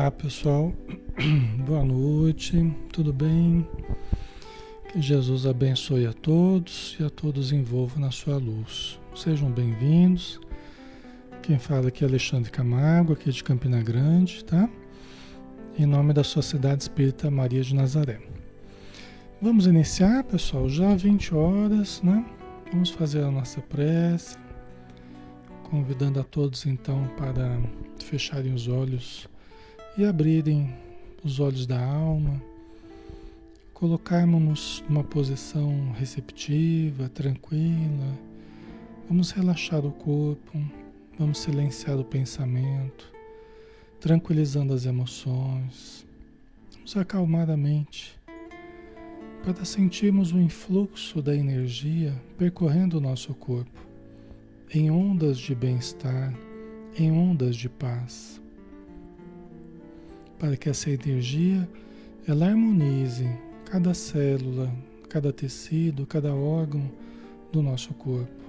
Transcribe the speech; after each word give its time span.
Olá 0.00 0.10
pessoal, 0.10 0.72
boa 1.66 1.84
noite, 1.84 2.74
tudo 2.90 3.12
bem? 3.12 3.68
Que 4.90 4.98
Jesus 4.98 5.44
abençoe 5.44 6.06
a 6.06 6.12
todos 6.14 6.96
e 6.98 7.04
a 7.04 7.10
todos 7.10 7.52
envolva 7.52 8.00
na 8.00 8.10
sua 8.10 8.38
luz. 8.38 8.98
Sejam 9.14 9.50
bem-vindos. 9.50 10.40
Quem 11.42 11.58
fala 11.58 11.88
aqui 11.88 12.02
é 12.02 12.08
Alexandre 12.08 12.50
Camargo, 12.50 13.12
aqui 13.12 13.30
de 13.30 13.44
Campina 13.44 13.82
Grande, 13.82 14.42
tá? 14.42 14.70
Em 15.78 15.84
nome 15.84 16.14
da 16.14 16.24
Sociedade 16.24 16.80
Espírita 16.80 17.30
Maria 17.30 17.62
de 17.62 17.74
Nazaré. 17.74 18.22
Vamos 19.38 19.66
iniciar, 19.66 20.24
pessoal, 20.24 20.66
já 20.66 20.94
20 20.94 21.34
horas, 21.34 22.00
né? 22.00 22.24
Vamos 22.72 22.88
fazer 22.88 23.22
a 23.22 23.30
nossa 23.30 23.60
prece, 23.60 24.38
convidando 25.64 26.18
a 26.18 26.24
todos 26.24 26.64
então 26.64 27.06
para 27.18 27.60
fecharem 27.98 28.54
os 28.54 28.66
olhos 28.66 29.28
e 29.96 30.04
abrirem 30.04 30.72
os 31.24 31.40
olhos 31.40 31.66
da 31.66 31.78
alma, 31.78 32.40
colocarmos-nos 33.74 34.84
numa 34.88 35.04
posição 35.04 35.92
receptiva, 35.92 37.08
tranquila. 37.08 38.18
Vamos 39.08 39.30
relaxar 39.32 39.84
o 39.84 39.90
corpo, 39.90 40.62
vamos 41.18 41.38
silenciar 41.38 41.98
o 41.98 42.04
pensamento, 42.04 43.12
tranquilizando 43.98 44.72
as 44.72 44.86
emoções. 44.86 46.06
Vamos 46.74 46.96
acalmar 46.96 47.50
a 47.50 47.56
mente 47.56 48.18
para 49.44 49.64
sentirmos 49.64 50.32
o 50.32 50.38
influxo 50.38 51.20
da 51.20 51.34
energia 51.34 52.14
percorrendo 52.38 52.98
o 52.98 53.00
nosso 53.00 53.34
corpo, 53.34 53.80
em 54.72 54.90
ondas 54.90 55.38
de 55.38 55.54
bem-estar, 55.54 56.32
em 56.96 57.10
ondas 57.10 57.56
de 57.56 57.68
paz 57.68 58.39
para 60.40 60.56
que 60.56 60.70
essa 60.70 60.90
energia 60.90 61.68
ela 62.26 62.46
harmonize 62.46 63.28
cada 63.66 63.92
célula, 63.92 64.72
cada 65.08 65.32
tecido, 65.32 66.06
cada 66.06 66.34
órgão 66.34 66.90
do 67.52 67.62
nosso 67.62 67.92
corpo, 67.92 68.42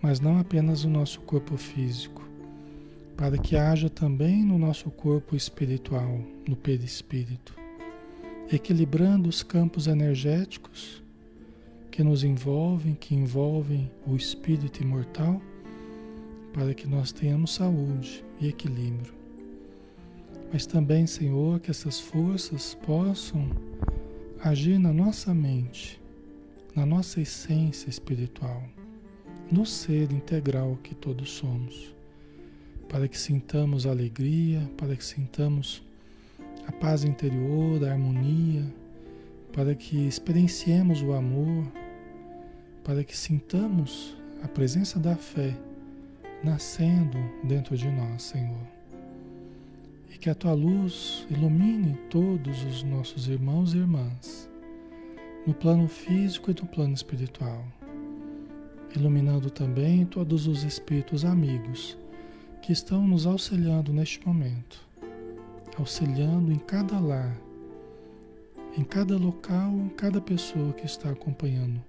mas 0.00 0.20
não 0.20 0.38
apenas 0.38 0.84
o 0.84 0.88
nosso 0.88 1.20
corpo 1.22 1.56
físico, 1.56 2.22
para 3.16 3.36
que 3.36 3.56
haja 3.56 3.90
também 3.90 4.44
no 4.44 4.56
nosso 4.56 4.88
corpo 4.88 5.34
espiritual, 5.34 6.20
no 6.48 6.54
perispírito, 6.54 7.54
equilibrando 8.50 9.28
os 9.28 9.42
campos 9.42 9.88
energéticos 9.88 11.02
que 11.90 12.04
nos 12.04 12.22
envolvem, 12.22 12.94
que 12.94 13.16
envolvem 13.16 13.90
o 14.06 14.14
espírito 14.14 14.80
imortal, 14.80 15.42
para 16.52 16.72
que 16.72 16.86
nós 16.86 17.10
tenhamos 17.10 17.54
saúde 17.54 18.24
e 18.40 18.48
equilíbrio 18.48 19.19
mas 20.52 20.66
também, 20.66 21.06
Senhor, 21.06 21.60
que 21.60 21.70
essas 21.70 22.00
forças 22.00 22.74
possam 22.74 23.48
agir 24.42 24.78
na 24.78 24.92
nossa 24.92 25.32
mente, 25.32 26.00
na 26.74 26.84
nossa 26.84 27.20
essência 27.20 27.88
espiritual, 27.88 28.62
no 29.50 29.64
ser 29.64 30.10
integral 30.10 30.76
que 30.82 30.94
todos 30.94 31.30
somos, 31.30 31.94
para 32.88 33.06
que 33.06 33.18
sintamos 33.18 33.86
alegria, 33.86 34.68
para 34.76 34.96
que 34.96 35.04
sintamos 35.04 35.82
a 36.66 36.72
paz 36.72 37.04
interior, 37.04 37.84
a 37.84 37.92
harmonia, 37.92 38.64
para 39.52 39.74
que 39.74 40.06
experienciemos 40.06 41.00
o 41.00 41.12
amor, 41.12 41.64
para 42.82 43.04
que 43.04 43.16
sintamos 43.16 44.16
a 44.42 44.48
presença 44.48 44.98
da 44.98 45.14
fé 45.14 45.56
nascendo 46.42 47.18
dentro 47.44 47.76
de 47.76 47.88
nós, 47.88 48.22
Senhor 48.22 48.79
que 50.20 50.28
a 50.28 50.34
tua 50.34 50.52
luz 50.52 51.26
ilumine 51.30 51.96
todos 52.10 52.62
os 52.64 52.82
nossos 52.82 53.26
irmãos 53.26 53.72
e 53.72 53.78
irmãs, 53.78 54.50
no 55.46 55.54
plano 55.54 55.88
físico 55.88 56.50
e 56.50 56.54
no 56.60 56.68
plano 56.68 56.92
espiritual, 56.92 57.64
iluminando 58.94 59.48
também 59.48 60.04
todos 60.04 60.46
os 60.46 60.62
espíritos 60.62 61.24
amigos 61.24 61.96
que 62.60 62.70
estão 62.70 63.08
nos 63.08 63.26
auxiliando 63.26 63.94
neste 63.94 64.24
momento, 64.26 64.86
auxiliando 65.78 66.52
em 66.52 66.58
cada 66.58 67.00
lar, 67.00 67.34
em 68.76 68.84
cada 68.84 69.16
local, 69.16 69.72
em 69.72 69.88
cada 69.88 70.20
pessoa 70.20 70.74
que 70.74 70.84
está 70.84 71.08
acompanhando 71.08 71.82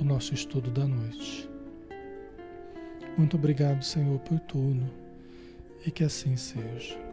o 0.00 0.04
nosso 0.04 0.34
estudo 0.34 0.68
da 0.68 0.84
noite. 0.84 1.48
Muito 3.16 3.36
obrigado, 3.36 3.84
Senhor, 3.84 4.18
por 4.18 4.40
tudo 4.40 4.82
e 5.86 5.92
que 5.92 6.02
assim 6.02 6.36
seja. 6.36 7.05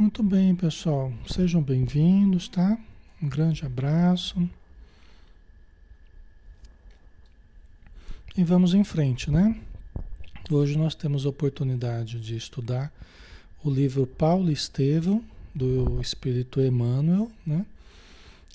Muito 0.00 0.22
bem, 0.22 0.56
pessoal. 0.56 1.12
Sejam 1.26 1.60
bem-vindos, 1.62 2.48
tá? 2.48 2.78
Um 3.22 3.28
grande 3.28 3.66
abraço. 3.66 4.48
E 8.34 8.42
vamos 8.42 8.72
em 8.72 8.82
frente, 8.82 9.30
né? 9.30 9.60
Hoje 10.50 10.78
nós 10.78 10.94
temos 10.94 11.26
a 11.26 11.28
oportunidade 11.28 12.18
de 12.18 12.34
estudar 12.34 12.90
o 13.62 13.68
livro 13.68 14.06
Paulo 14.06 14.50
Estevão, 14.50 15.22
do 15.54 16.00
Espírito 16.00 16.62
Emmanuel, 16.62 17.30
né? 17.46 17.66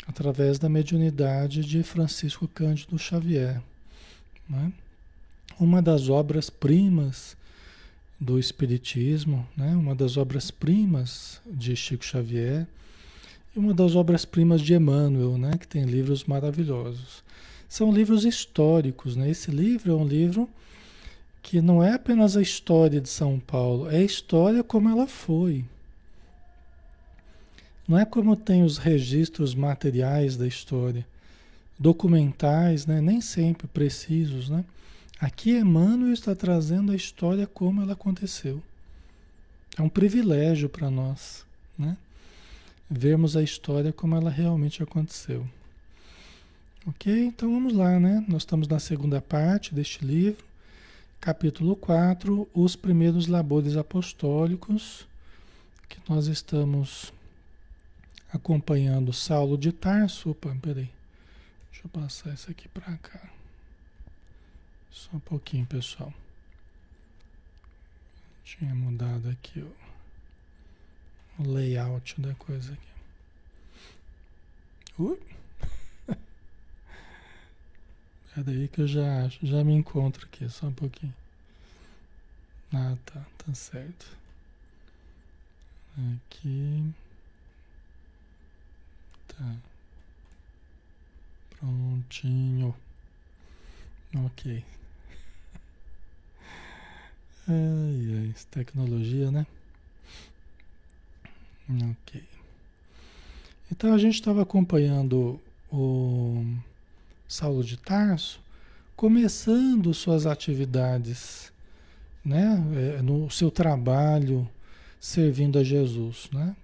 Através 0.08 0.58
da 0.58 0.68
mediunidade 0.68 1.64
de 1.64 1.84
Francisco 1.84 2.48
Cândido 2.48 2.98
Xavier, 2.98 3.62
né? 4.50 4.74
Uma 5.60 5.80
das 5.80 6.10
obras 6.10 6.50
primas 6.50 7.38
do 8.20 8.40
Espiritismo, 8.40 9.48
né? 9.56 9.76
uma 9.76 9.94
das 9.94 10.18
obras-primas 10.18 11.42
de 11.46 11.76
Chico 11.76 12.06
Xavier 12.06 12.66
e 13.56 13.60
uma 13.60 13.74
das 13.74 13.96
obras-primas 13.96 14.62
de 14.62 14.74
Emmanuel, 14.74 15.38
né? 15.38 15.58
que 15.58 15.68
tem 15.68 15.84
livros 15.84 16.24
maravilhosos. 16.24 17.24
São 17.68 17.92
livros 17.92 18.24
históricos. 18.24 19.16
Né? 19.16 19.30
Esse 19.30 19.52
livro 19.52 19.92
é 19.92 19.96
um 19.96 20.08
livro 20.08 20.50
que 21.42 21.62
não 21.62 21.84
é 21.84 21.94
apenas 21.94 22.36
a 22.36 22.42
história 22.42 23.00
de 23.00 23.10
São 23.10 23.40
Paulo, 23.40 23.90
é 23.90 23.98
a 23.98 24.04
história 24.04 24.64
como 24.64 24.90
ela 24.90 25.06
foi. 25.06 25.64
Não 27.88 28.00
é 28.00 28.06
como 28.06 28.36
tem 28.36 28.64
os 28.64 28.80
registros 28.80 29.54
materiais 29.54 30.36
da 30.36 30.48
história, 30.48 31.06
documentais, 31.78 32.88
né? 32.88 33.00
nem 33.00 33.22
sempre 33.22 33.68
precisos, 33.68 34.50
né? 34.50 34.66
Aqui 35.20 35.52
Emmanuel 35.52 36.12
está 36.12 36.36
trazendo 36.36 36.92
a 36.92 36.96
história 36.96 37.48
como 37.48 37.82
ela 37.82 37.94
aconteceu. 37.94 38.62
É 39.78 39.82
um 39.82 39.90
privilégio 39.90 40.68
para 40.68 40.90
nós, 40.90 41.46
né? 41.78 41.98
Vermos 42.90 43.36
a 43.36 43.42
história 43.42 43.94
como 43.94 44.16
ela 44.16 44.30
realmente 44.30 44.84
aconteceu. 44.84 45.48
Ok? 46.86 47.12
Então 47.26 47.52
vamos 47.52 47.74
lá, 47.74 48.00
né? 48.00 48.24
Nós 48.28 48.44
estamos 48.44 48.68
na 48.68 48.78
segunda 48.78 49.22
parte 49.22 49.74
deste 49.74 50.06
livro, 50.06 50.46
capítulo 51.20 51.76
4, 51.76 52.48
os 52.54 52.76
primeiros 52.76 53.28
labores 53.28 53.76
apostólicos, 53.76 55.08
que 55.90 55.98
nós 56.08 56.28
estamos 56.28 57.12
acompanhando 58.32 59.14
Saulo 59.14 59.58
de 59.58 59.72
Tarso. 59.72 60.32
Opa, 60.32 60.56
peraí. 60.62 60.90
Deixa 61.72 61.86
eu 61.86 61.90
passar 61.90 62.34
isso 62.34 62.52
aqui 62.52 62.68
para 62.68 62.98
cá. 62.98 63.35
Só 64.96 65.18
um 65.18 65.20
pouquinho, 65.20 65.66
pessoal. 65.66 66.14
Tinha 68.46 68.74
mudado 68.74 69.30
aqui 69.30 69.60
o, 69.60 69.76
o 71.38 71.44
layout 71.44 72.20
da 72.22 72.34
coisa 72.36 72.72
aqui. 72.72 72.94
Ui! 74.98 75.20
É 78.38 78.44
daí 78.44 78.68
que 78.68 78.82
eu 78.82 78.88
já 78.88 79.30
já 79.42 79.64
me 79.64 79.74
encontro 79.74 80.26
aqui, 80.26 80.50
só 80.50 80.68
um 80.68 80.74
pouquinho. 80.74 81.16
Ah, 82.74 82.98
tá, 83.06 83.26
tá 83.38 83.54
certo. 83.54 84.06
Aqui. 85.98 86.94
Tá. 89.30 89.56
Prontinho. 91.58 92.76
Ok. 94.18 94.66
Ai, 97.48 98.28
ai, 98.28 98.34
tecnologia, 98.50 99.30
né? 99.30 99.46
Ok. 101.70 102.24
Então 103.72 103.94
a 103.94 103.98
gente 103.98 104.16
estava 104.16 104.42
acompanhando 104.42 105.40
o 105.72 106.44
Saulo 107.28 107.64
de 107.64 107.78
Tarso 107.78 108.40
começando 108.96 109.94
suas 109.94 110.26
atividades, 110.26 111.52
né? 112.24 112.64
É, 112.98 113.02
no 113.02 113.30
seu 113.30 113.52
trabalho 113.52 114.50
servindo 115.00 115.60
a 115.60 115.64
Jesus, 115.64 116.30
né? 116.32 116.56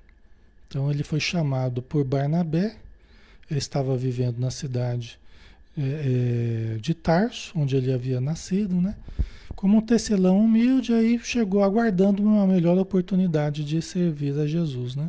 Então 0.67 0.89
ele 0.89 1.03
foi 1.03 1.19
chamado 1.19 1.81
por 1.81 2.03
Barnabé, 2.03 2.77
ele 3.49 3.59
estava 3.59 3.95
vivendo 3.97 4.39
na 4.39 4.49
cidade 4.49 5.19
é, 5.77 6.75
é, 6.75 6.77
de 6.79 6.93
Tarso, 6.93 7.51
onde 7.55 7.75
ele 7.75 7.91
havia 7.93 8.21
nascido, 8.21 8.81
né? 8.81 8.95
Como 9.61 9.77
um 9.77 9.81
tecelão 9.81 10.39
humilde, 10.39 10.91
aí 10.91 11.19
chegou 11.19 11.63
aguardando 11.63 12.23
uma 12.23 12.47
melhor 12.47 12.79
oportunidade 12.79 13.63
de 13.63 13.79
servir 13.79 14.33
a 14.39 14.47
Jesus, 14.47 14.95
né? 14.95 15.07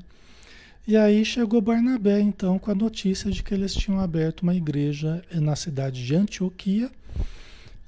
E 0.87 0.95
aí 0.95 1.25
chegou 1.25 1.63
Barnabé, 1.63 2.21
então, 2.21 2.59
com 2.59 2.71
a 2.71 2.75
notícia 2.75 3.31
de 3.31 3.43
que 3.43 3.55
eles 3.55 3.73
tinham 3.73 3.99
aberto 3.99 4.43
uma 4.43 4.55
igreja 4.55 5.25
na 5.33 5.57
cidade 5.57 6.05
de 6.05 6.15
Antioquia, 6.15 6.91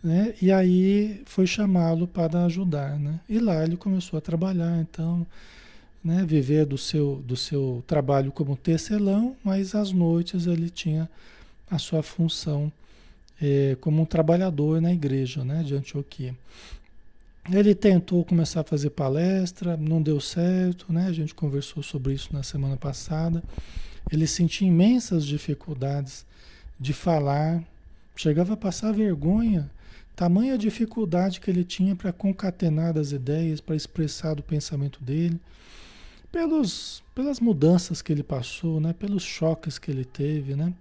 né? 0.03 0.33
E 0.41 0.51
aí 0.51 1.21
foi 1.27 1.47
chamá-lo 1.47 2.07
para 2.07 2.47
ajudar, 2.47 2.99
né? 2.99 3.21
E 3.29 3.39
lá 3.39 3.63
ele 3.63 3.77
começou 3.77 4.17
a 4.17 4.23
trabalhar, 4.23 4.81
então, 4.81 5.27
né? 6.03 6.25
Viver 6.27 6.65
do 6.65 6.79
seu, 6.79 7.23
do 7.27 7.37
seu 7.37 7.85
trabalho 7.87 8.33
como 8.33 8.57
tecelão, 8.57 9.37
mas 9.45 9.75
às 9.75 9.93
noites 9.93 10.47
ele 10.47 10.71
tinha 10.71 11.11
a 11.71 11.79
sua 11.79 12.03
função 12.03 12.73
é, 13.41 13.77
como 13.81 14.03
um 14.03 14.05
trabalhador 14.05 14.81
na 14.81 14.93
igreja, 14.93 15.45
né? 15.45 15.63
De 15.63 15.75
Antioquia. 15.75 16.35
Ele 17.51 17.75
tentou 17.75 18.25
começar 18.25 18.61
a 18.61 18.65
fazer 18.65 18.91
palestra, 18.91 19.77
não 19.77 20.01
deu 20.01 20.19
certo, 20.19 20.91
né? 20.91 21.07
A 21.07 21.13
gente 21.13 21.35
conversou 21.35 21.83
sobre 21.83 22.15
isso 22.15 22.31
na 22.33 22.43
semana 22.43 22.77
passada. 22.77 23.43
Ele 24.11 24.27
sentia 24.27 24.67
imensas 24.67 25.27
dificuldades 25.27 26.25
de 26.81 26.93
falar, 26.95 27.63
chegava 28.17 28.55
a 28.55 28.57
passar 28.57 28.93
vergonha, 28.93 29.71
tamanha 30.17 30.57
dificuldade 30.57 31.39
que 31.41 31.51
ele 31.51 31.65
tinha 31.65 31.95
para 31.95 32.13
concatenar 32.13 32.97
as 32.97 33.13
ideias, 33.13 33.61
para 33.61 33.77
expressar 33.77 34.39
o 34.39 34.43
pensamento 34.43 35.03
dele, 35.03 35.39
pelos, 36.33 37.03
pelas 37.15 37.41
mudanças 37.41 38.01
que 38.01 38.11
ele 38.11 38.23
passou, 38.23 38.81
né? 38.81 38.95
Pelos 38.95 39.23
choques 39.23 39.79
que 39.79 39.91
ele 39.91 40.05
teve, 40.05 40.57
né? 40.57 40.73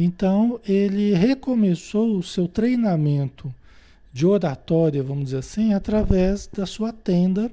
Então 0.00 0.60
ele 0.64 1.12
recomeçou 1.12 2.16
o 2.16 2.22
seu 2.22 2.46
treinamento 2.46 3.52
de 4.12 4.24
oratória, 4.24 5.02
vamos 5.02 5.24
dizer 5.24 5.38
assim, 5.38 5.74
através 5.74 6.46
da 6.46 6.64
sua 6.64 6.92
tenda, 6.92 7.50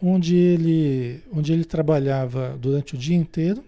onde 0.00 0.36
ele, 0.36 1.20
onde 1.32 1.52
ele 1.52 1.64
trabalhava 1.64 2.56
durante 2.60 2.94
o 2.94 2.98
dia 2.98 3.16
inteiro. 3.16 3.64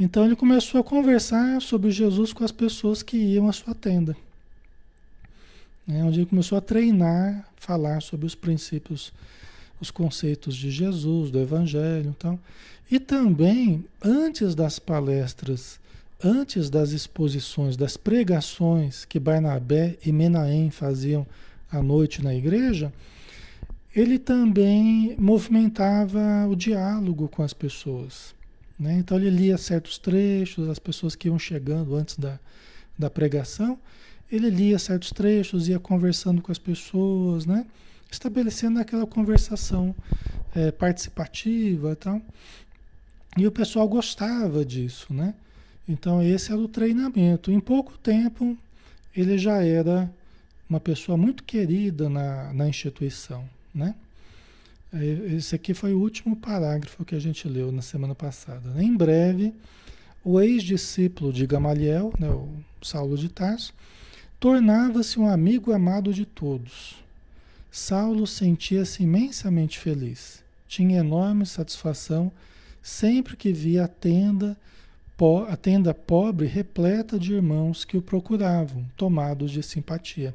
Então 0.00 0.24
ele 0.24 0.34
começou 0.34 0.80
a 0.80 0.84
conversar 0.84 1.60
sobre 1.60 1.90
Jesus 1.90 2.32
com 2.32 2.44
as 2.44 2.50
pessoas 2.50 3.02
que 3.02 3.18
iam 3.18 3.46
à 3.46 3.52
sua 3.52 3.74
tenda. 3.74 4.16
Né? 5.86 6.02
Onde 6.02 6.20
ele 6.20 6.26
começou 6.26 6.56
a 6.56 6.62
treinar, 6.62 7.46
falar 7.56 8.00
sobre 8.00 8.24
os 8.24 8.34
princípios, 8.34 9.12
os 9.78 9.90
conceitos 9.90 10.56
de 10.56 10.70
Jesus, 10.70 11.30
do 11.30 11.38
Evangelho. 11.38 12.14
Então. 12.16 12.40
E 12.90 12.98
também, 12.98 13.84
antes 14.02 14.54
das 14.54 14.78
palestras 14.78 15.78
antes 16.22 16.70
das 16.70 16.90
exposições, 16.92 17.76
das 17.76 17.96
pregações 17.96 19.04
que 19.04 19.18
Barnabé 19.18 19.98
e 20.04 20.12
Menahem 20.12 20.70
faziam 20.70 21.26
à 21.70 21.82
noite 21.82 22.22
na 22.22 22.34
igreja, 22.34 22.92
ele 23.94 24.18
também 24.18 25.14
movimentava 25.18 26.46
o 26.48 26.56
diálogo 26.56 27.28
com 27.28 27.42
as 27.42 27.52
pessoas. 27.52 28.34
Né? 28.78 28.94
Então 28.98 29.18
ele 29.18 29.30
lia 29.30 29.58
certos 29.58 29.98
trechos, 29.98 30.68
as 30.68 30.78
pessoas 30.78 31.14
que 31.14 31.28
iam 31.28 31.38
chegando 31.38 31.94
antes 31.94 32.16
da, 32.16 32.38
da 32.98 33.10
pregação, 33.10 33.78
ele 34.30 34.48
lia 34.48 34.78
certos 34.78 35.10
trechos, 35.10 35.68
ia 35.68 35.78
conversando 35.78 36.40
com 36.40 36.50
as 36.50 36.58
pessoas, 36.58 37.44
né? 37.44 37.66
estabelecendo 38.10 38.78
aquela 38.78 39.06
conversação 39.06 39.94
é, 40.54 40.70
participativa 40.70 41.92
e 41.92 41.96
tal. 41.96 42.22
E 43.36 43.46
o 43.46 43.52
pessoal 43.52 43.88
gostava 43.88 44.64
disso, 44.64 45.12
né? 45.12 45.34
Então, 45.88 46.22
esse 46.22 46.52
era 46.52 46.60
o 46.60 46.68
treinamento. 46.68 47.50
Em 47.50 47.60
pouco 47.60 47.96
tempo, 47.98 48.56
ele 49.14 49.36
já 49.36 49.62
era 49.62 50.12
uma 50.68 50.80
pessoa 50.80 51.18
muito 51.18 51.42
querida 51.44 52.08
na, 52.08 52.52
na 52.52 52.68
instituição, 52.68 53.48
né? 53.74 53.94
É, 54.92 55.04
esse 55.34 55.54
aqui 55.54 55.72
foi 55.72 55.94
o 55.94 56.00
último 56.00 56.36
parágrafo 56.36 57.04
que 57.04 57.14
a 57.14 57.18
gente 57.18 57.48
leu 57.48 57.72
na 57.72 57.82
semana 57.82 58.14
passada. 58.14 58.82
Em 58.82 58.94
breve, 58.94 59.54
o 60.22 60.40
ex-discípulo 60.40 61.32
de 61.32 61.46
Gamaliel, 61.46 62.12
né, 62.18 62.28
o 62.28 62.48
Saulo 62.82 63.16
de 63.16 63.28
Tarso, 63.28 63.72
tornava-se 64.38 65.18
um 65.18 65.26
amigo 65.26 65.72
amado 65.72 66.12
de 66.12 66.26
todos. 66.26 66.96
Saulo 67.70 68.26
sentia-se 68.26 69.02
imensamente 69.02 69.78
feliz. 69.78 70.44
Tinha 70.68 71.00
enorme 71.00 71.46
satisfação 71.46 72.30
sempre 72.82 73.36
que 73.36 73.52
via 73.52 73.84
a 73.84 73.88
tenda 73.88 74.56
a 75.48 75.56
tenda 75.56 75.94
pobre 75.94 76.46
repleta 76.46 77.18
de 77.18 77.32
irmãos 77.34 77.84
que 77.84 77.96
o 77.96 78.02
procuravam, 78.02 78.84
tomados 78.96 79.50
de 79.50 79.62
simpatia. 79.62 80.34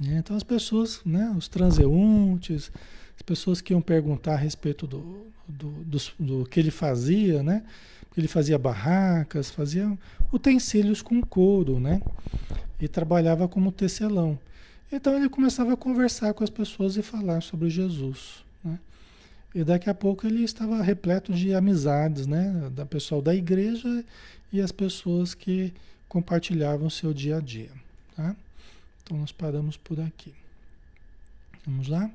Então 0.00 0.36
as 0.36 0.42
pessoas, 0.42 1.00
né, 1.04 1.32
os 1.36 1.48
transeuntes, 1.48 2.70
as 3.16 3.22
pessoas 3.22 3.60
que 3.60 3.72
iam 3.72 3.80
perguntar 3.80 4.34
a 4.34 4.36
respeito 4.36 4.86
do, 4.86 5.26
do, 5.46 5.70
do, 5.84 5.98
do 6.18 6.44
que 6.46 6.58
ele 6.58 6.70
fazia, 6.70 7.42
né? 7.42 7.62
Ele 8.16 8.28
fazia 8.28 8.58
barracas, 8.58 9.50
fazia 9.50 9.96
utensílios 10.32 11.00
com 11.02 11.20
couro, 11.22 11.80
né? 11.80 12.00
E 12.80 12.88
trabalhava 12.88 13.48
como 13.48 13.72
tecelão. 13.72 14.38
Então 14.90 15.16
ele 15.16 15.28
começava 15.28 15.72
a 15.72 15.76
conversar 15.76 16.34
com 16.34 16.44
as 16.44 16.50
pessoas 16.50 16.96
e 16.96 17.02
falar 17.02 17.40
sobre 17.40 17.70
Jesus. 17.70 18.44
Né? 18.62 18.78
E 19.54 19.62
daqui 19.64 19.90
a 19.90 19.94
pouco 19.94 20.26
ele 20.26 20.42
estava 20.42 20.82
repleto 20.82 21.32
de 21.32 21.54
amizades, 21.54 22.26
né? 22.26 22.70
Da 22.74 22.86
pessoal 22.86 23.20
da 23.20 23.34
igreja 23.34 24.04
e 24.52 24.60
as 24.60 24.72
pessoas 24.72 25.34
que 25.34 25.72
compartilhavam 26.08 26.88
seu 26.88 27.12
dia 27.12 27.36
a 27.36 27.40
dia, 27.40 27.70
tá? 28.16 28.34
Então 29.02 29.16
nós 29.18 29.32
paramos 29.32 29.76
por 29.76 30.00
aqui. 30.00 30.32
Vamos 31.66 31.88
lá? 31.88 32.10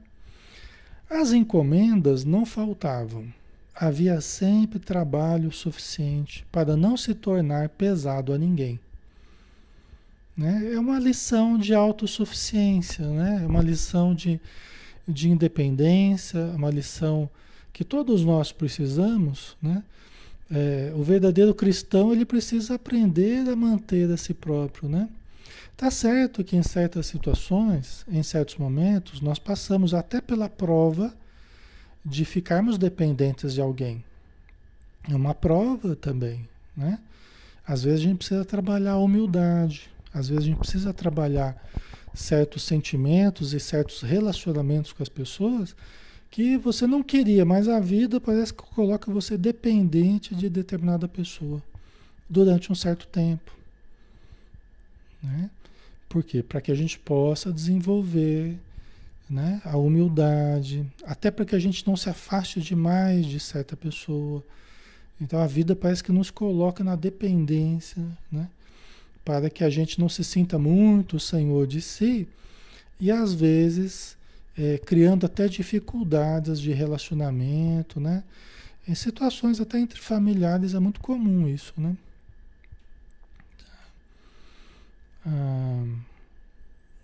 As 1.09 1.31
encomendas 1.31 2.25
não 2.25 2.45
faltavam. 2.45 3.31
Havia 3.73 4.19
sempre 4.19 4.79
trabalho 4.79 5.51
suficiente 5.51 6.45
para 6.51 6.75
não 6.75 6.97
se 6.97 7.13
tornar 7.13 7.69
pesado 7.69 8.33
a 8.33 8.37
ninguém. 8.37 8.79
Né? 10.35 10.73
É 10.73 10.79
uma 10.79 10.99
lição 10.99 11.57
de 11.57 11.73
autossuficiência, 11.73 13.07
né? 13.07 13.41
é 13.43 13.47
uma 13.47 13.61
lição 13.61 14.13
de 14.13 14.39
de 15.07 15.29
independência, 15.29 16.39
uma 16.55 16.69
lição 16.69 17.29
que 17.71 17.83
todos 17.83 18.25
nós 18.25 18.51
precisamos, 18.51 19.55
né? 19.61 19.83
É, 20.49 20.93
o 20.95 21.03
verdadeiro 21.03 21.53
cristão 21.53 22.13
ele 22.13 22.25
precisa 22.25 22.75
aprender 22.75 23.47
a 23.49 23.55
manter 23.55 24.09
a 24.11 24.17
si 24.17 24.33
próprio, 24.33 24.89
né? 24.89 25.09
Tá 25.75 25.91
certo 25.91 26.43
que 26.43 26.55
em 26.55 26.63
certas 26.63 27.05
situações, 27.05 28.03
em 28.07 28.23
certos 28.23 28.55
momentos, 28.55 29.21
nós 29.21 29.37
passamos 29.37 29.93
até 29.93 30.19
pela 30.19 30.49
prova 30.49 31.13
de 32.03 32.25
ficarmos 32.25 32.77
dependentes 32.77 33.53
de 33.53 33.61
alguém. 33.61 34.03
É 35.07 35.15
uma 35.15 35.35
prova 35.35 35.95
também, 35.95 36.47
né? 36.75 36.99
Às 37.65 37.83
vezes 37.83 37.99
a 37.99 38.03
gente 38.03 38.17
precisa 38.17 38.45
trabalhar 38.45 38.93
a 38.93 38.97
humildade, 38.97 39.89
às 40.13 40.29
vezes 40.29 40.45
a 40.45 40.47
gente 40.47 40.57
precisa 40.57 40.93
trabalhar 40.93 41.55
certos 42.17 42.63
sentimentos 42.63 43.53
e 43.53 43.59
certos 43.59 44.01
relacionamentos 44.01 44.91
com 44.91 45.03
as 45.03 45.09
pessoas 45.09 45.75
que 46.31 46.57
você 46.57 46.85
não 46.87 47.03
queria, 47.03 47.45
mas 47.45 47.67
a 47.67 47.79
vida 47.79 48.19
parece 48.19 48.53
que 48.53 48.63
coloca 48.63 49.11
você 49.11 49.37
dependente 49.37 50.35
de 50.35 50.49
determinada 50.49 51.07
pessoa 51.07 51.61
durante 52.29 52.71
um 52.71 52.75
certo 52.75 53.07
tempo. 53.07 53.55
Né? 55.23 55.49
Por 56.09 56.23
quê? 56.23 56.41
Para 56.41 56.59
que 56.59 56.71
a 56.71 56.75
gente 56.75 56.97
possa 56.99 57.51
desenvolver 57.51 58.57
né, 59.29 59.61
a 59.63 59.77
humildade, 59.77 60.85
até 61.05 61.29
para 61.29 61.45
que 61.45 61.55
a 61.55 61.59
gente 61.59 61.85
não 61.85 61.95
se 61.95 62.09
afaste 62.09 62.59
demais 62.61 63.25
de 63.25 63.39
certa 63.39 63.75
pessoa. 63.75 64.43
Então 65.21 65.39
a 65.39 65.47
vida 65.47 65.75
parece 65.75 66.03
que 66.03 66.11
nos 66.11 66.31
coloca 66.31 66.83
na 66.83 66.95
dependência, 66.95 68.03
né? 68.31 68.49
Para 69.27 69.49
que 69.49 69.61
a 69.61 69.69
gente 69.69 69.99
não 69.99 70.07
se 70.07 70.23
sinta 70.23 70.57
muito 70.57 71.19
senhor 71.19 71.67
de 71.67 71.81
si 71.81 72.25
e 72.97 73.11
às 73.11 73.33
vezes 73.33 74.15
é, 74.57 74.77
criando 74.77 75.25
até 75.25 75.49
dificuldades 75.49 76.61
de 76.61 76.71
relacionamento, 76.71 77.99
né? 77.99 78.23
Em 78.87 78.95
situações 78.95 79.59
até 79.59 79.79
entre 79.79 79.99
familiares 79.99 80.73
é 80.73 80.79
muito 80.79 81.01
comum 81.01 81.45
isso, 81.45 81.73
né? 81.75 81.97
Ah, 85.25 85.83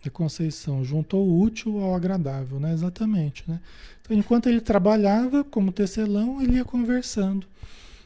a 0.06 0.10
Conceição 0.10 0.82
juntou 0.82 1.28
o 1.28 1.42
útil 1.42 1.78
ao 1.82 1.94
agradável, 1.94 2.58
né? 2.58 2.72
Exatamente, 2.72 3.44
né? 3.46 3.60
Então, 4.02 4.16
enquanto 4.16 4.48
ele 4.48 4.62
trabalhava 4.62 5.44
como 5.44 5.74
tecelão, 5.74 6.42
ele 6.42 6.56
ia 6.56 6.64
conversando 6.64 7.46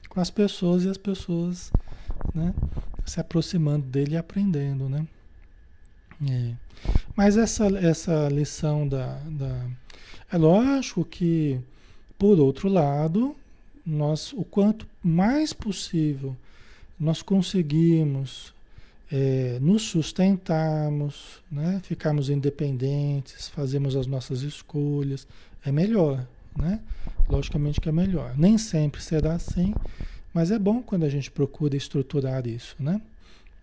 com 0.10 0.20
as 0.20 0.32
pessoas 0.32 0.86
e 0.86 0.90
as 0.90 0.98
pessoas, 0.98 1.72
né? 2.34 2.52
Se 3.08 3.20
aproximando 3.20 3.86
dele 3.86 4.14
e 4.14 4.18
aprendendo, 4.18 4.88
né? 4.88 5.08
É. 6.30 6.54
Mas 7.16 7.38
essa, 7.38 7.66
essa 7.80 8.28
lição 8.30 8.88
da, 8.88 9.20
da. 9.26 9.66
É 10.32 10.38
lógico 10.38 11.04
que, 11.06 11.60
por 12.18 12.40
outro 12.40 12.68
lado, 12.68 13.36
nós, 13.86 14.34
o 14.34 14.44
quanto 14.44 14.86
mais 15.02 15.54
possível 15.54 16.36
nós 17.00 17.22
conseguimos 17.22 18.54
é, 19.12 19.58
nos 19.62 19.84
sustentarmos, 19.84 21.42
né? 21.50 21.80
ficarmos 21.84 22.30
independentes, 22.30 23.48
fazermos 23.48 23.96
as 23.96 24.08
nossas 24.08 24.42
escolhas, 24.42 25.28
é 25.64 25.72
melhor, 25.72 26.28
né? 26.56 26.82
Logicamente 27.30 27.80
que 27.80 27.90
é 27.90 27.92
melhor. 27.92 28.38
Nem 28.38 28.58
sempre 28.58 29.02
será 29.02 29.36
assim, 29.36 29.74
mas 30.38 30.52
é 30.52 30.60
bom 30.60 30.84
quando 30.84 31.04
a 31.04 31.10
gente 31.10 31.32
procura 31.32 31.76
estruturar 31.76 32.46
isso, 32.46 32.76
né? 32.80 33.02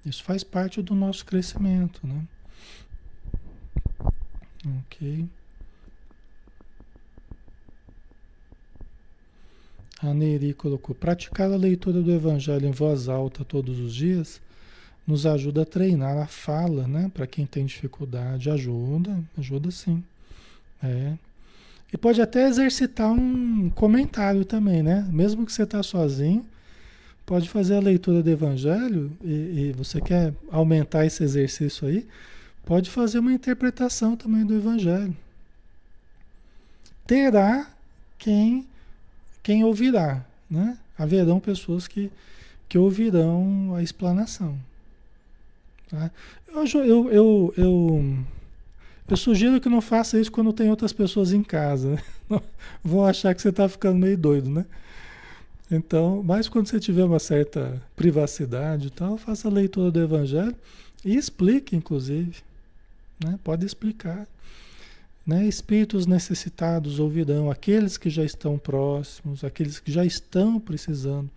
Isso 0.04 0.24
faz 0.24 0.42
parte 0.42 0.82
do 0.82 0.92
nosso 0.92 1.24
crescimento, 1.24 2.04
né? 2.04 2.20
Ok. 4.80 5.24
A 10.02 10.12
Neri 10.12 10.52
colocou: 10.52 10.96
praticar 10.96 11.52
a 11.52 11.56
leitura 11.56 12.02
do 12.02 12.10
Evangelho 12.10 12.66
em 12.66 12.72
voz 12.72 13.08
alta 13.08 13.44
todos 13.44 13.78
os 13.78 13.94
dias 13.94 14.40
nos 15.06 15.26
ajuda 15.26 15.62
a 15.62 15.66
treinar 15.66 16.18
a 16.18 16.26
fala, 16.26 16.88
né? 16.88 17.08
Para 17.14 17.28
quem 17.28 17.46
tem 17.46 17.64
dificuldade, 17.64 18.50
ajuda, 18.50 19.22
ajuda 19.38 19.70
sim. 19.70 20.02
É. 20.82 21.12
E 21.92 21.96
pode 21.96 22.20
até 22.20 22.48
exercitar 22.48 23.12
um 23.12 23.70
comentário 23.70 24.44
também, 24.44 24.82
né? 24.82 25.08
Mesmo 25.12 25.46
que 25.46 25.52
você 25.52 25.62
está 25.62 25.80
sozinho, 25.80 26.44
pode 27.26 27.48
fazer 27.48 27.76
a 27.76 27.80
leitura 27.80 28.22
do 28.22 28.30
Evangelho 28.30 29.10
e, 29.22 29.32
e, 29.68 29.72
você 29.72 30.00
quer 30.00 30.34
aumentar 30.50 31.06
esse 31.06 31.22
exercício 31.22 31.88
aí, 31.88 32.06
pode 32.64 32.90
fazer 32.90 33.18
uma 33.18 33.32
interpretação 33.32 34.16
também 34.16 34.44
do 34.44 34.54
Evangelho. 34.54 35.16
Terá 37.06 37.70
quem, 38.18 38.66
quem 39.42 39.64
ouvirá, 39.64 40.24
né? 40.50 40.78
Haverão 40.98 41.40
pessoas 41.40 41.88
que, 41.88 42.10
que 42.68 42.78
ouvirão 42.78 43.74
a 43.74 43.82
explanação. 43.82 44.58
Tá? 45.90 46.10
Eu, 46.48 46.64
eu, 46.64 47.10
eu, 47.10 47.54
eu, 47.56 48.24
eu, 49.08 49.16
sugiro 49.16 49.60
que 49.60 49.68
não 49.68 49.80
faça 49.80 50.18
isso 50.18 50.30
quando 50.30 50.52
tem 50.52 50.70
outras 50.70 50.92
pessoas 50.92 51.32
em 51.32 51.42
casa. 51.42 52.00
Né? 52.26 52.40
Vão 52.82 53.04
achar 53.04 53.34
que 53.34 53.42
você 53.42 53.50
está 53.50 53.68
ficando 53.68 53.98
meio 53.98 54.16
doido, 54.16 54.48
né? 54.48 54.64
Então, 55.70 56.22
mas 56.22 56.48
quando 56.48 56.68
você 56.68 56.78
tiver 56.78 57.04
uma 57.04 57.18
certa 57.18 57.82
privacidade 57.96 58.88
e 58.88 58.90
tal, 58.90 59.16
faça 59.16 59.48
a 59.48 59.50
leitura 59.50 59.90
do 59.90 60.00
Evangelho 60.00 60.54
e 61.04 61.16
explique, 61.16 61.74
inclusive. 61.74 62.36
Né? 63.24 63.38
Pode 63.42 63.64
explicar. 63.64 64.26
Né? 65.26 65.46
Espíritos 65.46 66.06
necessitados 66.06 66.98
ouvirão, 66.98 67.50
aqueles 67.50 67.96
que 67.96 68.10
já 68.10 68.24
estão 68.24 68.58
próximos, 68.58 69.42
aqueles 69.42 69.80
que 69.80 69.90
já 69.90 70.04
estão 70.04 70.60
precisando 70.60 71.30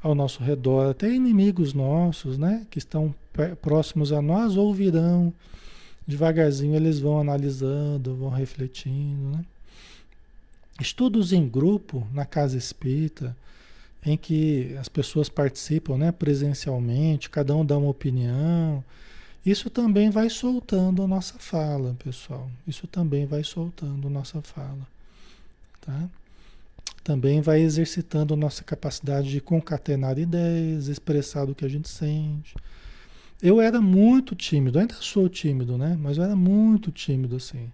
ao 0.00 0.14
nosso 0.14 0.42
redor, 0.42 0.90
até 0.90 1.12
inimigos 1.12 1.74
nossos, 1.74 2.38
né, 2.38 2.64
que 2.70 2.78
estão 2.78 3.12
próximos 3.60 4.12
a 4.12 4.22
nós, 4.22 4.56
ouvirão. 4.56 5.32
Devagarzinho 6.06 6.76
eles 6.76 7.00
vão 7.00 7.20
analisando, 7.20 8.14
vão 8.14 8.30
refletindo, 8.30 9.36
né? 9.36 9.44
Estudos 10.80 11.32
em 11.32 11.48
grupo 11.48 12.06
na 12.12 12.24
casa 12.24 12.56
espírita, 12.56 13.36
em 14.04 14.16
que 14.16 14.76
as 14.78 14.88
pessoas 14.88 15.28
participam, 15.28 15.96
né, 15.96 16.12
presencialmente, 16.12 17.28
cada 17.28 17.54
um 17.54 17.64
dá 17.64 17.76
uma 17.76 17.90
opinião. 17.90 18.84
Isso 19.44 19.68
também 19.70 20.10
vai 20.10 20.30
soltando 20.30 21.02
a 21.02 21.06
nossa 21.06 21.38
fala, 21.38 21.96
pessoal. 22.02 22.48
Isso 22.66 22.86
também 22.86 23.26
vai 23.26 23.42
soltando 23.42 24.06
a 24.06 24.10
nossa 24.10 24.40
fala, 24.42 24.86
tá? 25.80 26.08
também 27.08 27.40
vai 27.40 27.62
exercitando 27.62 28.36
nossa 28.36 28.62
capacidade 28.62 29.30
de 29.30 29.40
concatenar 29.40 30.18
ideias, 30.18 30.88
expressar 30.88 31.48
o 31.48 31.54
que 31.54 31.64
a 31.64 31.68
gente 31.68 31.88
sente. 31.88 32.54
Eu 33.42 33.62
era 33.62 33.80
muito 33.80 34.34
tímido, 34.34 34.78
ainda 34.78 34.94
sou 34.96 35.26
tímido, 35.26 35.78
né? 35.78 35.96
Mas 35.98 36.18
eu 36.18 36.24
era 36.24 36.36
muito 36.36 36.92
tímido 36.92 37.36
assim. 37.36 37.72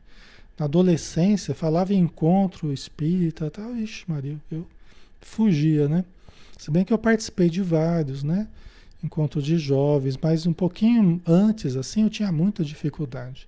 Na 0.58 0.66
adolescência, 0.66 1.54
falava 1.54 1.92
em 1.92 1.98
encontro 1.98 2.72
espírita, 2.72 3.50
tal, 3.50 3.76
ixi, 3.76 4.04
Maria, 4.06 4.38
eu 4.50 4.66
fugia, 5.20 5.88
né? 5.88 6.04
Se 6.58 6.70
bem 6.70 6.84
que 6.84 6.92
eu 6.92 6.98
participei 6.98 7.50
de 7.50 7.60
vários, 7.60 8.22
né? 8.22 8.46
Encontros 9.02 9.44
de 9.44 9.58
jovens, 9.58 10.16
mas 10.16 10.46
um 10.46 10.52
pouquinho 10.52 11.20
antes, 11.26 11.76
assim, 11.76 12.04
eu 12.04 12.10
tinha 12.10 12.30
muita 12.32 12.64
dificuldade. 12.64 13.46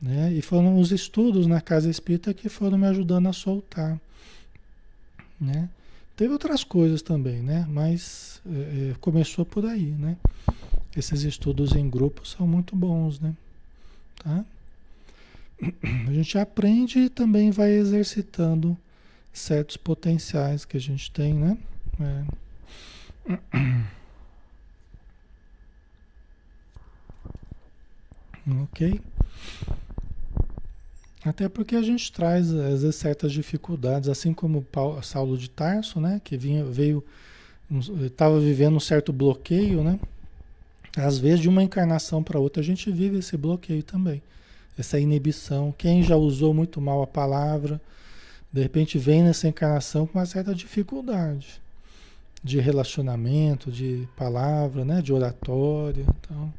Né? 0.00 0.32
E 0.32 0.40
foram 0.40 0.78
os 0.78 0.90
estudos 0.90 1.46
na 1.46 1.60
casa 1.60 1.90
espírita 1.90 2.32
que 2.32 2.48
foram 2.48 2.78
me 2.78 2.86
ajudando 2.86 3.28
a 3.28 3.32
soltar. 3.32 4.00
Né? 5.38 5.68
Teve 6.16 6.32
outras 6.32 6.64
coisas 6.64 7.02
também, 7.02 7.42
né? 7.42 7.66
mas 7.68 8.40
é, 8.46 8.90
é, 8.90 8.94
começou 9.00 9.44
por 9.44 9.66
aí. 9.66 9.92
Né? 9.92 10.16
Esses 10.96 11.22
estudos 11.22 11.72
em 11.72 11.88
grupo 11.88 12.26
são 12.26 12.46
muito 12.46 12.74
bons. 12.74 13.20
Né? 13.20 13.34
Tá? 14.16 14.44
A 16.08 16.12
gente 16.12 16.38
aprende 16.38 17.00
e 17.00 17.08
também 17.08 17.50
vai 17.50 17.70
exercitando 17.72 18.76
certos 19.32 19.76
potenciais 19.76 20.64
que 20.64 20.76
a 20.76 20.80
gente 20.80 21.10
tem, 21.10 21.34
né? 21.34 21.58
É. 22.00 23.90
Ok? 28.62 29.00
Até 31.24 31.48
porque 31.48 31.76
a 31.76 31.82
gente 31.82 32.10
traz, 32.10 32.50
às 32.52 32.82
vezes, 32.82 32.96
certas 32.96 33.32
dificuldades, 33.32 34.08
assim 34.08 34.32
como 34.32 34.62
Paulo, 34.62 35.02
Saulo 35.02 35.36
de 35.36 35.50
Tarso, 35.50 36.00
né? 36.00 36.20
Que 36.24 36.36
vinha, 36.36 36.64
veio, 36.64 37.04
estava 38.00 38.40
vivendo 38.40 38.76
um 38.76 38.80
certo 38.80 39.12
bloqueio, 39.12 39.84
né? 39.84 40.00
Às 40.96 41.18
vezes, 41.18 41.40
de 41.40 41.48
uma 41.48 41.62
encarnação 41.62 42.22
para 42.22 42.40
outra, 42.40 42.62
a 42.62 42.64
gente 42.64 42.90
vive 42.90 43.18
esse 43.18 43.36
bloqueio 43.36 43.82
também. 43.82 44.22
Essa 44.80 44.98
inibição. 44.98 45.74
Quem 45.76 46.02
já 46.02 46.16
usou 46.16 46.54
muito 46.54 46.80
mal 46.80 47.02
a 47.02 47.06
palavra, 47.06 47.78
de 48.50 48.62
repente 48.62 48.96
vem 48.96 49.22
nessa 49.22 49.46
encarnação 49.46 50.06
com 50.06 50.18
uma 50.18 50.24
certa 50.24 50.54
dificuldade 50.54 51.60
de 52.42 52.58
relacionamento, 52.58 53.70
de 53.70 54.08
palavra, 54.16 54.82
né? 54.82 55.02
De 55.02 55.12
oratória. 55.12 56.06
Então, 56.18 56.50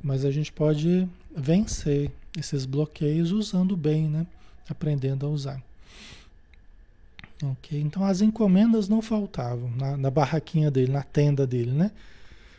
mas 0.00 0.24
a 0.24 0.30
gente 0.30 0.52
pode 0.52 1.08
vencer 1.36 2.12
esses 2.38 2.64
bloqueios 2.64 3.32
usando 3.32 3.76
bem, 3.76 4.08
né? 4.08 4.24
Aprendendo 4.68 5.26
a 5.26 5.28
usar. 5.28 5.60
Ok? 7.42 7.80
Então 7.80 8.04
as 8.04 8.20
encomendas 8.20 8.88
não 8.88 9.02
faltavam 9.02 9.70
na, 9.76 9.96
na 9.96 10.10
barraquinha 10.10 10.70
dele, 10.70 10.92
na 10.92 11.02
tenda 11.02 11.44
dele, 11.44 11.72
né? 11.72 11.90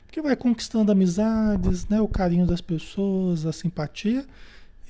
Porque 0.06 0.22
vai 0.22 0.36
conquistando 0.36 0.92
amizades, 0.92 1.88
né? 1.88 2.02
O 2.02 2.10
carinho 2.10 2.46
das 2.46 2.60
pessoas, 2.60 3.46
a 3.46 3.54
simpatia 3.54 4.26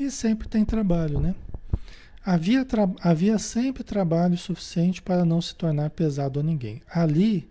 e 0.06 0.12
sempre 0.12 0.48
tem 0.48 0.66
trabalho, 0.66 1.20
né? 1.20 1.36
Havia, 2.24 2.64
tra 2.64 2.88
havia 3.02 3.40
sempre 3.40 3.84
trabalho 3.84 4.38
suficiente 4.38 5.02
para 5.02 5.26
não 5.26 5.42
se 5.42 5.56
tornar 5.56 5.90
pesado 5.90 6.40
a 6.40 6.44
ninguém. 6.44 6.82
Ali 6.88 7.50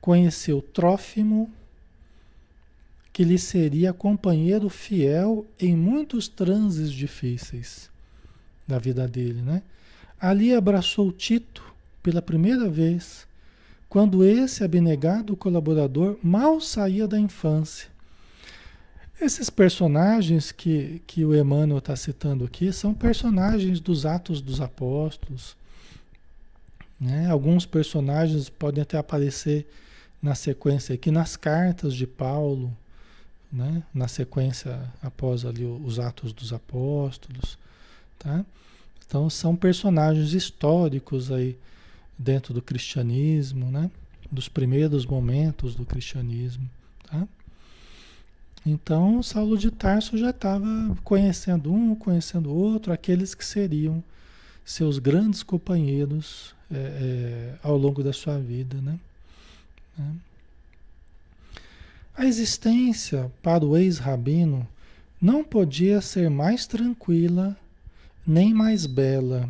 conheceu 0.00 0.60
Trófimo, 0.60 1.48
que 3.12 3.22
lhe 3.22 3.38
seria 3.38 3.92
companheiro 3.92 4.68
fiel 4.68 5.46
em 5.60 5.76
muitos 5.76 6.26
transes 6.26 6.90
difíceis 6.90 7.88
da 8.66 8.78
vida 8.78 9.06
dele, 9.06 9.42
né? 9.42 9.62
Ali 10.18 10.54
abraçou 10.54 11.12
Tito 11.12 11.62
pela 12.02 12.22
primeira 12.22 12.68
vez, 12.68 13.26
quando 13.88 14.24
esse 14.24 14.64
abnegado 14.64 15.36
colaborador 15.36 16.18
mal 16.22 16.60
saía 16.60 17.06
da 17.06 17.18
infância. 17.18 17.91
Esses 19.22 19.48
personagens 19.48 20.50
que, 20.50 21.00
que 21.06 21.24
o 21.24 21.32
Emmanuel 21.32 21.78
está 21.78 21.94
citando 21.94 22.44
aqui 22.44 22.72
são 22.72 22.92
personagens 22.92 23.78
dos 23.78 24.04
Atos 24.04 24.40
dos 24.40 24.60
Apóstolos. 24.60 25.56
Né? 27.00 27.30
Alguns 27.30 27.64
personagens 27.64 28.48
podem 28.48 28.82
até 28.82 28.98
aparecer 28.98 29.64
na 30.20 30.34
sequência 30.34 30.96
aqui 30.96 31.12
nas 31.12 31.36
cartas 31.36 31.94
de 31.94 32.04
Paulo, 32.04 32.76
né? 33.52 33.84
na 33.94 34.08
sequência 34.08 34.82
após 35.00 35.44
ali 35.44 35.64
os 35.64 36.00
Atos 36.00 36.32
dos 36.32 36.52
Apóstolos, 36.52 37.56
tá? 38.18 38.44
Então 39.06 39.30
são 39.30 39.54
personagens 39.54 40.32
históricos 40.32 41.30
aí 41.30 41.56
dentro 42.18 42.52
do 42.52 42.60
cristianismo, 42.60 43.70
né? 43.70 43.88
Dos 44.32 44.48
primeiros 44.48 45.06
momentos 45.06 45.76
do 45.76 45.84
cristianismo, 45.84 46.68
tá? 47.08 47.28
Então 48.64 49.22
Saulo 49.22 49.58
de 49.58 49.70
Tarso 49.70 50.16
já 50.16 50.30
estava 50.30 50.96
conhecendo 51.02 51.72
um, 51.72 51.94
conhecendo 51.94 52.54
outro, 52.54 52.92
aqueles 52.92 53.34
que 53.34 53.44
seriam 53.44 54.02
seus 54.64 54.98
grandes 54.98 55.42
companheiros 55.42 56.54
é, 56.70 56.76
é, 56.76 57.54
ao 57.62 57.76
longo 57.76 58.02
da 58.02 58.12
sua 58.12 58.38
vida, 58.38 58.80
né? 58.80 58.98
né? 59.98 60.14
A 62.16 62.26
existência 62.26 63.32
para 63.42 63.64
o 63.64 63.76
ex-rabino 63.76 64.68
não 65.20 65.42
podia 65.42 66.00
ser 66.00 66.28
mais 66.28 66.66
tranquila 66.66 67.56
nem 68.26 68.52
mais 68.52 68.86
bela. 68.86 69.48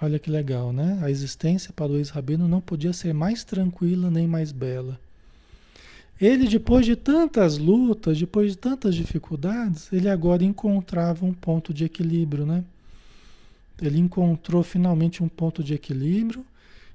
Olha 0.00 0.18
que 0.18 0.30
legal, 0.30 0.72
né? 0.72 0.98
A 1.02 1.10
existência 1.10 1.72
para 1.72 1.90
o 1.90 1.96
ex-rabino 1.96 2.46
não 2.46 2.60
podia 2.60 2.92
ser 2.92 3.12
mais 3.14 3.44
tranquila 3.44 4.10
nem 4.10 4.26
mais 4.26 4.52
bela. 4.52 5.00
Ele, 6.22 6.46
depois 6.46 6.86
de 6.86 6.94
tantas 6.94 7.58
lutas, 7.58 8.16
depois 8.16 8.52
de 8.52 8.56
tantas 8.56 8.94
dificuldades, 8.94 9.92
ele 9.92 10.08
agora 10.08 10.44
encontrava 10.44 11.26
um 11.26 11.34
ponto 11.34 11.74
de 11.74 11.84
equilíbrio, 11.84 12.46
né? 12.46 12.62
Ele 13.80 13.98
encontrou 13.98 14.62
finalmente 14.62 15.20
um 15.20 15.28
ponto 15.28 15.64
de 15.64 15.74
equilíbrio 15.74 16.46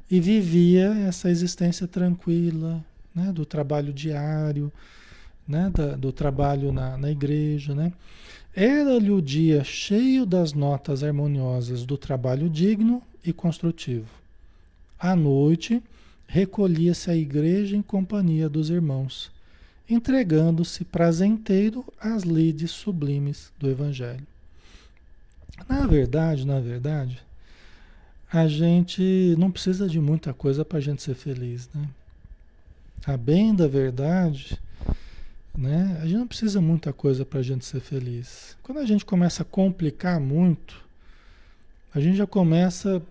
e 0.10 0.22
vivia 0.22 0.94
essa 1.06 1.30
existência 1.30 1.86
tranquila, 1.86 2.82
né? 3.13 3.34
Do 3.34 3.46
trabalho 3.46 3.92
diário, 3.92 4.72
né? 5.46 5.70
Da, 5.76 5.98
do 5.98 6.13
trabalho 6.13 6.72
na, 6.72 6.98
na 6.98 7.12
igreja, 7.12 7.76
né? 7.76 7.92
Era-lhe 8.56 9.12
o 9.12 9.22
dia 9.22 9.62
cheio 9.62 10.26
das 10.26 10.54
notas 10.54 11.04
harmoniosas 11.04 11.86
do 11.86 11.98
trabalho 11.98 12.50
digno 12.50 13.04
e 13.26 13.34
construtivo. 13.34 14.08
À 14.98 15.18
noite, 15.18 15.84
recolhia-se 16.28 17.10
à 17.10 17.16
igreja 17.16 17.76
em 17.76 17.82
companhia 17.82 18.50
dos 18.50 18.70
irmãos, 18.70 19.32
entregando-se 19.90 20.84
prazenteiro 20.84 21.86
às 22.00 22.24
lides 22.24 22.72
sublimes 22.72 23.52
do 23.58 23.70
Evangelho. 23.70 24.28
Na 25.68 25.88
verdade, 25.88 26.46
na 26.46 26.60
verdade, 26.60 27.20
a 28.32 28.48
gente 28.48 29.36
não 29.38 29.50
precisa 29.50 29.88
de 29.88 30.00
muita 30.00 30.34
coisa 30.34 30.66
para 30.66 30.78
a 30.78 30.82
gente 30.82 31.02
ser 31.02 31.16
feliz, 31.16 31.70
né? 31.74 31.88
A 33.06 33.16
bem 33.16 33.56
da 33.56 33.68
verdade, 33.68 34.60
né? 35.58 35.98
A 36.02 36.06
gente 36.06 36.18
não 36.18 36.28
precisa 36.28 36.60
muita 36.60 36.92
coisa 36.92 37.26
para 37.26 37.40
a 37.40 37.44
gente 37.44 37.63
ser 37.63 37.80
feliz. 37.80 38.58
Quando 38.62 38.80
a 38.80 38.86
gente 38.86 39.06
começa 39.06 39.44
a 39.44 39.46
complicar 39.46 40.20
muito, 40.20 40.86
a 41.94 42.02
gente 42.02 42.18
já 42.18 42.28
começa 42.28 43.02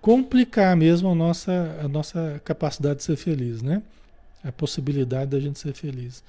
complicar 0.00 0.76
mesmo 0.76 1.10
a 1.10 1.14
nossa, 1.14 1.78
a 1.82 1.88
nossa 1.88 2.40
capacidade 2.44 2.98
de 2.98 3.04
ser 3.04 3.16
feliz, 3.16 3.62
né? 3.62 3.82
A 4.42 4.50
possibilidade 4.50 5.30
da 5.30 5.40
gente 5.40 5.58
ser 5.58 5.74
feliz. 5.74 6.22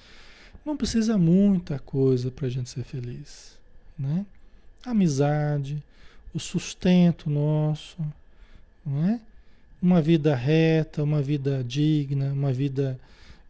Não 0.66 0.78
precisa 0.78 1.18
muita 1.18 1.80
coisa 1.80 2.30
para 2.30 2.48
a 2.48 2.50
gente 2.50 2.70
ser 2.70 2.84
feliz, 2.84 3.58
né? 3.98 4.26
amizade, 4.86 5.82
o 6.34 6.40
sustento 6.40 7.30
nosso, 7.30 7.98
não 8.86 9.06
é? 9.06 9.20
Uma 9.82 10.02
vida 10.02 10.36
reta, 10.36 11.04
uma 11.04 11.22
vida 11.22 11.64
digna, 11.64 12.32
uma 12.34 12.54
vida 12.54 13.00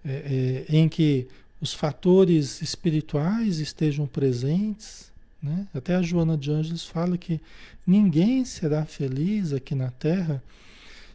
é, 0.04 0.66
é, 0.70 0.76
em 0.76 0.88
que 0.88 1.28
os 1.60 1.74
fatores 1.74 2.62
espirituais 2.62 3.60
estejam 3.60 4.08
presentes. 4.08 5.11
Né? 5.42 5.68
Até 5.74 5.96
a 5.96 6.02
Joana 6.02 6.38
de 6.38 6.52
Ângeles 6.52 6.86
fala 6.86 7.18
que 7.18 7.42
ninguém 7.86 8.46
será 8.46 8.86
feliz 8.86 9.54
aqui 9.54 9.74
na 9.74 9.90
Terra 9.92 10.42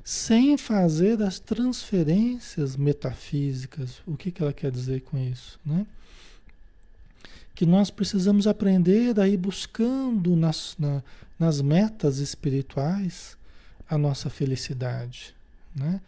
sem 0.03 0.57
fazer 0.57 1.21
as 1.21 1.39
transferências 1.39 2.77
metafísicas. 2.77 4.01
O 4.07 4.17
que, 4.17 4.31
que 4.31 4.43
ela 4.43 4.53
quer 4.53 4.71
dizer 4.71 5.01
com 5.03 5.19
isso? 5.19 5.59
Né? 5.65 5.85
Que 7.55 7.67
nós 7.67 7.91
precisamos 7.91 8.47
aprender 8.47 9.19
a 9.19 9.29
ir 9.29 9.37
buscando 9.37 10.37
nas, 10.37 10.77
na, 10.79 11.03
nas 11.39 11.61
metas 11.61 12.19
espirituais 12.19 13.37
a 13.89 13.99
nossa 13.99 14.31
felicidade. 14.31 15.35
Né? 15.75 16.01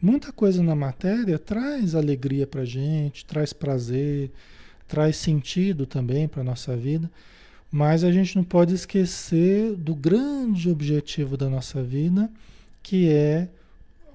Muita 0.00 0.30
coisa 0.30 0.62
na 0.62 0.74
matéria 0.74 1.38
traz 1.38 1.94
alegria 1.94 2.46
para 2.46 2.64
gente, 2.64 3.24
traz 3.24 3.52
prazer, 3.52 4.30
traz 4.86 5.16
sentido 5.16 5.86
também 5.86 6.28
para 6.28 6.40
a 6.40 6.44
nossa 6.44 6.76
vida, 6.76 7.10
mas 7.70 8.02
a 8.02 8.10
gente 8.10 8.36
não 8.36 8.44
pode 8.44 8.74
esquecer 8.74 9.74
do 9.76 9.94
grande 9.94 10.70
objetivo 10.70 11.36
da 11.36 11.48
nossa 11.48 11.82
vida, 11.82 12.30
que 12.82 13.08
é 13.08 13.48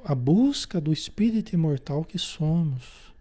a 0.04 0.16
busca 0.16 0.82
do 0.82 0.92
espírito 0.92 1.54
imortal 1.54 2.04
que 2.04 2.18
somos, 2.18 3.14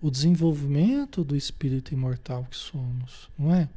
o 0.00 0.10
desenvolvimento 0.10 1.22
do 1.22 1.36
espírito 1.36 1.92
imortal 1.92 2.46
que 2.48 2.56
somos, 2.56 3.28
não 3.38 3.54
é? 3.54 3.68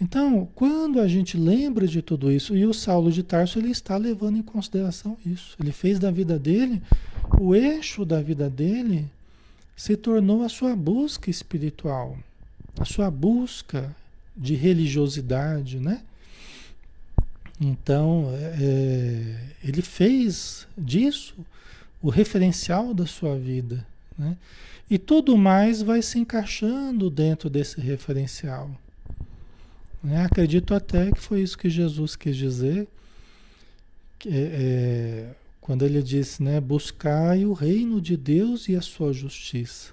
Então, 0.00 0.48
quando 0.54 1.00
a 1.00 1.08
gente 1.08 1.36
lembra 1.36 1.86
de 1.86 2.00
tudo 2.00 2.30
isso, 2.30 2.56
e 2.56 2.64
o 2.64 2.72
Saulo 2.72 3.10
de 3.10 3.22
Tarso 3.22 3.58
ele 3.58 3.70
está 3.70 3.96
levando 3.96 4.38
em 4.38 4.42
consideração 4.42 5.16
isso, 5.26 5.56
ele 5.60 5.72
fez 5.72 5.98
da 5.98 6.10
vida 6.10 6.38
dele, 6.38 6.80
o 7.38 7.54
eixo 7.54 8.04
da 8.04 8.22
vida 8.22 8.48
dele 8.48 9.06
se 9.76 9.96
tornou 9.96 10.44
a 10.44 10.48
sua 10.48 10.74
busca 10.76 11.30
espiritual, 11.30 12.16
a 12.78 12.84
sua 12.84 13.10
busca 13.10 13.94
de 14.38 14.54
religiosidade, 14.54 15.80
né? 15.80 16.02
Então, 17.60 18.30
é, 18.32 19.34
ele 19.64 19.82
fez 19.82 20.68
disso 20.76 21.34
o 22.00 22.08
referencial 22.08 22.94
da 22.94 23.04
sua 23.04 23.36
vida, 23.36 23.84
né? 24.16 24.36
E 24.90 24.96
tudo 24.96 25.36
mais 25.36 25.82
vai 25.82 26.00
se 26.00 26.18
encaixando 26.18 27.10
dentro 27.10 27.50
desse 27.50 27.78
referencial. 27.80 28.70
Né? 30.02 30.24
Acredito 30.24 30.72
até 30.72 31.10
que 31.10 31.20
foi 31.20 31.42
isso 31.42 31.58
que 31.58 31.68
Jesus 31.68 32.16
quis 32.16 32.34
dizer, 32.36 32.88
que, 34.18 34.30
é, 34.32 35.30
quando 35.60 35.84
ele 35.84 36.02
disse, 36.02 36.42
né, 36.42 36.58
buscai 36.60 37.44
o 37.44 37.52
reino 37.52 38.00
de 38.00 38.16
Deus 38.16 38.68
e 38.68 38.76
a 38.76 38.80
sua 38.80 39.12
justiça, 39.12 39.92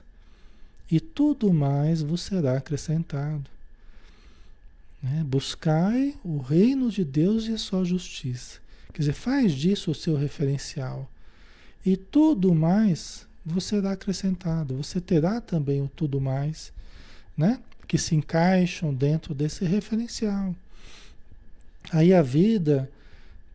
e 0.89 1.01
tudo 1.01 1.51
mais 1.51 2.01
vos 2.01 2.21
será 2.21 2.57
acrescentado. 2.57 3.54
Né? 5.05 5.23
Buscai 5.23 6.15
o 6.23 6.39
reino 6.39 6.89
de 6.89 7.05
Deus 7.05 7.47
e 7.47 7.53
a 7.53 7.59
sua 7.59 7.85
justiça. 7.85 8.59
Quer 8.91 9.01
dizer, 9.01 9.13
faz 9.13 9.53
disso 9.53 9.91
o 9.91 9.95
seu 9.95 10.15
referencial. 10.15 11.07
E 11.85 11.95
tudo 11.95 12.55
mais 12.55 13.27
vos 13.45 13.65
será 13.65 13.91
acrescentado. 13.91 14.75
Você 14.77 14.99
terá 14.99 15.39
também 15.39 15.79
o 15.79 15.87
tudo 15.87 16.19
mais, 16.19 16.73
né? 17.37 17.59
que 17.87 17.99
se 17.99 18.15
encaixam 18.15 18.91
dentro 18.91 19.35
desse 19.35 19.63
referencial. 19.63 20.55
Aí 21.91 22.11
a 22.11 22.23
vida 22.23 22.89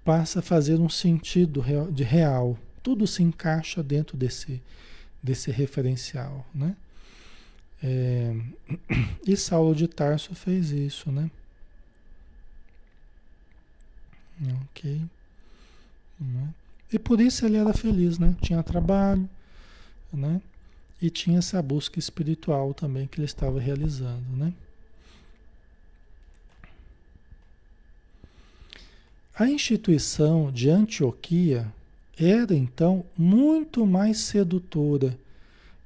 passa 0.05 0.39
a 0.39 0.43
fazer 0.43 0.77
um 0.77 0.89
sentido 0.89 1.65
de 1.91 2.05
real. 2.05 2.57
Tudo 2.81 3.09
se 3.09 3.25
encaixa 3.25 3.83
dentro 3.83 4.17
desse, 4.17 4.63
desse 5.21 5.51
referencial, 5.51 6.47
né? 6.55 6.77
É, 7.83 8.37
e 9.27 9.37
Saulo 9.37 9.75
de 9.75 9.89
Tarso 9.89 10.33
fez 10.33 10.71
isso, 10.71 11.11
né? 11.11 11.29
Ok. 14.63 15.01
Né? 16.19 16.55
E 16.93 16.99
por 16.99 17.21
isso 17.21 17.45
ele 17.47 17.57
era 17.57 17.73
feliz, 17.73 18.19
né? 18.19 18.35
Tinha 18.41 18.63
trabalho, 18.63 19.29
né? 20.13 20.41
e 21.01 21.09
tinha 21.09 21.39
essa 21.39 21.63
busca 21.63 21.99
espiritual 21.99 22.75
também 22.75 23.07
que 23.07 23.19
ele 23.19 23.25
estava 23.25 23.59
realizando, 23.59 24.37
né? 24.37 24.53
A 29.35 29.49
instituição 29.49 30.53
de 30.53 30.69
Antioquia 30.69 31.73
era 32.19 32.55
então 32.55 33.03
muito 33.17 33.87
mais 33.87 34.19
sedutora 34.19 35.17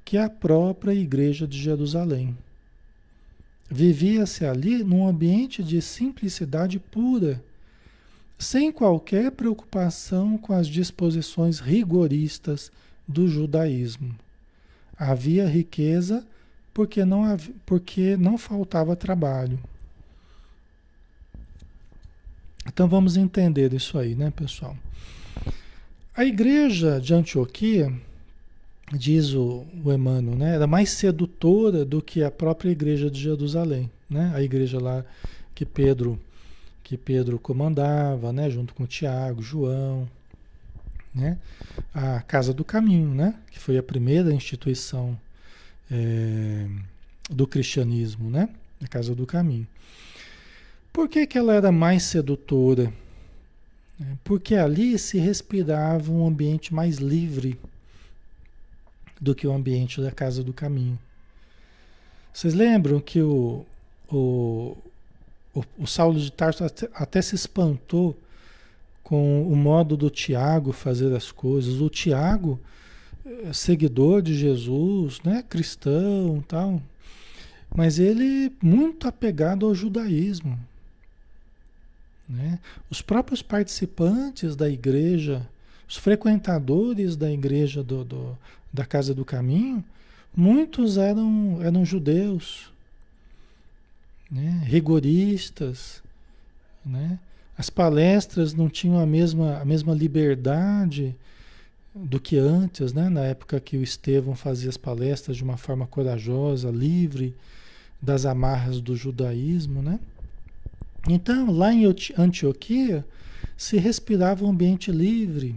que 0.03 0.17
a 0.17 0.29
própria 0.29 0.93
igreja 0.93 1.47
de 1.47 1.57
Jerusalém. 1.57 2.37
Vivia-se 3.71 4.45
ali 4.45 4.83
num 4.83 5.07
ambiente 5.07 5.63
de 5.63 5.81
simplicidade 5.81 6.77
pura, 6.77 7.41
sem 8.37 8.71
qualquer 8.71 9.31
preocupação 9.31 10.37
com 10.37 10.53
as 10.53 10.67
disposições 10.67 11.59
rigoristas 11.59 12.71
do 13.07 13.27
judaísmo. 13.27 14.15
Havia 14.97 15.47
riqueza 15.47 16.25
porque 16.73 17.05
não, 17.05 17.23
havia, 17.23 17.53
porque 17.65 18.17
não 18.17 18.37
faltava 18.37 18.95
trabalho. 18.95 19.59
Então 22.67 22.87
vamos 22.87 23.15
entender 23.15 23.73
isso 23.73 23.97
aí, 23.97 24.15
né, 24.15 24.31
pessoal? 24.31 24.75
A 26.15 26.25
igreja 26.25 26.99
de 26.99 27.13
Antioquia, 27.13 27.93
diz 28.91 29.33
o, 29.33 29.65
o 29.83 29.91
Emmanuel, 29.91 30.37
né, 30.37 30.55
era 30.55 30.67
mais 30.67 30.89
sedutora 30.91 31.85
do 31.85 32.01
que 32.01 32.23
a 32.23 32.31
própria 32.31 32.71
igreja 32.71 33.09
de 33.09 33.19
Jerusalém, 33.19 33.89
né? 34.09 34.31
A 34.33 34.41
igreja 34.41 34.79
lá 34.79 35.05
que 35.53 35.65
Pedro 35.65 36.19
que 36.85 36.95
Pedro 36.95 37.39
comandava, 37.39 38.31
né, 38.31 38.47
junto 38.47 38.75
com 38.75 38.85
Tiago, 38.85 39.41
João, 39.41 40.07
né? 41.15 41.39
A 41.91 42.21
Casa 42.21 42.53
do 42.53 42.63
Caminho, 42.63 43.09
né? 43.15 43.33
que 43.49 43.57
foi 43.57 43.75
a 43.75 43.81
primeira 43.81 44.31
instituição 44.31 45.19
é, 45.89 46.67
do 47.27 47.47
cristianismo, 47.47 48.29
né? 48.29 48.49
a 48.83 48.87
Casa 48.87 49.15
do 49.15 49.25
Caminho. 49.25 49.67
Por 50.93 51.09
que, 51.09 51.25
que 51.25 51.39
ela 51.39 51.55
era 51.55 51.71
mais 51.71 52.03
sedutora? 52.03 52.93
É, 53.99 54.03
porque 54.23 54.53
ali 54.53 54.99
se 54.99 55.17
respirava 55.17 56.11
um 56.11 56.27
ambiente 56.27 56.71
mais 56.71 56.97
livre 56.97 57.57
do 59.19 59.33
que 59.33 59.47
o 59.47 59.53
ambiente 59.53 59.99
da 60.01 60.11
Casa 60.11 60.43
do 60.43 60.53
Caminho. 60.53 60.99
Vocês 62.31 62.53
lembram 62.53 62.99
que 62.99 63.21
o, 63.21 63.65
o, 64.07 64.77
o, 65.77 65.87
Saulo 65.87 66.19
de 66.19 66.31
Tarso 66.31 66.63
até, 66.63 66.89
até 66.93 67.21
se 67.21 67.35
espantou 67.35 68.19
com 69.01 69.43
o 69.47 69.55
modo 69.55 69.95
do 69.95 70.09
Tiago 70.09 70.73
fazer 70.73 71.15
as 71.15 71.31
coisas. 71.31 71.79
O 71.79 71.89
Tiago 71.89 72.59
eh, 73.25 73.53
seguidor 73.53 74.21
de 74.21 74.35
Jesus, 74.35 75.21
né? 75.23 75.43
cristão 75.47 76.43
tal, 76.47 76.81
mas 77.73 77.99
ele 77.99 78.51
muito 78.61 79.07
apegado 79.07 79.65
ao 79.65 79.73
judaísmo. 79.73 80.59
Né? 82.27 82.59
Os 82.89 83.01
próprios 83.01 83.41
participantes 83.41 84.55
da 84.55 84.69
igreja, 84.69 85.47
os 85.87 85.95
frequentadores 85.95 87.15
da 87.15 87.31
igreja 87.31 87.81
do, 87.83 88.03
do, 88.03 88.37
da 88.73 88.85
Casa 88.85 89.13
do 89.13 89.23
Caminho, 89.23 89.83
muitos 90.35 90.97
eram, 90.97 91.59
eram 91.61 91.85
judeus, 91.85 92.71
né? 94.35 94.61
rigoristas, 94.65 96.03
né? 96.85 97.17
As 97.57 97.69
palestras 97.69 98.53
não 98.53 98.67
tinham 98.67 98.99
a 98.99 99.05
mesma, 99.05 99.59
a 99.59 99.63
mesma 99.63 99.93
liberdade 99.93 101.15
do 101.95 102.19
que 102.19 102.37
antes, 102.37 102.91
né? 102.91 103.07
na 103.07 103.21
época 103.21 103.61
que 103.61 103.77
o 103.77 103.81
Estevão 103.81 104.35
fazia 104.35 104.67
as 104.67 104.75
palestras 104.75 105.37
de 105.37 105.43
uma 105.43 105.55
forma 105.55 105.87
corajosa, 105.87 106.69
livre 106.69 107.33
das 108.01 108.25
amarras 108.25 108.81
do 108.81 108.93
judaísmo. 108.93 109.81
Né? 109.81 109.97
Então, 111.07 111.49
lá 111.49 111.73
em 111.73 111.85
Antioquia, 112.17 113.05
se 113.55 113.77
respirava 113.77 114.43
um 114.43 114.49
ambiente 114.49 114.91
livre 114.91 115.55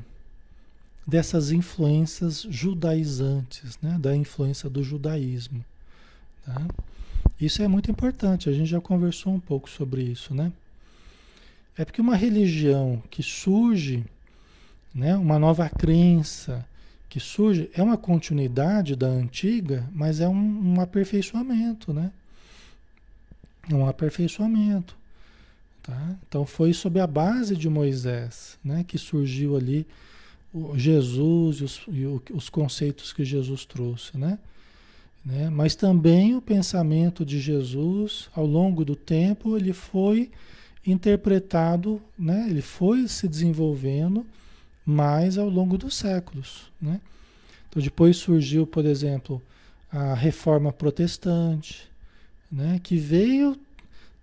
dessas 1.04 1.50
influências 1.50 2.46
judaizantes, 2.48 3.76
né? 3.82 3.98
da 3.98 4.14
influência 4.14 4.70
do 4.70 4.84
judaísmo. 4.84 5.64
Tá? 6.46 6.64
Isso 7.40 7.62
é 7.62 7.68
muito 7.68 7.90
importante, 7.90 8.48
a 8.48 8.52
gente 8.52 8.68
já 8.68 8.80
conversou 8.80 9.32
um 9.32 9.40
pouco 9.40 9.70
sobre 9.70 10.02
isso, 10.02 10.34
né? 10.34 10.52
É 11.76 11.84
porque 11.84 12.00
uma 12.00 12.16
religião 12.16 13.00
que 13.08 13.22
surge, 13.22 14.04
né, 14.92 15.16
uma 15.16 15.38
nova 15.38 15.68
crença 15.68 16.66
que 17.08 17.20
surge, 17.20 17.70
é 17.72 17.82
uma 17.82 17.96
continuidade 17.96 18.94
da 18.94 19.06
antiga, 19.06 19.88
mas 19.94 20.20
é 20.20 20.28
um, 20.28 20.74
um 20.74 20.80
aperfeiçoamento, 20.80 21.92
né? 21.92 22.10
É 23.70 23.74
um 23.74 23.86
aperfeiçoamento. 23.86 24.96
Tá? 25.82 26.16
Então 26.28 26.44
foi 26.44 26.74
sob 26.74 27.00
a 27.00 27.06
base 27.06 27.56
de 27.56 27.68
Moisés 27.68 28.58
né, 28.62 28.84
que 28.86 28.98
surgiu 28.98 29.56
ali 29.56 29.86
o 30.52 30.76
Jesus 30.76 31.56
e 31.58 31.64
os, 31.64 31.80
e 31.88 32.32
os 32.32 32.50
conceitos 32.50 33.12
que 33.12 33.24
Jesus 33.24 33.64
trouxe. 33.64 34.18
Né? 34.18 34.38
Né? 35.28 35.50
Mas 35.50 35.74
também 35.74 36.34
o 36.34 36.40
pensamento 36.40 37.22
de 37.22 37.38
Jesus, 37.38 38.30
ao 38.34 38.46
longo 38.46 38.82
do 38.82 38.96
tempo, 38.96 39.58
ele 39.58 39.74
foi 39.74 40.30
interpretado, 40.86 42.00
né? 42.18 42.46
ele 42.48 42.62
foi 42.62 43.06
se 43.06 43.28
desenvolvendo 43.28 44.24
mais 44.86 45.36
ao 45.36 45.50
longo 45.50 45.76
dos 45.76 45.96
séculos. 45.96 46.72
Né? 46.80 46.98
Então, 47.68 47.82
depois 47.82 48.16
surgiu, 48.16 48.66
por 48.66 48.86
exemplo, 48.86 49.42
a 49.92 50.14
reforma 50.14 50.72
protestante, 50.72 51.86
né? 52.50 52.80
que 52.82 52.96
veio 52.96 53.54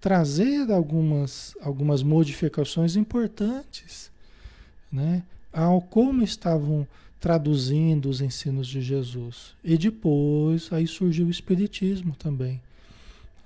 trazer 0.02 0.72
algumas, 0.72 1.56
algumas 1.62 2.02
modificações 2.02 2.96
importantes 2.96 4.10
né? 4.92 5.22
ao 5.54 5.80
como 5.80 6.24
estavam 6.24 6.88
traduzindo 7.20 8.10
os 8.10 8.22
ensinos 8.22 8.68
de 8.68 8.82
Jesus. 8.82 9.56
E 9.64 9.78
depois 9.78 10.72
aí 10.72 10.88
surgiu 10.88 11.28
o 11.28 11.32
Espiritismo 11.32 12.16
também. 12.16 12.62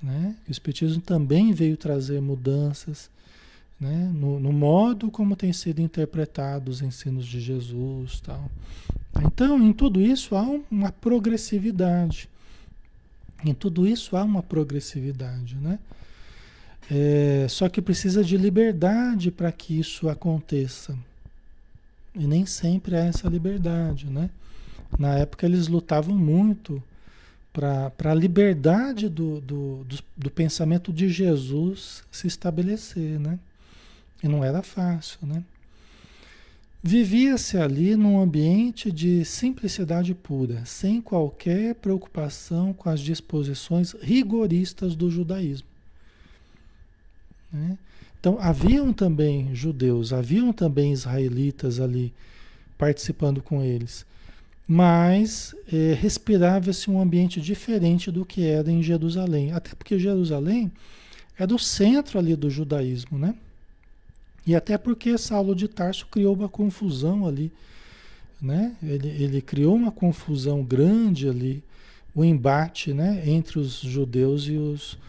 Né? 0.02 0.36
O 0.48 0.52
Espiritismo 0.52 1.02
também 1.02 1.54
veio 1.54 1.78
trazer 1.78 2.22
mudanças 2.22 3.10
né? 3.80 4.12
no, 4.14 4.40
no 4.40 4.52
modo 4.52 5.10
como 5.10 5.36
tem 5.36 5.54
sido 5.54 5.82
interpretados 5.82 6.78
os 6.78 6.82
ensinos 6.82 7.26
de 7.26 7.40
Jesus. 7.40 8.20
Tal. 8.20 8.50
Então, 9.24 9.62
em 9.62 9.72
tudo 9.72 10.02
isso 10.02 10.36
há 10.36 10.44
uma 10.70 10.92
progressividade. 10.92 12.30
Em 13.46 13.54
tudo 13.54 13.88
isso 13.88 14.18
há 14.18 14.24
uma 14.24 14.44
progressividade. 14.44 15.56
Né? 15.56 15.80
É, 16.92 17.48
só 17.50 17.70
que 17.70 17.82
precisa 17.82 18.24
de 18.24 18.36
liberdade 18.36 19.32
para 19.32 19.52
que 19.52 19.80
isso 19.80 20.10
aconteça. 20.10 20.98
E 22.20 22.28
nem 22.28 22.46
sempre 22.46 22.98
há 22.98 23.06
essa 23.06 23.30
liberdade. 23.30 24.08
Né? 24.08 24.30
Na 25.00 25.16
época 25.16 25.46
eles 25.46 25.70
lutavam 25.70 26.16
muito 26.16 26.84
para 27.52 28.12
a 28.12 28.14
liberdade 28.14 29.10
do, 29.10 29.40
do, 29.42 29.84
do, 29.86 29.98
do, 30.16 30.30
pensamento 30.30 30.94
de 30.94 31.10
Jesus 31.10 32.04
se 32.12 32.28
estabelecer, 32.28 33.20
né? 33.20 33.40
E 34.22 34.28
não 34.28 34.44
era 34.44 34.62
fácil, 34.62 35.20
né? 35.24 35.44
Vivia-se 36.82 37.58
ali 37.58 37.96
num 37.96 38.22
ambiente 38.22 38.92
de 38.92 39.26
simplicidade 39.26 40.14
pura, 40.14 40.64
sem 40.66 41.02
qualquer 41.02 41.76
preocupação 41.76 42.72
com 42.72 42.90
as 42.90 43.02
disposições 43.02 43.94
rigoristas 44.02 44.96
do 44.96 45.10
judaísmo. 45.10 45.68
Né? 47.52 47.78
Então, 48.20 48.38
haviam 48.40 48.92
também 48.92 49.54
judeus, 49.54 50.12
haviam 50.12 50.52
também 50.52 50.92
israelitas 50.92 51.80
ali 51.80 52.14
participando 52.78 53.42
com 53.42 53.62
eles 53.64 54.06
mas 54.72 55.56
é, 55.74 55.98
respirava-se 56.00 56.92
um 56.92 57.02
ambiente 57.02 57.42
diferente 57.42 58.12
do 58.12 58.24
que 58.24 58.46
era 58.46 58.72
em 58.72 58.84
Jerusalém. 58.84 59.52
Até 59.52 59.74
porque 59.74 59.98
Jerusalém 59.98 60.72
é 61.40 61.48
do 61.48 61.58
centro 61.58 62.20
ali 62.20 62.36
do 62.36 62.52
judaísmo, 62.52 63.18
né? 63.18 63.34
E 64.46 64.56
até 64.56 64.78
porque 64.78 65.18
Saulo 65.18 65.56
de 65.56 65.68
Tarso 65.68 66.06
criou 66.06 66.36
uma 66.36 66.48
confusão 66.48 67.26
ali, 67.26 67.52
né? 68.40 68.76
Ele, 68.84 69.08
ele 69.08 69.42
criou 69.42 69.74
uma 69.74 69.92
confusão 69.92 70.64
grande 70.64 71.28
ali, 71.28 71.64
o 72.14 72.22
um 72.22 72.24
embate, 72.24 72.94
né? 72.94 73.24
Entre 73.26 73.58
os 73.58 73.80
judeus 73.80 74.44
e 74.44 74.56
os, 74.56 75.00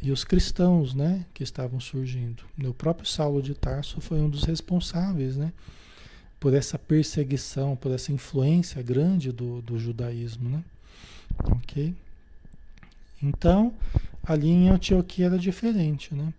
e 0.00 0.12
os 0.12 0.24
cristãos, 0.24 0.94
né? 0.94 1.24
Que 1.34 1.42
estavam 1.42 1.80
surgindo. 1.80 2.44
O 2.64 2.74
próprio 2.74 3.06
Saulo 3.06 3.42
de 3.42 3.54
Tarso 3.54 4.00
foi 4.00 4.20
um 4.20 4.28
dos 4.28 4.44
responsáveis, 4.44 5.36
né? 5.36 5.52
por 6.40 6.54
essa 6.54 6.78
perseguição, 6.78 7.76
por 7.76 7.90
essa 7.92 8.12
influência 8.12 8.80
grande 8.82 9.32
do, 9.32 9.60
do 9.62 9.78
judaísmo, 9.78 10.48
né? 10.48 10.62
Ok? 11.44 11.94
Então, 13.22 13.74
ali 14.22 14.48
em 14.48 14.68
Antioquia 14.68 15.26
era 15.26 15.38
diferente, 15.38 16.14
né? 16.14 16.32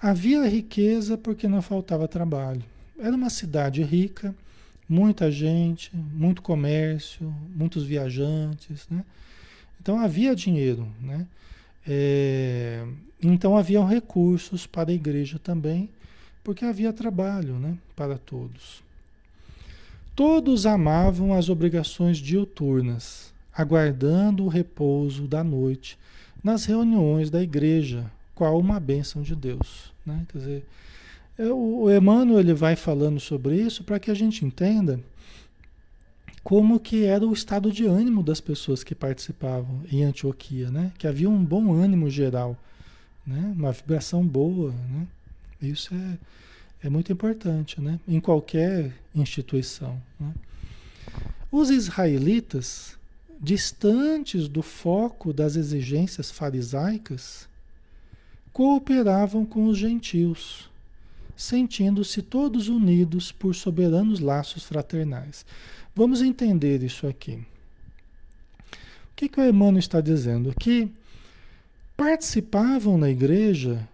Havia 0.00 0.46
riqueza 0.46 1.16
porque 1.16 1.48
não 1.48 1.60
faltava 1.60 2.08
trabalho. 2.08 2.62
Era 2.98 3.14
uma 3.14 3.30
cidade 3.30 3.82
rica, 3.82 4.34
muita 4.88 5.30
gente, 5.30 5.94
muito 5.94 6.40
comércio, 6.40 7.34
muitos 7.54 7.84
viajantes, 7.84 8.86
né? 8.88 9.04
Então 9.80 9.98
havia 9.98 10.34
dinheiro, 10.34 10.88
né? 11.00 11.26
É, 11.86 12.84
então 13.22 13.56
haviam 13.56 13.86
recursos 13.86 14.66
para 14.66 14.90
a 14.90 14.94
igreja 14.94 15.38
também, 15.38 15.88
porque 16.42 16.64
havia 16.64 16.92
trabalho, 16.92 17.54
né? 17.54 17.76
Para 17.94 18.18
todos. 18.18 18.82
Todos 20.14 20.64
amavam 20.66 21.34
as 21.34 21.48
obrigações 21.48 22.18
diuturnas, 22.18 23.32
aguardando 23.54 24.44
o 24.44 24.48
repouso 24.48 25.28
da 25.28 25.44
noite 25.44 25.98
nas 26.42 26.64
reuniões 26.64 27.28
da 27.28 27.42
igreja, 27.42 28.10
qual 28.34 28.58
uma 28.58 28.78
bênção 28.78 29.22
de 29.22 29.34
Deus. 29.34 29.92
Né? 30.04 30.24
Quer 30.28 30.38
dizer, 30.38 30.66
é, 31.38 31.46
o 31.48 31.90
Emmanuel 31.90 32.40
ele 32.40 32.54
vai 32.54 32.76
falando 32.76 33.20
sobre 33.20 33.56
isso 33.56 33.84
para 33.84 33.98
que 33.98 34.10
a 34.10 34.14
gente 34.14 34.44
entenda 34.44 35.00
como 36.46 36.78
que 36.78 37.04
era 37.04 37.26
o 37.26 37.32
estado 37.32 37.72
de 37.72 37.86
ânimo 37.86 38.22
das 38.22 38.40
pessoas 38.40 38.84
que 38.84 38.94
participavam 38.94 39.82
em 39.90 40.04
Antioquia, 40.04 40.70
né? 40.70 40.92
Que 40.96 41.08
havia 41.08 41.28
um 41.28 41.44
bom 41.44 41.72
ânimo 41.72 42.08
geral, 42.08 42.56
né? 43.26 43.52
Uma 43.56 43.72
vibração 43.72 44.24
boa, 44.24 44.70
né? 44.70 45.08
Isso 45.60 45.92
é, 45.92 46.86
é 46.86 46.88
muito 46.88 47.12
importante, 47.12 47.80
né? 47.80 47.98
Em 48.06 48.20
qualquer 48.20 48.94
instituição. 49.12 50.00
Né? 50.20 50.32
Os 51.50 51.68
israelitas, 51.68 52.96
distantes 53.40 54.46
do 54.46 54.62
foco 54.62 55.32
das 55.32 55.56
exigências 55.56 56.30
farisaicas, 56.30 57.48
cooperavam 58.52 59.44
com 59.44 59.66
os 59.66 59.76
gentios, 59.76 60.70
sentindo-se 61.36 62.22
todos 62.22 62.68
unidos 62.68 63.32
por 63.32 63.52
soberanos 63.52 64.20
laços 64.20 64.62
fraternais. 64.62 65.44
Vamos 65.96 66.20
entender 66.20 66.82
isso 66.82 67.06
aqui. 67.06 67.36
O 67.36 69.16
que, 69.16 69.30
que 69.30 69.40
o 69.40 69.48
Emmanuel 69.48 69.78
está 69.78 69.98
dizendo? 69.98 70.54
Que 70.60 70.90
participavam 71.96 72.98
na 72.98 73.08
igreja 73.08 73.88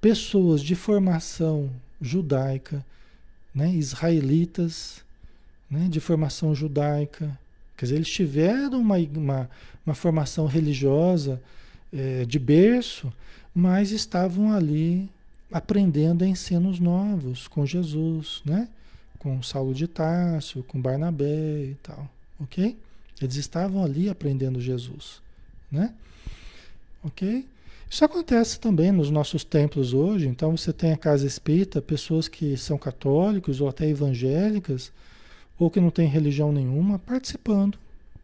pessoas 0.00 0.60
de 0.60 0.74
formação 0.74 1.70
judaica, 2.00 2.84
né, 3.54 3.70
israelitas, 3.70 5.04
né, 5.70 5.86
de 5.88 6.00
formação 6.00 6.52
judaica. 6.52 7.38
Quer 7.76 7.84
dizer, 7.84 7.94
eles 7.94 8.10
tiveram 8.10 8.80
uma, 8.80 8.96
uma, 8.96 9.50
uma 9.86 9.94
formação 9.94 10.46
religiosa 10.46 11.40
é, 11.92 12.24
de 12.24 12.40
berço, 12.40 13.12
mas 13.54 13.92
estavam 13.92 14.52
ali 14.52 15.08
aprendendo 15.52 16.24
ensinos 16.24 16.80
novos 16.80 17.46
com 17.46 17.64
Jesus, 17.64 18.42
né? 18.44 18.68
Com 19.26 19.42
Saulo 19.42 19.74
de 19.74 19.88
Tarso, 19.88 20.62
com 20.68 20.80
Barnabé 20.80 21.64
e 21.64 21.76
tal, 21.82 22.08
ok? 22.38 22.78
Eles 23.20 23.34
estavam 23.34 23.82
ali 23.82 24.08
aprendendo 24.08 24.60
Jesus, 24.60 25.20
né? 25.68 25.92
Ok? 27.02 27.44
Isso 27.90 28.04
acontece 28.04 28.60
também 28.60 28.92
nos 28.92 29.10
nossos 29.10 29.42
templos 29.42 29.92
hoje. 29.92 30.28
Então 30.28 30.56
você 30.56 30.72
tem 30.72 30.92
a 30.92 30.96
casa 30.96 31.26
espírita, 31.26 31.82
pessoas 31.82 32.28
que 32.28 32.56
são 32.56 32.78
católicos 32.78 33.60
ou 33.60 33.68
até 33.68 33.88
evangélicas, 33.88 34.92
ou 35.58 35.68
que 35.72 35.80
não 35.80 35.90
têm 35.90 36.06
religião 36.06 36.52
nenhuma, 36.52 36.96
participando, 36.96 37.76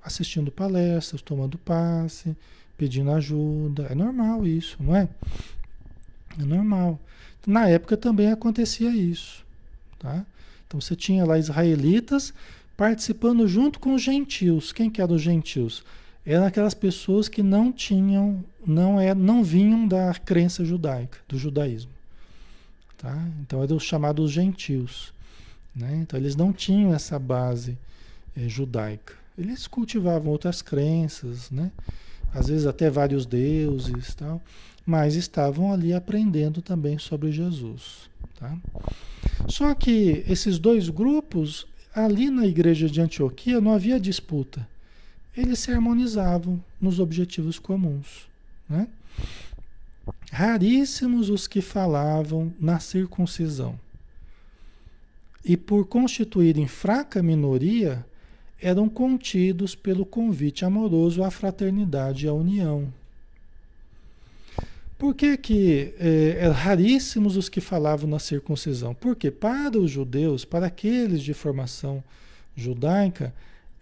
assistindo 0.05 0.53
palestras, 0.53 1.21
tomando 1.21 1.59
passe, 1.59 2.37
pedindo 2.79 3.11
ajuda. 3.11 3.89
É 3.91 3.95
normal 3.97 4.47
isso, 4.47 4.77
não 4.79 4.95
é? 4.95 5.09
É 6.39 6.45
normal. 6.45 7.01
Na 7.45 7.69
época 7.69 7.97
também 7.97 8.31
acontecia 8.31 8.91
isso, 8.91 9.45
tá? 9.99 10.25
Então 10.73 10.81
você 10.81 10.97
tinha 10.97 11.23
lá 11.27 11.39
israelitas 11.39 12.33
participando 12.79 13.47
junto 13.47 13.79
com 13.79 13.95
os 13.95 14.01
gentios. 14.01 14.73
Quem 14.73 14.89
que 14.89 15.03
eram 15.03 15.17
os 15.17 15.21
gentios? 15.21 15.85
Eram 16.25 16.47
aquelas 16.47 16.73
pessoas 16.73 17.29
que 17.29 17.43
não 17.43 17.71
tinham, 17.71 18.43
não 18.67 18.99
é, 18.99 19.15
não 19.15 19.45
vinham 19.45 19.87
da 19.87 20.15
crença 20.15 20.65
judaica, 20.65 21.19
do 21.29 21.37
judaísmo. 21.37 21.91
Tá? 22.97 23.23
Então 23.43 23.63
eram 23.63 23.77
os 23.77 23.83
chamados 23.83 24.31
gentios. 24.31 25.13
Né? 25.77 25.95
Então 25.97 26.19
eles 26.19 26.37
não 26.37 26.55
tinham 26.55 26.95
essa 26.95 27.19
base 27.19 27.77
é, 28.35 28.49
judaica. 28.49 29.13
Eles 29.37 29.67
cultivavam 29.67 30.33
outras 30.33 30.63
crenças, 30.63 31.51
né? 31.51 31.71
às 32.33 32.49
vezes 32.49 32.65
até 32.67 32.89
vários 32.89 33.27
deuses, 33.27 34.15
tal, 34.15 34.41
mas 34.87 35.17
estavam 35.17 35.71
ali 35.71 35.93
aprendendo 35.93 36.63
também 36.63 36.97
sobre 36.97 37.31
Jesus. 37.31 38.11
Tá? 38.43 38.59
Só 39.49 39.75
que 39.75 40.23
esses 40.29 40.59
dois 40.59 40.89
grupos, 40.89 41.67
ali 41.95 42.29
na 42.29 42.47
igreja 42.47 42.89
de 42.89 43.01
Antioquia, 43.01 43.61
não 43.61 43.73
havia 43.73 43.99
disputa 43.99 44.69
eles 45.37 45.61
se 45.61 45.71
harmonizavam 45.71 46.63
nos 46.81 46.99
objetivos 46.99 47.59
comuns. 47.59 48.29
Né? 48.69 48.87
Raríssimos 50.31 51.31
os 51.31 51.47
que 51.47 51.61
falavam 51.61 52.53
na 52.61 52.79
circuncisão. 52.79 53.79
E 55.45 55.57
por 55.57 55.87
constituírem 55.87 56.69
fraca 56.69 57.23
minoria, 57.23 58.07
eram 58.61 58.89
contidos 58.89 59.75
pelo 59.75 60.07
convite 60.07 60.65
amoroso 60.65 61.25
à 61.25 61.31
fraternidade 61.31 62.27
e 62.27 62.29
à 62.29 62.33
união. 62.33 62.93
Por 65.03 65.17
que, 65.17 65.37
que 65.37 65.95
é, 65.99 66.45
é, 66.45 66.47
raríssimos 66.47 67.37
os 67.37 67.49
que 67.49 67.61
falavam 67.61 68.09
na 68.09 68.21
circuncisão? 68.21 68.95
Porque 68.95 69.33
para 69.33 69.77
os 69.77 69.91
judeus, 69.91 70.45
para 70.45 70.67
aqueles 70.67 71.25
de 71.25 71.35
formação 71.35 72.05
judaica, 72.55 73.35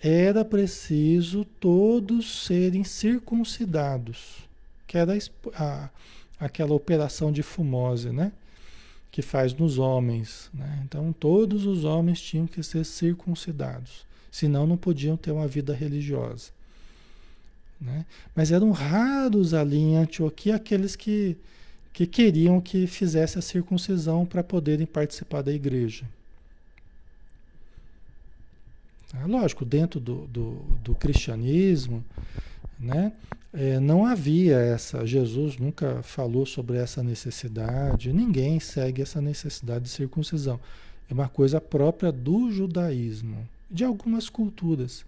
era 0.02 0.46
preciso 0.46 1.44
todos 1.44 2.46
serem 2.46 2.84
circuncidados, 2.84 4.48
que 4.86 4.96
era 4.96 5.12
a, 5.56 5.90
aquela 6.40 6.72
operação 6.72 7.30
de 7.30 7.42
fumose, 7.42 8.08
né? 8.08 8.32
Que 9.10 9.20
faz 9.20 9.52
nos 9.52 9.78
homens. 9.78 10.50
Né? 10.54 10.84
Então, 10.86 11.12
todos 11.12 11.66
os 11.66 11.84
homens 11.84 12.18
tinham 12.18 12.46
que 12.46 12.62
ser 12.62 12.82
circuncidados, 12.86 14.06
senão 14.32 14.66
não 14.66 14.78
podiam 14.78 15.18
ter 15.18 15.32
uma 15.32 15.46
vida 15.46 15.74
religiosa. 15.74 16.50
Né? 17.80 18.04
Mas 18.34 18.52
eram 18.52 18.70
raros 18.70 19.54
ali 19.54 19.78
em 19.78 19.96
Antioquia 19.96 20.56
aqueles 20.56 20.94
que, 20.94 21.36
que 21.92 22.06
queriam 22.06 22.60
que 22.60 22.86
fizesse 22.86 23.38
a 23.38 23.42
circuncisão 23.42 24.26
para 24.26 24.44
poderem 24.44 24.86
participar 24.86 25.42
da 25.42 25.52
igreja. 25.52 26.04
É 29.18 29.26
lógico, 29.26 29.64
dentro 29.64 29.98
do, 29.98 30.26
do, 30.28 30.52
do 30.84 30.94
cristianismo, 30.94 32.04
né, 32.78 33.12
é, 33.52 33.80
não 33.80 34.06
havia 34.06 34.56
essa. 34.58 35.04
Jesus 35.04 35.56
nunca 35.56 36.02
falou 36.02 36.46
sobre 36.46 36.76
essa 36.76 37.02
necessidade, 37.02 38.12
ninguém 38.12 38.60
segue 38.60 39.02
essa 39.02 39.20
necessidade 39.20 39.84
de 39.84 39.90
circuncisão. 39.90 40.60
É 41.10 41.14
uma 41.14 41.28
coisa 41.28 41.60
própria 41.60 42.12
do 42.12 42.52
judaísmo, 42.52 43.48
de 43.68 43.84
algumas 43.84 44.28
culturas 44.28 45.04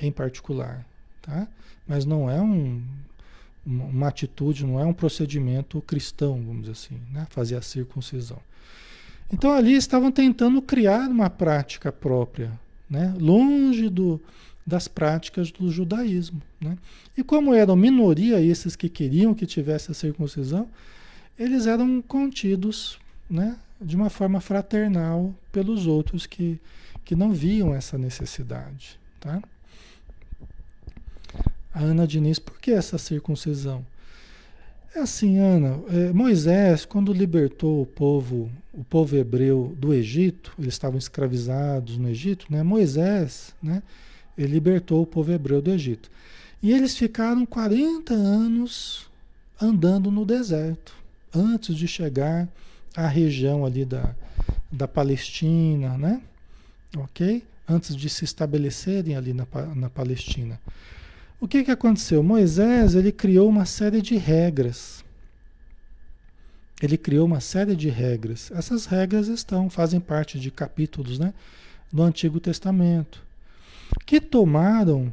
em 0.00 0.10
particular. 0.10 0.84
Tá? 1.26 1.46
Mas 1.86 2.04
não 2.04 2.30
é 2.30 2.40
um, 2.40 2.80
uma 3.66 4.08
atitude, 4.08 4.64
não 4.64 4.80
é 4.80 4.84
um 4.86 4.92
procedimento 4.92 5.82
cristão, 5.82 6.40
vamos 6.42 6.62
dizer 6.62 6.72
assim, 6.72 7.00
né? 7.12 7.26
fazer 7.30 7.56
a 7.56 7.62
circuncisão. 7.62 8.38
Então 9.32 9.52
ali 9.52 9.74
estavam 9.74 10.12
tentando 10.12 10.62
criar 10.62 11.08
uma 11.10 11.28
prática 11.28 11.90
própria 11.90 12.52
né? 12.88 13.12
longe 13.18 13.88
do, 13.88 14.20
das 14.64 14.86
práticas 14.86 15.50
do 15.50 15.70
judaísmo. 15.70 16.40
Né? 16.60 16.78
E 17.16 17.22
como 17.22 17.52
eram 17.52 17.74
minoria 17.74 18.40
esses 18.40 18.76
que 18.76 18.88
queriam 18.88 19.34
que 19.34 19.46
tivesse 19.46 19.90
a 19.90 19.94
circuncisão, 19.94 20.68
eles 21.38 21.66
eram 21.66 22.00
contidos 22.00 22.98
né, 23.28 23.56
de 23.80 23.96
uma 23.96 24.08
forma 24.08 24.40
fraternal 24.40 25.34
pelos 25.52 25.86
outros 25.86 26.24
que, 26.24 26.58
que 27.04 27.14
não 27.14 27.32
viam 27.32 27.74
essa 27.74 27.98
necessidade. 27.98 28.98
Tá? 29.20 29.42
A 31.76 31.80
Ana 31.80 32.06
Diniz, 32.06 32.38
por 32.38 32.58
que 32.58 32.70
essa 32.70 32.96
circuncisão? 32.96 33.84
É 34.94 35.00
assim, 35.00 35.36
Ana, 35.36 35.78
é, 35.90 36.10
Moisés, 36.10 36.86
quando 36.86 37.12
libertou 37.12 37.82
o 37.82 37.86
povo, 37.86 38.50
o 38.72 38.82
povo 38.82 39.14
hebreu 39.14 39.76
do 39.78 39.92
Egito, 39.92 40.54
eles 40.58 40.72
estavam 40.72 40.96
escravizados 40.96 41.98
no 41.98 42.08
Egito, 42.08 42.46
né? 42.48 42.62
Moisés, 42.62 43.54
né? 43.62 43.82
Ele 44.38 44.54
libertou 44.54 45.02
o 45.02 45.06
povo 45.06 45.30
hebreu 45.30 45.60
do 45.60 45.70
Egito. 45.70 46.10
E 46.62 46.72
eles 46.72 46.96
ficaram 46.96 47.44
40 47.44 48.14
anos 48.14 49.06
andando 49.60 50.10
no 50.10 50.24
deserto, 50.24 50.94
antes 51.34 51.76
de 51.76 51.86
chegar 51.86 52.48
à 52.96 53.06
região 53.06 53.66
ali 53.66 53.84
da, 53.84 54.14
da 54.72 54.88
Palestina, 54.88 55.98
né? 55.98 56.22
Ok? 56.96 57.44
Antes 57.68 57.94
de 57.94 58.08
se 58.08 58.24
estabelecerem 58.24 59.14
ali 59.14 59.34
na, 59.34 59.46
na 59.74 59.90
Palestina. 59.90 60.58
O 61.38 61.46
que, 61.46 61.64
que 61.64 61.70
aconteceu? 61.70 62.22
Moisés 62.22 62.94
ele 62.94 63.12
criou 63.12 63.48
uma 63.48 63.66
série 63.66 64.00
de 64.00 64.16
regras. 64.16 65.04
Ele 66.80 66.96
criou 66.96 67.26
uma 67.26 67.40
série 67.40 67.76
de 67.76 67.88
regras. 67.88 68.50
Essas 68.52 68.86
regras 68.86 69.28
estão, 69.28 69.68
fazem 69.68 70.00
parte 70.00 70.40
de 70.40 70.50
capítulos 70.50 71.18
né, 71.18 71.34
do 71.92 72.02
Antigo 72.02 72.40
Testamento, 72.40 73.22
que 74.04 74.20
tomaram, 74.20 75.12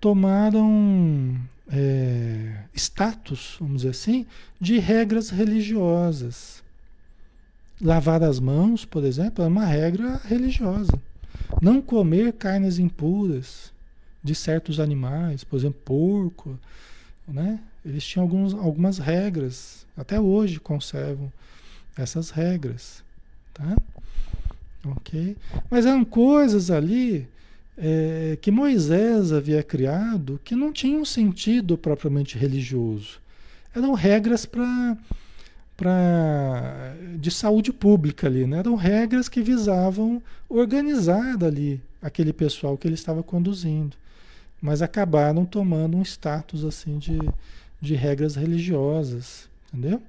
tomaram 0.00 1.36
é, 1.68 2.64
status, 2.74 3.56
vamos 3.60 3.78
dizer 3.78 3.90
assim, 3.90 4.26
de 4.60 4.78
regras 4.78 5.30
religiosas. 5.30 6.62
Lavar 7.80 8.22
as 8.22 8.38
mãos, 8.38 8.84
por 8.84 9.04
exemplo, 9.04 9.44
é 9.44 9.48
uma 9.48 9.64
regra 9.64 10.20
religiosa. 10.24 10.92
Não 11.62 11.80
comer 11.80 12.32
carnes 12.34 12.78
impuras 12.78 13.72
de 14.22 14.34
certos 14.34 14.78
animais, 14.78 15.44
por 15.44 15.56
exemplo, 15.56 15.80
porco, 15.84 16.58
né? 17.26 17.60
Eles 17.84 18.04
tinham 18.04 18.24
alguns, 18.24 18.52
algumas 18.52 18.98
regras, 18.98 19.86
até 19.96 20.20
hoje 20.20 20.60
conservam 20.60 21.32
essas 21.96 22.30
regras, 22.30 23.02
tá? 23.54 23.76
Ok? 24.84 25.36
Mas 25.70 25.86
eram 25.86 26.04
coisas 26.04 26.70
ali 26.70 27.26
é, 27.76 28.36
que 28.40 28.50
Moisés 28.50 29.32
havia 29.32 29.62
criado 29.62 30.40
que 30.44 30.54
não 30.54 30.72
tinham 30.72 31.04
sentido 31.04 31.78
propriamente 31.78 32.36
religioso. 32.36 33.20
Eram 33.74 33.94
regras 33.94 34.44
para 34.44 34.96
para 35.76 36.94
de 37.18 37.30
saúde 37.30 37.72
pública 37.72 38.26
ali, 38.26 38.46
né? 38.46 38.58
Eram 38.58 38.74
regras 38.74 39.30
que 39.30 39.40
visavam 39.40 40.22
organizar 40.46 41.42
ali 41.42 41.80
aquele 42.02 42.34
pessoal 42.34 42.76
que 42.76 42.86
ele 42.86 42.96
estava 42.96 43.22
conduzindo 43.22 43.96
mas 44.60 44.82
acabaram 44.82 45.44
tomando 45.44 45.96
um 45.96 46.02
status 46.02 46.64
assim 46.64 46.98
de, 46.98 47.18
de 47.80 47.94
regras 47.94 48.36
religiosas, 48.36 49.48
entendeu? 49.68 50.02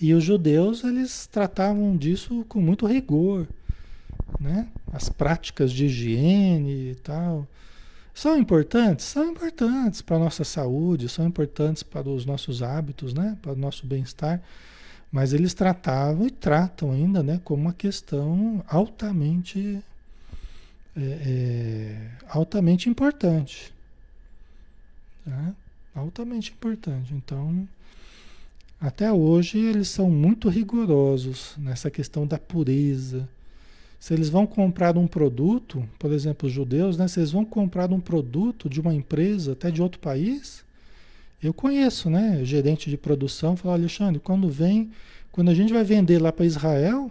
E 0.00 0.14
os 0.14 0.24
judeus 0.24 0.82
eles 0.82 1.26
tratavam 1.26 1.96
disso 1.96 2.44
com 2.48 2.60
muito 2.60 2.86
rigor, 2.86 3.46
né? 4.38 4.66
As 4.92 5.08
práticas 5.08 5.72
de 5.72 5.86
higiene 5.86 6.92
e 6.92 6.94
tal 6.96 7.46
são 8.12 8.36
importantes, 8.36 9.06
são 9.06 9.30
importantes 9.30 10.02
para 10.02 10.18
nossa 10.18 10.44
saúde, 10.44 11.08
são 11.08 11.26
importantes 11.26 11.82
para 11.82 12.08
os 12.08 12.26
nossos 12.26 12.62
hábitos, 12.62 13.14
né? 13.14 13.36
Para 13.40 13.52
o 13.52 13.56
nosso 13.56 13.86
bem-estar, 13.86 14.42
mas 15.12 15.32
eles 15.32 15.54
tratavam 15.54 16.26
e 16.26 16.30
tratam 16.30 16.92
ainda, 16.92 17.22
né? 17.22 17.40
Como 17.44 17.62
uma 17.62 17.72
questão 17.72 18.64
altamente 18.68 19.82
é, 21.00 21.18
é, 21.26 22.10
altamente 22.28 22.88
importante. 22.88 23.72
Tá? 25.24 25.54
Altamente 25.94 26.52
importante. 26.52 27.14
Então, 27.14 27.68
até 28.80 29.12
hoje 29.12 29.58
eles 29.58 29.88
são 29.88 30.10
muito 30.10 30.48
rigorosos 30.48 31.54
nessa 31.58 31.90
questão 31.90 32.26
da 32.26 32.38
pureza, 32.38 33.28
Se 33.98 34.14
eles 34.14 34.30
vão 34.30 34.46
comprar 34.46 34.96
um 34.96 35.06
produto, 35.06 35.86
por 35.98 36.10
exemplo, 36.10 36.48
os 36.48 36.52
judeus, 36.54 36.96
né? 36.96 37.06
Se 37.06 37.20
eles 37.20 37.32
vão 37.32 37.44
comprar 37.44 37.92
um 37.92 38.00
produto 38.00 38.66
de 38.66 38.80
uma 38.80 38.94
empresa, 38.94 39.52
até 39.52 39.70
de 39.70 39.82
outro 39.82 40.00
país, 40.00 40.64
eu 41.42 41.52
conheço, 41.52 42.08
né? 42.08 42.42
Gerente 42.42 42.88
de 42.88 42.96
produção, 42.96 43.56
fala, 43.56 43.74
Alexandre, 43.74 44.18
quando 44.18 44.48
vem, 44.48 44.90
quando 45.30 45.50
a 45.50 45.54
gente 45.54 45.72
vai 45.72 45.84
vender 45.84 46.18
lá 46.18 46.32
para 46.32 46.46
Israel, 46.46 47.10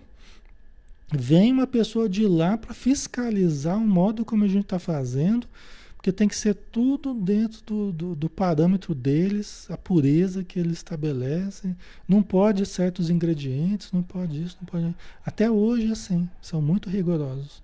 vem 1.11 1.51
uma 1.51 1.67
pessoa 1.67 2.07
de 2.07 2.25
lá 2.27 2.57
para 2.57 2.73
fiscalizar 2.73 3.77
o 3.77 3.87
modo 3.87 4.23
como 4.23 4.43
a 4.43 4.47
gente 4.47 4.63
está 4.63 4.79
fazendo, 4.79 5.47
porque 5.95 6.11
tem 6.11 6.27
que 6.27 6.35
ser 6.35 6.53
tudo 6.53 7.13
dentro 7.13 7.61
do, 7.65 7.91
do, 7.91 8.15
do, 8.15 8.29
parâmetro 8.29 8.95
deles, 8.95 9.67
a 9.69 9.75
pureza 9.75 10.45
que 10.45 10.57
eles 10.57 10.77
estabelecem. 10.77 11.75
Não 12.07 12.23
pode 12.23 12.65
certos 12.65 13.09
ingredientes, 13.09 13.91
não 13.91 14.01
pode 14.01 14.41
isso, 14.41 14.57
não 14.61 14.65
pode. 14.65 14.95
Até 15.25 15.51
hoje, 15.51 15.91
assim, 15.91 16.29
são 16.41 16.61
muito 16.61 16.89
rigorosos. 16.89 17.61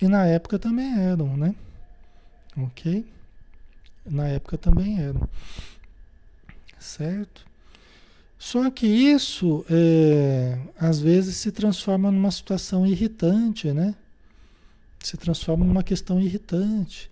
E 0.00 0.08
na 0.08 0.24
época 0.24 0.58
também 0.58 0.98
eram, 0.98 1.36
né? 1.36 1.54
Ok? 2.56 3.04
Na 4.06 4.26
época 4.26 4.56
também 4.56 5.00
eram. 5.00 5.28
Certo? 6.78 7.44
Só 8.38 8.70
que 8.70 8.86
isso, 8.86 9.64
é, 9.70 10.58
às 10.78 10.98
vezes, 11.00 11.36
se 11.36 11.50
transforma 11.50 12.10
numa 12.10 12.30
situação 12.30 12.86
irritante, 12.86 13.72
né? 13.72 13.94
Se 15.00 15.16
transforma 15.16 15.64
numa 15.64 15.82
questão 15.82 16.20
irritante. 16.20 17.10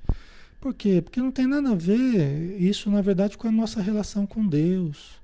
Por 0.61 0.73
quê? 0.73 1.03
Porque 1.03 1.21
não 1.21 1.33
tem 1.33 1.47
nada 1.47 1.71
a 1.71 1.75
ver 1.75 2.57
isso, 2.61 2.89
na 2.91 3.01
verdade, 3.01 3.37
com 3.37 3.49
a 3.49 3.53
nossa 3.53 3.83
relação 3.83 4.25
com 4.25 4.47
Deus, 4.47 5.21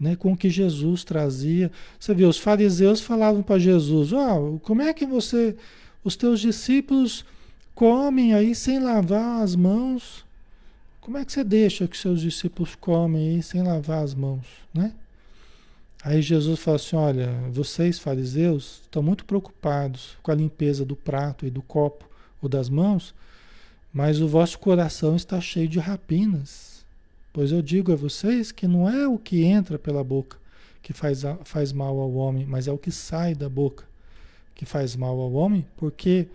né? 0.00 0.16
com 0.16 0.32
o 0.32 0.36
que 0.36 0.48
Jesus 0.48 1.04
trazia. 1.04 1.70
Você 2.00 2.14
vê, 2.14 2.24
os 2.24 2.38
fariseus 2.38 3.02
falavam 3.02 3.42
para 3.42 3.58
Jesus: 3.58 4.12
oh, 4.12 4.58
como 4.62 4.80
é 4.80 4.94
que 4.94 5.04
você, 5.04 5.54
os 6.02 6.16
teus 6.16 6.40
discípulos 6.40 7.22
comem 7.74 8.32
aí 8.32 8.54
sem 8.54 8.78
lavar 8.78 9.42
as 9.42 9.54
mãos? 9.54 10.24
Como 11.02 11.18
é 11.18 11.24
que 11.24 11.32
você 11.32 11.44
deixa 11.44 11.86
que 11.86 11.96
seus 11.96 12.22
discípulos 12.22 12.74
comem 12.74 13.36
aí 13.36 13.42
sem 13.42 13.62
lavar 13.62 14.02
as 14.02 14.14
mãos? 14.14 14.46
Né? 14.72 14.92
Aí 16.06 16.22
Jesus 16.22 16.60
fala 16.60 16.76
assim: 16.76 16.96
olha, 16.96 17.32
vocês 17.50 17.98
fariseus 17.98 18.82
estão 18.82 19.02
muito 19.02 19.24
preocupados 19.24 20.16
com 20.22 20.30
a 20.30 20.34
limpeza 20.34 20.84
do 20.84 20.94
prato 20.94 21.44
e 21.44 21.50
do 21.50 21.60
copo 21.62 22.08
ou 22.40 22.48
das 22.48 22.68
mãos 22.68 23.14
mas 23.96 24.20
o 24.20 24.28
vosso 24.28 24.58
coração 24.58 25.16
está 25.16 25.40
cheio 25.40 25.66
de 25.66 25.78
rapinas. 25.78 26.84
Pois 27.32 27.50
eu 27.50 27.62
digo 27.62 27.90
a 27.90 27.96
vocês 27.96 28.52
que 28.52 28.68
não 28.68 28.86
é 28.86 29.08
o 29.08 29.16
que 29.16 29.42
entra 29.42 29.78
pela 29.78 30.04
boca 30.04 30.36
que 30.82 30.92
faz, 30.92 31.22
faz 31.44 31.72
mal 31.72 31.98
ao 31.98 32.12
homem, 32.12 32.44
mas 32.44 32.68
é 32.68 32.72
o 32.72 32.76
que 32.76 32.90
sai 32.90 33.34
da 33.34 33.48
boca 33.48 33.84
que 34.54 34.66
faz 34.66 34.94
mal 34.94 35.18
ao 35.18 35.32
homem, 35.32 35.64
porque 35.78 36.28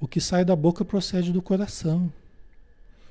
o 0.00 0.08
que 0.08 0.20
sai 0.20 0.44
da 0.44 0.56
boca 0.56 0.84
procede 0.84 1.30
do 1.30 1.40
coração. 1.40 2.12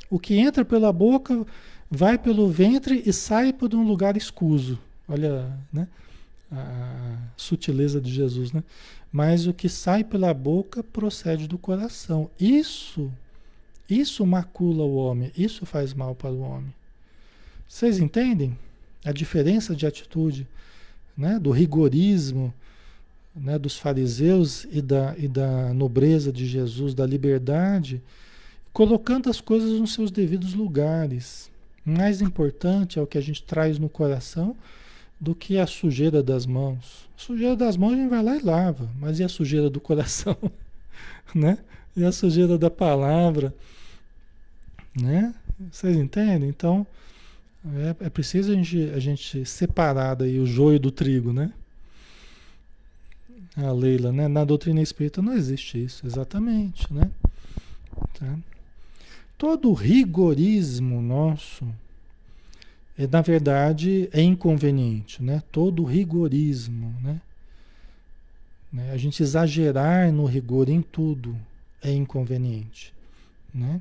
O 0.09 0.19
que 0.19 0.37
entra 0.37 0.65
pela 0.65 0.91
boca 0.91 1.45
vai 1.89 2.17
pelo 2.17 2.49
ventre 2.49 3.01
e 3.05 3.13
sai 3.13 3.53
por 3.53 3.73
um 3.73 3.87
lugar 3.87 4.17
escuso. 4.17 4.77
Olha, 5.07 5.57
né? 5.71 5.87
A 6.51 7.17
sutileza 7.35 7.99
de 7.99 8.11
Jesus, 8.11 8.51
né? 8.51 8.63
Mas 9.11 9.47
o 9.47 9.53
que 9.53 9.67
sai 9.67 10.03
pela 10.03 10.33
boca 10.33 10.83
procede 10.83 11.47
do 11.47 11.57
coração. 11.57 12.29
Isso 12.39 13.11
isso 13.89 14.25
macula 14.25 14.83
o 14.83 14.95
homem, 14.95 15.31
isso 15.37 15.65
faz 15.65 15.93
mal 15.93 16.13
para 16.13 16.31
o 16.31 16.41
homem. 16.41 16.73
Vocês 17.67 17.99
entendem 17.99 18.57
a 19.05 19.13
diferença 19.13 19.73
de 19.73 19.85
atitude 19.85 20.45
né, 21.15 21.39
do 21.39 21.51
rigorismo 21.51 22.53
né, 23.33 23.57
dos 23.57 23.77
fariseus 23.77 24.65
e 24.71 24.81
da, 24.81 25.15
e 25.17 25.27
da 25.27 25.73
nobreza 25.73 26.31
de 26.31 26.45
Jesus, 26.45 26.93
da 26.93 27.05
liberdade, 27.05 28.01
colocando 28.73 29.29
as 29.29 29.39
coisas 29.39 29.79
nos 29.79 29.93
seus 29.93 30.11
devidos 30.11 30.53
lugares. 30.53 31.49
Mais 31.85 32.21
importante 32.21 32.99
é 32.99 33.01
o 33.01 33.07
que 33.07 33.17
a 33.17 33.21
gente 33.21 33.43
traz 33.43 33.79
no 33.79 33.87
coração 33.87 34.55
do 35.19 35.33
que 35.33 35.57
a 35.57 35.65
sujeira 35.65 36.21
das 36.21 36.45
mãos. 36.45 37.09
A 37.17 37.19
sujeira 37.19 37.55
das 37.55 37.75
mãos 37.75 37.93
a 37.93 37.95
gente 37.95 38.09
vai 38.09 38.23
lá 38.23 38.37
e 38.37 38.41
lava, 38.41 38.89
mas 38.99 39.19
e 39.19 39.23
a 39.23 39.29
sujeira 39.29 39.69
do 39.69 39.79
coração? 39.79 40.37
né? 41.33 41.57
E 41.95 42.03
a 42.03 42.11
sujeira 42.11 42.57
da 42.57 42.69
palavra? 42.69 43.53
Né? 44.99 45.33
Vocês 45.71 45.97
entendem? 45.97 46.49
Então, 46.49 46.85
é, 47.99 48.05
é 48.05 48.09
preciso 48.09 48.51
a 48.51 48.55
gente, 48.55 48.89
a 48.91 48.99
gente 48.99 49.45
separar 49.45 50.15
daí 50.15 50.39
o 50.39 50.45
joio 50.45 50.79
do 50.79 50.91
trigo, 50.91 51.33
né? 51.33 51.51
A 53.55 53.71
Leila, 53.71 54.11
né? 54.11 54.27
Na 54.27 54.45
doutrina 54.45 54.81
espírita 54.81 55.21
não 55.21 55.33
existe 55.33 55.83
isso, 55.83 56.05
exatamente, 56.05 56.93
né? 56.93 57.09
Tá? 58.19 58.37
Todo 59.35 59.73
rigorismo 59.73 61.01
nosso, 61.01 61.67
na 63.05 63.21
verdade, 63.21 64.09
é 64.11 64.21
inconveniente, 64.21 65.21
né? 65.21 65.43
Todo 65.51 65.83
rigorismo, 65.83 66.95
né? 67.01 67.21
né? 68.73 68.91
A 68.91 68.97
gente 68.97 69.21
exagerar 69.21 70.11
no 70.11 70.25
rigor 70.25 70.67
em 70.67 70.81
tudo 70.81 71.37
é 71.81 71.91
inconveniente, 71.91 72.91
né? 73.53 73.79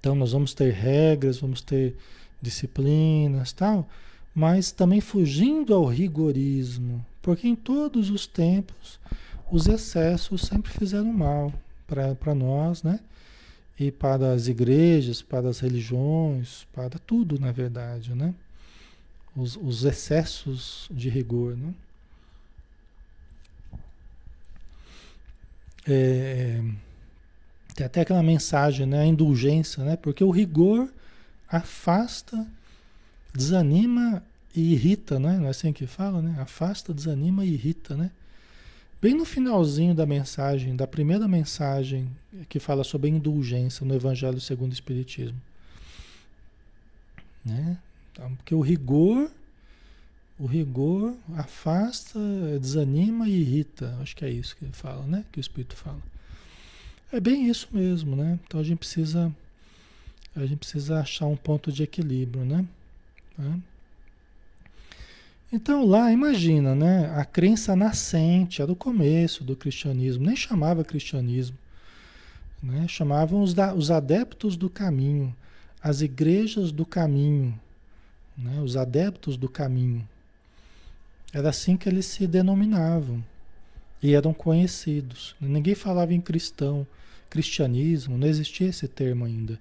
Então 0.00 0.16
nós 0.16 0.32
vamos 0.32 0.52
ter 0.52 0.72
regras, 0.72 1.38
vamos 1.38 1.60
ter 1.60 1.94
disciplinas, 2.42 3.52
tal, 3.52 3.88
mas 4.34 4.72
também 4.72 5.00
fugindo 5.00 5.74
ao 5.74 5.84
rigorismo, 5.84 7.04
porque 7.22 7.46
em 7.46 7.54
todos 7.54 8.10
os 8.10 8.26
tempos 8.26 8.98
os 9.50 9.66
excessos 9.66 10.42
sempre 10.42 10.72
fizeram 10.72 11.12
mal 11.12 11.52
para 11.86 12.34
nós, 12.34 12.82
né? 12.82 12.98
E 13.80 13.90
para 13.90 14.34
as 14.34 14.46
igrejas, 14.46 15.22
para 15.22 15.48
as 15.48 15.60
religiões, 15.60 16.66
para 16.70 16.98
tudo, 16.98 17.40
na 17.40 17.50
verdade, 17.50 18.14
né? 18.14 18.34
Os, 19.34 19.56
os 19.56 19.84
excessos 19.84 20.86
de 20.90 21.08
rigor, 21.08 21.56
né? 21.56 21.72
É, 25.88 26.62
tem 27.74 27.86
até 27.86 28.02
aquela 28.02 28.22
mensagem, 28.22 28.84
né? 28.84 29.00
A 29.00 29.06
indulgência, 29.06 29.82
né? 29.82 29.96
Porque 29.96 30.22
o 30.22 30.30
rigor 30.30 30.92
afasta, 31.48 32.46
desanima 33.32 34.22
e 34.54 34.74
irrita, 34.74 35.18
né? 35.18 35.38
Não 35.38 35.46
é 35.46 35.48
assim 35.48 35.72
que 35.72 35.86
fala, 35.86 36.20
né? 36.20 36.36
Afasta, 36.38 36.92
desanima 36.92 37.46
e 37.46 37.54
irrita, 37.54 37.96
né? 37.96 38.10
Bem 39.00 39.14
no 39.14 39.24
finalzinho 39.24 39.94
da 39.94 40.04
mensagem, 40.04 40.76
da 40.76 40.86
primeira 40.86 41.26
mensagem 41.26 42.10
que 42.48 42.60
fala 42.60 42.84
sobre 42.84 43.08
indulgência 43.08 43.84
no 43.86 43.94
Evangelho 43.94 44.38
segundo 44.40 44.70
o 44.72 44.74
Espiritismo. 44.74 45.40
Né? 47.42 47.78
Então, 48.12 48.34
porque 48.36 48.54
o 48.54 48.60
rigor, 48.60 49.30
o 50.38 50.44
rigor 50.44 51.16
afasta, 51.34 52.18
desanima 52.60 53.26
e 53.26 53.40
irrita. 53.40 53.96
Acho 54.02 54.14
que 54.14 54.24
é 54.24 54.30
isso 54.30 54.54
que 54.54 54.66
ele 54.66 54.72
fala, 54.72 55.06
né? 55.06 55.24
Que 55.32 55.38
o 55.38 55.40
Espírito 55.40 55.76
fala. 55.76 56.00
É 57.10 57.18
bem 57.18 57.48
isso 57.48 57.68
mesmo, 57.72 58.14
né? 58.14 58.38
Então 58.46 58.60
a 58.60 58.62
gente 58.62 58.78
precisa 58.78 59.34
a 60.36 60.46
gente 60.46 60.58
precisa 60.58 61.00
achar 61.00 61.26
um 61.26 61.36
ponto 61.36 61.72
de 61.72 61.82
equilíbrio, 61.82 62.44
né? 62.44 62.66
Tá? 63.36 63.58
Então 65.52 65.84
lá, 65.84 66.12
imagina, 66.12 66.74
né? 66.74 67.12
A 67.16 67.24
crença 67.24 67.74
nascente, 67.74 68.62
era 68.62 68.70
o 68.70 68.76
começo 68.76 69.42
do 69.42 69.56
cristianismo, 69.56 70.24
nem 70.24 70.36
chamava 70.36 70.84
cristianismo, 70.84 71.58
né? 72.62 72.86
Chamavam 72.86 73.42
os, 73.42 73.52
da, 73.52 73.74
os 73.74 73.90
adeptos 73.90 74.56
do 74.56 74.70
caminho, 74.70 75.34
as 75.82 76.02
igrejas 76.02 76.70
do 76.70 76.86
caminho, 76.86 77.58
né? 78.38 78.60
Os 78.62 78.76
adeptos 78.76 79.36
do 79.36 79.48
caminho. 79.48 80.06
Era 81.32 81.48
assim 81.48 81.76
que 81.76 81.88
eles 81.88 82.06
se 82.06 82.26
denominavam 82.26 83.24
e 84.02 84.14
eram 84.14 84.32
conhecidos. 84.32 85.34
Ninguém 85.40 85.74
falava 85.74 86.14
em 86.14 86.20
cristão 86.20 86.86
cristianismo, 87.28 88.18
não 88.18 88.26
existia 88.26 88.68
esse 88.68 88.88
termo 88.88 89.24
ainda. 89.24 89.58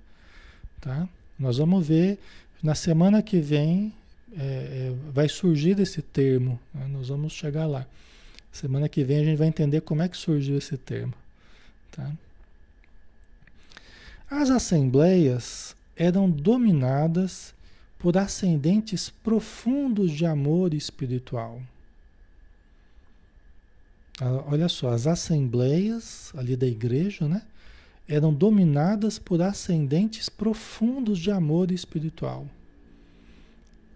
Tá? 0.82 1.08
Nós 1.38 1.58
vamos 1.58 1.88
ver, 1.88 2.20
na 2.62 2.74
semana 2.74 3.22
que 3.22 3.40
vem 3.40 3.94
é, 4.38 4.42
é, 4.42 4.96
vai 5.12 5.28
surgir 5.28 5.80
esse 5.80 6.02
termo, 6.02 6.60
né? 6.74 6.88
nós 6.88 7.10
vamos 7.10 7.34
chegar 7.34 7.66
lá. 7.66 7.86
Semana 8.52 8.90
que 8.90 9.04
vem 9.04 9.20
a 9.20 9.24
gente 9.24 9.38
vai 9.38 9.48
entender 9.48 9.82
como 9.82 10.02
é 10.02 10.10
que 10.10 10.18
surgiu 10.18 10.58
esse 10.58 10.78
termo. 10.78 11.14
Tá? 11.92 12.12
As 14.30 14.50
assembleias 14.50 15.76
eram 15.96 16.30
dominadas 16.30 17.54
por 17.98 18.18
ascendentes 18.18 19.10
profundos 19.10 20.12
de 20.12 20.26
amor 20.26 20.74
espiritual. 20.74 21.62
Ah, 24.22 24.44
olha 24.48 24.70
só, 24.70 24.90
as 24.90 25.08
assembleias 25.08 26.32
ali 26.36 26.56
da 26.56 26.68
igreja, 26.68 27.28
né? 27.28 27.42
eram 28.08 28.34
dominadas 28.34 29.20
por 29.20 29.42
ascendentes 29.42 30.30
profundos 30.30 31.20
de 31.20 31.30
amor 31.30 31.72
espiritual. 31.72 32.48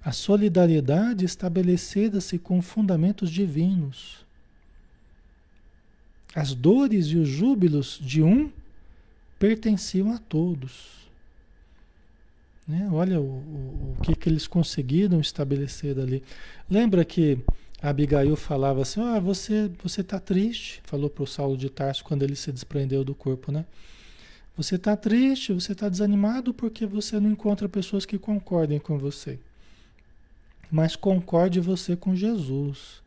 A 0.04 0.12
solidariedade 0.12 1.24
estabelecida-se 1.24 2.38
com 2.38 2.62
fundamentos 2.62 3.32
divinos. 3.32 4.26
As 6.36 6.54
dores 6.54 7.08
e 7.08 7.18
os 7.18 7.30
júbilos 7.30 8.00
de 8.02 8.22
um 8.22 8.52
pertenciam 9.40 10.12
a 10.12 10.18
todos. 10.18 11.04
Né? 12.68 12.90
Olha 12.92 13.20
o, 13.20 13.24
o, 13.24 13.96
o 13.98 14.02
que, 14.02 14.16
que 14.16 14.28
eles 14.28 14.48
conseguiram 14.48 15.22
estabelecer 15.22 15.98
ali. 16.00 16.24
Lembra 16.70 17.06
que 17.06 17.40
Abigail 17.82 18.36
falava 18.36 18.82
assim: 18.82 19.02
ah, 19.02 19.20
você 19.20 19.70
você 19.82 20.02
está 20.02 20.20
triste, 20.20 20.82
falou 20.84 21.10
para 21.10 21.24
o 21.24 21.28
Saulo 21.28 21.58
de 21.58 21.70
Tarso 21.70 22.04
quando 22.04 22.24
ele 22.24 22.36
se 22.36 22.52
desprendeu 22.52 23.04
do 23.04 23.14
corpo, 23.14 23.52
né? 23.52 23.66
Você 24.56 24.76
está 24.76 24.96
triste, 24.96 25.52
você 25.52 25.72
está 25.72 25.90
desanimado 25.90 26.54
porque 26.54 26.86
você 26.86 27.20
não 27.20 27.32
encontra 27.32 27.68
pessoas 27.68 28.06
que 28.06 28.18
concordem 28.18 28.80
com 28.80 28.98
você. 28.98 29.40
Mas 30.74 30.96
concorde 30.96 31.60
você 31.60 31.96
com 31.96 32.16
Jesus. 32.16 33.04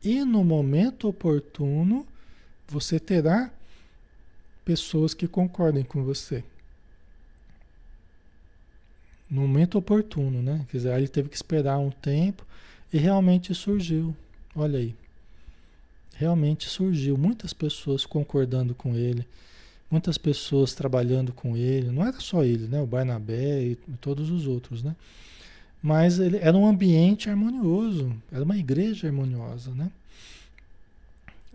E 0.00 0.24
no 0.24 0.44
momento 0.44 1.08
oportuno, 1.08 2.06
você 2.68 3.00
terá 3.00 3.50
pessoas 4.64 5.12
que 5.12 5.26
concordem 5.26 5.82
com 5.82 6.04
você. 6.04 6.44
No 9.28 9.40
momento 9.40 9.76
oportuno, 9.76 10.40
né? 10.40 10.64
Quer 10.70 10.76
dizer, 10.76 10.96
ele 10.96 11.08
teve 11.08 11.28
que 11.28 11.34
esperar 11.34 11.78
um 11.78 11.90
tempo 11.90 12.46
e 12.92 12.98
realmente 12.98 13.52
surgiu. 13.56 14.14
Olha 14.54 14.78
aí. 14.78 14.94
Realmente 16.14 16.68
surgiu. 16.68 17.18
Muitas 17.18 17.52
pessoas 17.52 18.06
concordando 18.06 18.72
com 18.72 18.94
ele 18.94 19.26
muitas 19.90 20.18
pessoas 20.18 20.74
trabalhando 20.74 21.32
com 21.32 21.56
ele, 21.56 21.92
não 21.92 22.04
era 22.04 22.18
só 22.18 22.42
ele, 22.42 22.66
né? 22.66 22.80
O 22.80 22.86
Barnabé 22.86 23.62
e 23.62 23.76
todos 24.00 24.28
os 24.28 24.44
outros, 24.44 24.82
né? 24.82 24.96
Mas 25.84 26.18
ele 26.18 26.38
era 26.38 26.56
um 26.56 26.66
ambiente 26.66 27.28
harmonioso, 27.28 28.16
era 28.32 28.42
uma 28.42 28.56
igreja 28.56 29.06
harmoniosa, 29.06 29.70
né? 29.72 29.90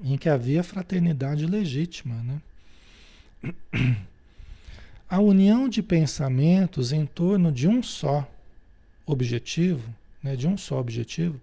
Em 0.04 0.20
que 0.20 0.30
havia 0.30 0.62
fraternidade 0.62 1.48
legítima, 1.48 2.14
né? 2.22 2.40
A 5.10 5.20
união 5.20 5.68
de 5.68 5.82
pensamentos 5.82 6.92
em 6.92 7.08
torno 7.08 7.52
de 7.52 7.68
um 7.68 7.82
só 7.82 8.32
objetivo, 9.04 9.92
né, 10.22 10.36
de 10.36 10.48
um 10.48 10.56
só 10.56 10.80
objetivo, 10.80 11.42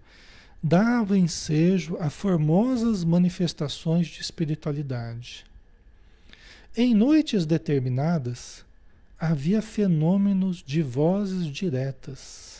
dava 0.63 1.17
ensejo 1.17 1.97
a 1.99 2.09
formosas 2.09 3.03
manifestações 3.03 4.07
de 4.07 4.21
espiritualidade. 4.21 5.43
Em 6.73 6.95
noites 6.95 7.45
determinadas, 7.45 8.63
havia 9.19 9.61
fenômenos 9.61 10.63
de 10.65 10.81
vozes 10.81 11.47
diretas. 11.47 12.56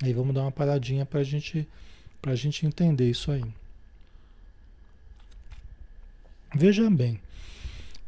Aí 0.00 0.12
vamos 0.12 0.34
dar 0.34 0.42
uma 0.42 0.52
paradinha 0.52 1.04
para 1.04 1.22
gente, 1.22 1.66
a 2.22 2.34
gente 2.34 2.66
entender 2.66 3.10
isso 3.10 3.30
aí. 3.30 3.44
Veja 6.54 6.88
bem, 6.90 7.18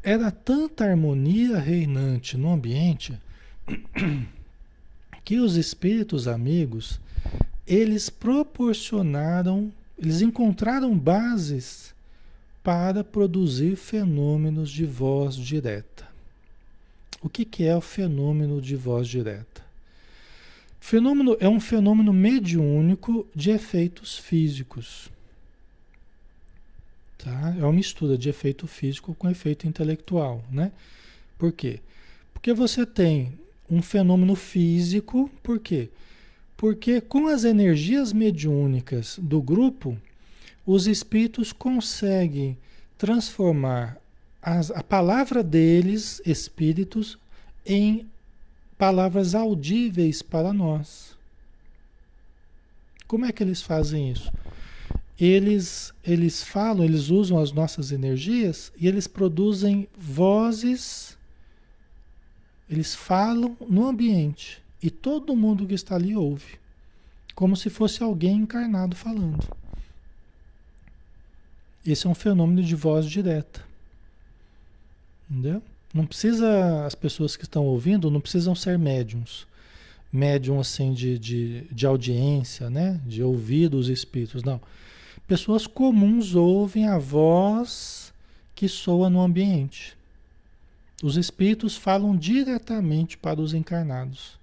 era 0.03 0.31
tanta 0.31 0.85
harmonia 0.85 1.59
reinante 1.59 2.37
no 2.37 2.53
ambiente 2.53 3.19
que 5.25 5.39
os 5.39 5.57
espíritos 5.57 6.29
amigos 6.29 7.01
eles 7.67 8.11
proporcionaram, 8.11 9.73
eles 9.99 10.21
encontraram 10.21 10.97
bases 10.97 11.95
para 12.63 13.03
produzir 13.03 13.77
fenômenos 13.77 14.71
de 14.71 14.85
voz 14.85 15.35
direta. 15.37 16.07
O 17.23 17.29
que, 17.29 17.45
que 17.45 17.65
é 17.65 17.75
o 17.75 17.81
fenômeno 17.81 18.61
de 18.61 18.77
voz 18.77 19.09
direta? 19.09 19.65
Fenômeno 20.85 21.35
é 21.41 21.49
um 21.49 21.59
fenômeno 21.59 22.13
mediúnico 22.13 23.27
de 23.35 23.51
efeitos 23.51 24.19
físicos. 24.19 25.11
Tá? 27.17 27.57
É 27.59 27.63
uma 27.63 27.73
mistura 27.73 28.19
de 28.19 28.29
efeito 28.29 28.67
físico 28.67 29.15
com 29.15 29.31
efeito 29.31 29.67
intelectual, 29.67 30.45
né? 30.53 30.73
Por 31.39 31.53
quê? 31.53 31.81
Porque 32.35 32.53
você 32.53 32.85
tem 32.85 33.33
um 33.69 33.81
fenômeno 33.81 34.37
físico, 34.37 35.31
por 35.43 35.59
quê? 35.59 35.89
Porque 36.55 37.01
com 37.01 37.29
as 37.29 37.45
energias 37.45 38.13
mediúnicas 38.13 39.19
do 39.19 39.41
grupo, 39.41 39.97
os 40.67 40.87
espíritos 40.87 41.51
conseguem 41.51 42.59
transformar 42.99 43.97
as, 44.43 44.71
a 44.71 44.83
palavra 44.83 45.43
deles, 45.43 46.21
espíritos, 46.27 47.19
em 47.65 48.07
palavras 48.79 49.35
audíveis 49.35 50.23
para 50.23 50.53
nós. 50.53 51.17
Como 53.07 53.25
é 53.25 53.33
que 53.33 53.43
eles 53.43 53.63
fazem 53.63 54.11
isso? 54.11 54.33
Eles, 55.19 55.93
eles 56.03 56.43
falam, 56.43 56.85
eles 56.85 57.09
usam 57.09 57.39
as 57.39 57.53
nossas 57.53 57.93
energias 57.93 58.73
e 58.77 58.89
eles 58.89 59.07
produzem 59.07 59.87
vozes, 59.97 61.17
eles 62.69 62.95
falam 62.95 63.57
no 63.69 63.87
ambiente 63.87 64.61
e 64.83 64.91
todo 64.91 65.37
mundo 65.37 65.67
que 65.67 65.75
está 65.75 65.95
ali 65.95 66.17
ouve, 66.17 66.59
como 67.35 67.57
se 67.57 67.71
fosse 67.71 68.03
alguém 68.03 68.39
encarnado 68.39 68.97
falando. 68.97 69.47
Esse 71.87 72.07
é 72.07 72.11
um 72.11 72.15
fenômeno 72.15 72.63
de 72.63 72.75
voz 72.75 73.07
direta. 73.07 73.63
Entendeu? 75.31 75.63
Não 75.95 76.05
precisa, 76.05 76.85
as 76.85 76.97
pessoas 76.97 77.37
que 77.37 77.45
estão 77.45 77.65
ouvindo 77.65 78.11
não 78.11 78.21
precisam 78.21 78.53
ser 78.53 78.77
médiums. 78.77 79.47
Médium 80.13 80.59
assim 80.59 80.93
de, 80.93 81.17
de, 81.17 81.63
de 81.71 81.87
audiência, 81.87 82.69
né? 82.69 83.01
De 83.07 83.23
ouvir 83.23 83.69
dos 83.69 83.89
espíritos, 83.89 84.43
não. 84.43 84.61
Pessoas 85.29 85.69
comuns 85.69 86.35
ouvem 86.35 86.89
a 86.89 86.99
voz 86.99 88.13
que 88.57 88.69
soa 88.69 89.09
no 89.09 89.21
ambiente. 89.21 89.97
Os 91.01 91.17
espíritos 91.17 91.77
falam 91.77 92.17
diretamente 92.17 93.17
para 93.17 93.41
os 93.41 93.55
encarnados. 93.55 94.39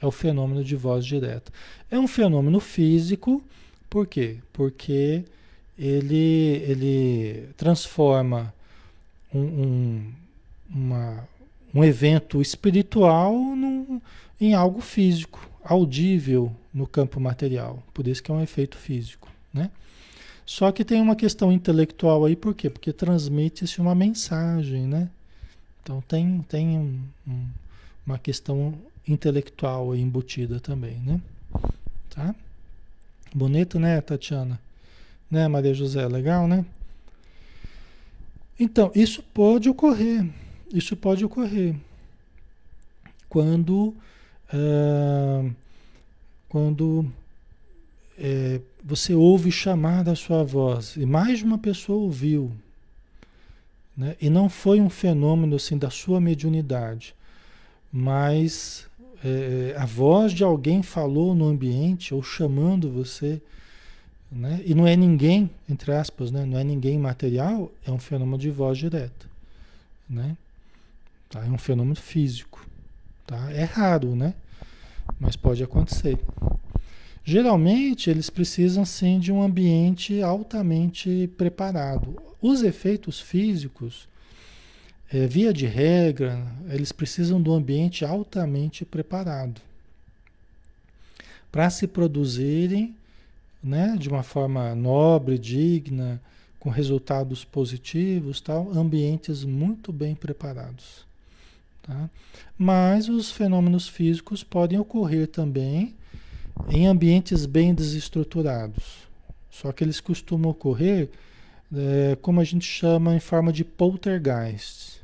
É 0.00 0.06
o 0.06 0.10
fenômeno 0.10 0.64
de 0.64 0.74
voz 0.74 1.04
direta. 1.06 1.52
É 1.88 1.98
um 1.98 2.08
fenômeno 2.08 2.58
físico, 2.58 3.42
por 3.88 4.06
quê? 4.06 4.38
Porque 4.52 5.24
ele, 5.78 6.62
ele 6.66 7.48
transforma 7.56 8.52
um, 9.32 9.40
um, 9.40 10.12
uma, 10.68 11.28
um 11.74 11.84
evento 11.84 12.40
espiritual 12.40 13.32
num, 13.34 14.00
em 14.40 14.54
algo 14.54 14.80
físico, 14.80 15.40
audível 15.64 16.54
no 16.72 16.86
campo 16.86 17.20
material. 17.20 17.82
Por 17.92 18.06
isso 18.06 18.22
que 18.22 18.30
é 18.30 18.34
um 18.34 18.42
efeito 18.42 18.76
físico. 18.76 19.28
Né? 19.52 19.70
Só 20.44 20.70
que 20.70 20.84
tem 20.84 21.00
uma 21.00 21.16
questão 21.16 21.50
intelectual 21.50 22.24
aí, 22.24 22.36
por 22.36 22.54
quê? 22.54 22.70
Porque 22.70 22.92
transmite-se 22.92 23.80
uma 23.80 23.94
mensagem, 23.94 24.86
né? 24.86 25.08
Então 25.82 26.00
tem, 26.06 26.44
tem 26.48 26.78
um, 26.78 27.00
um, 27.26 27.46
uma 28.06 28.18
questão 28.18 28.74
intelectual 29.06 29.94
embutida 29.94 30.60
também, 30.60 30.98
né? 31.00 31.20
Tá? 32.10 32.34
Bonito, 33.34 33.78
né, 33.78 34.00
Tatiana? 34.00 34.60
Né, 35.30 35.46
Maria 35.48 35.74
José? 35.74 36.06
Legal, 36.06 36.46
né? 36.46 36.64
Então, 38.58 38.90
isso 38.94 39.22
pode 39.22 39.68
ocorrer. 39.68 40.26
Isso 40.72 40.96
pode 40.96 41.24
ocorrer. 41.24 41.74
Quando. 43.28 43.94
Uh, 44.52 45.52
quando 46.48 47.04
é, 48.16 48.60
você 48.82 49.12
ouve 49.12 49.50
chamar 49.50 50.04
da 50.04 50.14
sua 50.14 50.44
voz 50.44 50.94
e 50.96 51.04
mais 51.04 51.42
uma 51.42 51.58
pessoa 51.58 51.98
ouviu, 51.98 52.52
né? 53.96 54.16
e 54.20 54.30
não 54.30 54.48
foi 54.48 54.80
um 54.80 54.88
fenômeno 54.88 55.56
assim 55.56 55.76
da 55.76 55.90
sua 55.90 56.20
mediunidade, 56.20 57.14
mas 57.92 58.86
é, 59.24 59.74
a 59.76 59.84
voz 59.84 60.32
de 60.32 60.44
alguém 60.44 60.82
falou 60.82 61.34
no 61.34 61.46
ambiente 61.46 62.14
ou 62.14 62.22
chamando 62.22 62.88
você 62.88 63.42
né? 64.30 64.60
E 64.64 64.74
não 64.74 64.86
é 64.86 64.96
ninguém, 64.96 65.48
entre 65.68 65.92
aspas, 65.92 66.30
né? 66.30 66.44
não 66.44 66.58
é 66.58 66.64
ninguém 66.64 66.98
material, 66.98 67.70
é 67.86 67.90
um 67.90 67.98
fenômeno 67.98 68.38
de 68.38 68.50
voz 68.50 68.76
direta. 68.76 69.26
Né? 70.08 70.36
Tá? 71.36 71.46
É 71.46 71.50
um 71.50 71.58
fenômeno 71.58 71.96
físico. 71.96 72.66
Tá? 73.26 73.50
É 73.52 73.64
raro, 73.64 74.16
né? 74.16 74.34
mas 75.18 75.36
pode 75.36 75.62
acontecer. 75.62 76.18
Geralmente 77.24 78.10
eles 78.10 78.30
precisam 78.30 78.84
sim 78.84 79.18
de 79.18 79.32
um 79.32 79.42
ambiente 79.42 80.22
altamente 80.22 81.28
preparado. 81.36 82.16
Os 82.40 82.62
efeitos 82.62 83.20
físicos, 83.20 84.08
é, 85.12 85.26
via 85.26 85.52
de 85.52 85.66
regra, 85.66 86.40
eles 86.68 86.92
precisam 86.92 87.42
de 87.42 87.48
um 87.48 87.54
ambiente 87.54 88.04
altamente 88.04 88.84
preparado 88.84 89.60
para 91.50 91.70
se 91.70 91.86
produzirem 91.86 92.94
né, 93.62 93.96
de 93.98 94.08
uma 94.08 94.22
forma 94.22 94.74
nobre, 94.74 95.38
digna, 95.38 96.20
com 96.60 96.68
resultados 96.68 97.44
positivos, 97.44 98.40
tal, 98.40 98.70
ambientes 98.72 99.42
muito 99.42 99.92
bem 99.92 100.14
preparados. 100.14 101.05
Tá? 101.86 102.10
Mas 102.58 103.08
os 103.08 103.30
fenômenos 103.30 103.88
físicos 103.88 104.42
podem 104.42 104.78
ocorrer 104.78 105.28
também 105.28 105.94
em 106.68 106.86
ambientes 106.86 107.46
bem 107.46 107.74
desestruturados. 107.74 109.06
Só 109.50 109.72
que 109.72 109.84
eles 109.84 110.00
costumam 110.00 110.50
ocorrer 110.50 111.08
é, 111.74 112.16
como 112.20 112.40
a 112.40 112.44
gente 112.44 112.66
chama 112.66 113.14
em 113.14 113.20
forma 113.20 113.52
de 113.52 113.64
poltergeist. 113.64 115.00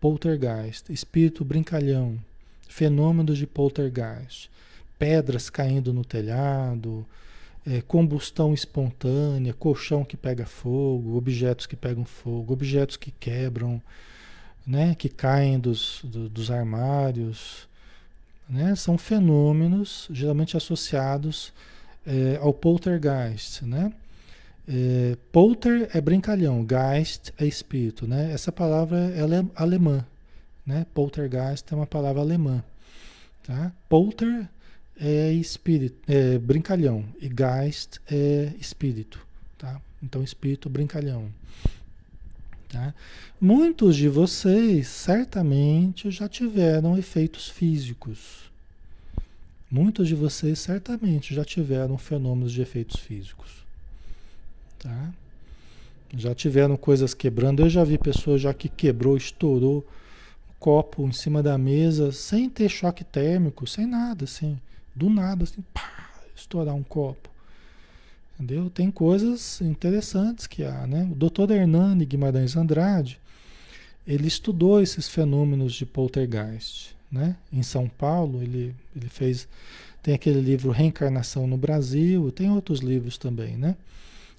Poltergeist, 0.00 0.92
espírito 0.92 1.44
brincalhão, 1.44 2.18
fenômenos 2.68 3.38
de 3.38 3.46
poltergeist, 3.46 4.50
pedras 4.98 5.48
caindo 5.50 5.92
no 5.92 6.04
telhado, 6.04 7.06
é, 7.66 7.80
combustão 7.80 8.54
espontânea, 8.54 9.52
colchão 9.52 10.04
que 10.04 10.16
pega 10.16 10.46
fogo, 10.46 11.16
objetos 11.16 11.66
que 11.66 11.74
pegam 11.74 12.04
fogo, 12.04 12.52
objetos 12.52 12.96
que 12.96 13.10
quebram, 13.10 13.82
né, 14.66 14.94
que 14.94 15.08
caem 15.08 15.58
dos, 15.58 16.00
do, 16.02 16.28
dos 16.28 16.50
armários, 16.50 17.68
né, 18.48 18.74
são 18.74 18.98
fenômenos 18.98 20.08
geralmente 20.10 20.56
associados 20.56 21.52
é, 22.06 22.38
ao 22.40 22.52
poltergeist, 22.52 23.64
né? 23.64 23.92
É, 24.68 25.16
polter 25.30 25.88
é 25.94 26.00
brincalhão, 26.00 26.64
geist 26.64 27.32
é 27.38 27.46
espírito, 27.46 28.06
né? 28.06 28.32
Essa 28.32 28.50
palavra 28.50 28.98
é 28.98 29.20
alemã, 29.54 30.04
né? 30.64 30.86
Poltergeist 30.92 31.72
é 31.72 31.76
uma 31.76 31.86
palavra 31.86 32.20
alemã, 32.20 32.62
tá? 33.44 33.72
Polter 33.88 34.48
é 34.98 35.32
espírito, 35.32 35.96
é 36.08 36.38
brincalhão 36.38 37.04
e 37.20 37.28
geist 37.28 38.00
é 38.10 38.52
espírito, 38.58 39.24
tá? 39.58 39.80
Então 40.02 40.22
espírito 40.22 40.68
brincalhão. 40.68 41.30
Tá? 42.68 42.94
Muitos 43.40 43.96
de 43.96 44.08
vocês 44.08 44.88
certamente 44.88 46.10
já 46.10 46.28
tiveram 46.28 46.98
efeitos 46.98 47.48
físicos. 47.48 48.50
Muitos 49.70 50.08
de 50.08 50.14
vocês 50.14 50.58
certamente 50.58 51.34
já 51.34 51.44
tiveram 51.44 51.98
fenômenos 51.98 52.52
de 52.52 52.62
efeitos 52.62 53.00
físicos. 53.00 53.50
Tá? 54.78 55.12
Já 56.16 56.34
tiveram 56.34 56.76
coisas 56.76 57.14
quebrando. 57.14 57.62
Eu 57.62 57.68
já 57.68 57.84
vi 57.84 57.98
pessoas 57.98 58.40
já 58.40 58.54
que 58.54 58.68
quebrou, 58.68 59.16
estourou 59.16 59.86
copo 60.58 61.06
em 61.06 61.12
cima 61.12 61.42
da 61.42 61.56
mesa 61.56 62.10
sem 62.10 62.48
ter 62.48 62.68
choque 62.68 63.04
térmico, 63.04 63.66
sem 63.66 63.86
nada, 63.86 64.24
assim. 64.24 64.58
Do 64.94 65.10
nada, 65.10 65.44
assim, 65.44 65.62
pá, 65.72 66.10
estourar 66.34 66.74
um 66.74 66.82
copo. 66.82 67.30
Entendeu? 68.38 68.68
Tem 68.68 68.90
coisas 68.90 69.60
interessantes 69.62 70.46
que 70.46 70.62
há, 70.62 70.86
né? 70.86 71.08
O 71.10 71.14
doutor 71.14 71.50
Hernani 71.50 72.04
Guimarães 72.04 72.54
Andrade, 72.54 73.18
ele 74.06 74.28
estudou 74.28 74.80
esses 74.80 75.08
fenômenos 75.08 75.74
de 75.74 75.86
poltergeist, 75.86 76.94
né? 77.10 77.36
Em 77.50 77.62
São 77.62 77.88
Paulo, 77.88 78.42
ele, 78.42 78.74
ele 78.94 79.08
fez, 79.08 79.48
tem 80.02 80.14
aquele 80.14 80.40
livro 80.40 80.70
Reencarnação 80.70 81.46
no 81.46 81.56
Brasil, 81.56 82.30
tem 82.30 82.50
outros 82.50 82.80
livros 82.80 83.16
também, 83.16 83.56
né? 83.56 83.74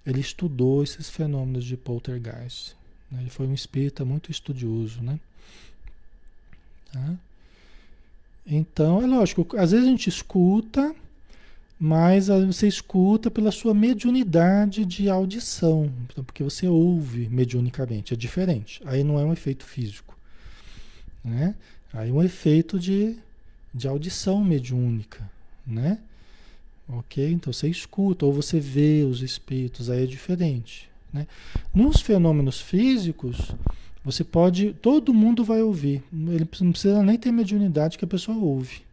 Ele 0.06 0.22
estudou 0.22 0.84
esses 0.84 1.10
fenômenos 1.10 1.66
de 1.66 1.76
poltergeist. 1.76 2.76
Né? 3.12 3.22
Ele 3.22 3.30
foi 3.30 3.48
um 3.48 3.54
espírita 3.54 4.06
muito 4.06 4.32
estudioso, 4.32 5.02
né? 5.02 5.20
Tá? 6.94 7.16
Então, 8.46 9.02
é 9.02 9.06
lógico, 9.08 9.46
às 9.58 9.72
vezes 9.72 9.86
a 9.86 9.90
gente 9.90 10.08
escuta, 10.08 10.96
mas 11.80 12.28
você 12.28 12.68
escuta 12.68 13.30
pela 13.30 13.52
sua 13.52 13.74
mediunidade 13.74 14.84
de 14.84 15.10
audição, 15.10 15.92
porque 16.26 16.44
você 16.44 16.68
ouve 16.68 17.30
mediunicamente, 17.30 18.14
é 18.14 18.18
diferente. 18.18 18.82
Aí 18.86 19.04
não 19.04 19.20
é 19.20 19.24
um 19.24 19.32
efeito 19.32 19.64
físico, 19.64 20.18
né? 21.24 21.54
Aí 21.94 22.10
é 22.10 22.14
um 22.14 22.24
efeito 22.24 22.80
de, 22.80 23.16
de 23.74 23.88
audição 23.88 24.44
mediúnica, 24.44 25.30
né? 25.66 26.00
Ok? 26.90 27.32
Então 27.32 27.54
você 27.54 27.68
escuta 27.68 28.26
ou 28.26 28.34
você 28.34 28.60
vê 28.60 29.04
os 29.04 29.22
espíritos, 29.22 29.90
aí 29.90 30.04
é 30.04 30.08
diferente, 30.08 30.90
né? 31.14 31.28
Nos 31.76 32.02
fenômenos 32.02 32.60
físicos, 32.60 33.52
você 34.04 34.24
pode, 34.24 34.74
todo 34.82 35.14
mundo 35.14 35.44
vai 35.44 35.62
ouvir, 35.62 36.04
ele 36.12 36.48
não 36.62 36.72
precisa 36.72 37.04
nem 37.04 37.20
ter 37.20 37.32
mediunidade 37.32 38.00
que 38.00 38.06
a 38.06 38.08
pessoa 38.08 38.38
ouve 38.38 38.87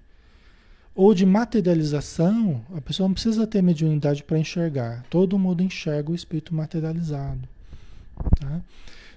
ou 0.95 1.13
de 1.13 1.27
materialização, 1.27 2.65
a 2.75 2.81
pessoa 2.81 3.09
não 3.09 3.15
precisa 3.15 3.47
ter 3.47 3.63
mediunidade 3.63 4.23
para 4.23 4.39
enxergar. 4.39 5.05
Todo 5.11 5.39
mundo 5.39 5.63
enxerga 5.63 6.13
o 6.13 6.15
espírito 6.15 6.55
materializado. 6.55 7.49
Tá? 8.39 8.61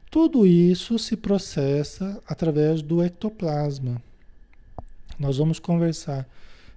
Tudo 0.09 0.47
isso 0.47 0.97
se 0.97 1.15
processa 1.15 2.21
através 2.27 2.81
do 2.81 3.03
ectoplasma. 3.03 4.01
Nós 5.19 5.37
vamos 5.37 5.59
conversar 5.59 6.27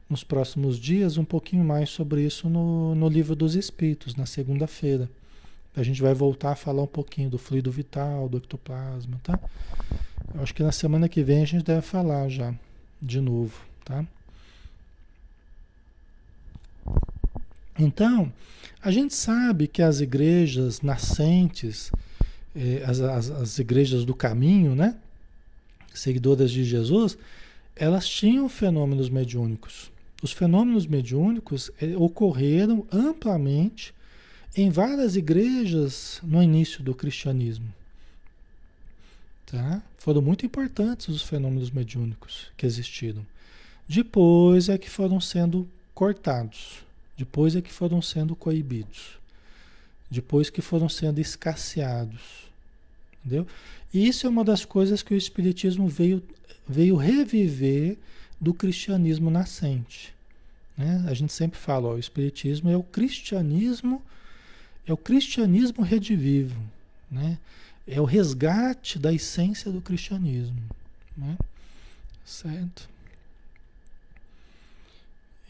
nos 0.09 0.23
próximos 0.25 0.79
dias 0.79 1.17
um 1.17 1.25
pouquinho 1.25 1.65
mais 1.65 1.89
sobre 1.89 2.23
isso 2.23 2.51
no, 2.51 2.95
no 2.95 3.09
livro 3.09 3.35
dos 3.35 3.55
Espíritos, 3.55 4.17
na 4.17 4.27
segunda-feira. 4.27 5.09
A 5.75 5.83
gente 5.83 6.03
vai 6.03 6.13
voltar 6.13 6.53
a 6.53 6.57
falar 6.57 6.83
um 6.83 6.87
pouquinho 6.87 7.31
do 7.31 7.39
fluido 7.39 7.71
vital, 7.71 8.29
do 8.29 8.39
ectoplasma, 8.39 9.21
tá? 9.23 9.39
Eu 10.35 10.43
acho 10.43 10.53
que 10.53 10.63
na 10.63 10.73
semana 10.73 11.09
que 11.09 11.23
vem 11.23 11.43
a 11.43 11.47
gente 11.47 11.65
deve 11.65 11.83
falar 11.83 12.29
já, 12.29 12.53
de 13.01 13.21
novo, 13.21 13.63
tá? 13.85 14.05
Então, 17.79 18.33
a 18.83 18.91
gente 18.91 19.15
sabe 19.15 19.67
que 19.67 19.83
as 19.83 20.01
igrejas 20.01 20.83
nascentes, 20.83 21.91
eh, 22.55 22.83
as, 22.87 23.01
as, 23.01 23.31
as, 23.31 23.59
igrejas 23.59 24.05
do 24.05 24.15
caminho, 24.15 24.75
né? 24.75 24.97
Seguidoras 25.95 26.51
de 26.51 26.65
Jesus, 26.65 27.17
elas 27.75 28.09
tinham 28.09 28.49
fenômenos 28.49 29.09
mediúnicos. 29.09 29.91
Os 30.23 30.33
fenômenos 30.33 30.87
mediúnicos 30.87 31.71
eh, 31.81 31.97
ocorreram 31.97 32.87
amplamente 32.93 33.95
em 34.57 34.71
várias 34.71 35.17
igrejas 35.17 36.21
no 36.23 36.43
início 36.43 36.83
do 36.83 36.95
cristianismo. 36.95 37.73
Tá? 39.47 39.83
Foram 39.99 40.23
muito 40.23 40.47
importantes 40.47 41.09
os 41.09 41.23
fenômenos 41.23 41.71
mediúnicos 41.71 42.47
que 42.57 42.67
existiram. 42.67 43.27
Depois 43.89 44.69
é 44.69 44.79
que 44.79 44.89
foram 44.89 45.21
sendo 45.21 45.69
cortados. 46.01 46.83
Depois 47.15 47.55
é 47.55 47.61
que 47.61 47.71
foram 47.71 48.01
sendo 48.01 48.35
coibidos. 48.35 49.19
Depois 50.11 50.49
que 50.49 50.63
foram 50.63 50.89
sendo 50.89 51.21
escasseados. 51.21 52.49
Entendeu? 53.19 53.47
E 53.93 54.09
isso 54.09 54.27
é 54.27 54.31
uma 54.31 54.43
das 54.43 54.65
coisas 54.65 55.03
que 55.03 55.13
o 55.13 55.17
Espiritismo 55.17 55.87
veio, 55.87 56.23
veio 56.67 56.97
reviver 56.97 57.99
do 58.41 58.55
cristianismo 58.55 59.31
nascente. 59.31 60.15
Né? 60.75 61.05
A 61.07 61.13
gente 61.13 61.35
sempre 61.35 61.59
fala, 61.59 61.89
ó, 61.89 61.97
o 61.97 61.99
Espiritismo 61.99 62.71
é 62.71 62.77
o 62.79 62.83
cristianismo, 62.83 64.03
é 64.87 64.93
o 64.95 64.97
cristianismo 64.97 65.85
redivivo. 65.85 66.59
Né? 67.11 67.37
É 67.87 68.01
o 68.01 68.07
resgate 68.07 68.99
da 68.99 69.13
essência 69.13 69.71
do 69.71 69.83
cristianismo. 69.83 70.63
Né? 71.15 71.37
Certo? 72.25 72.89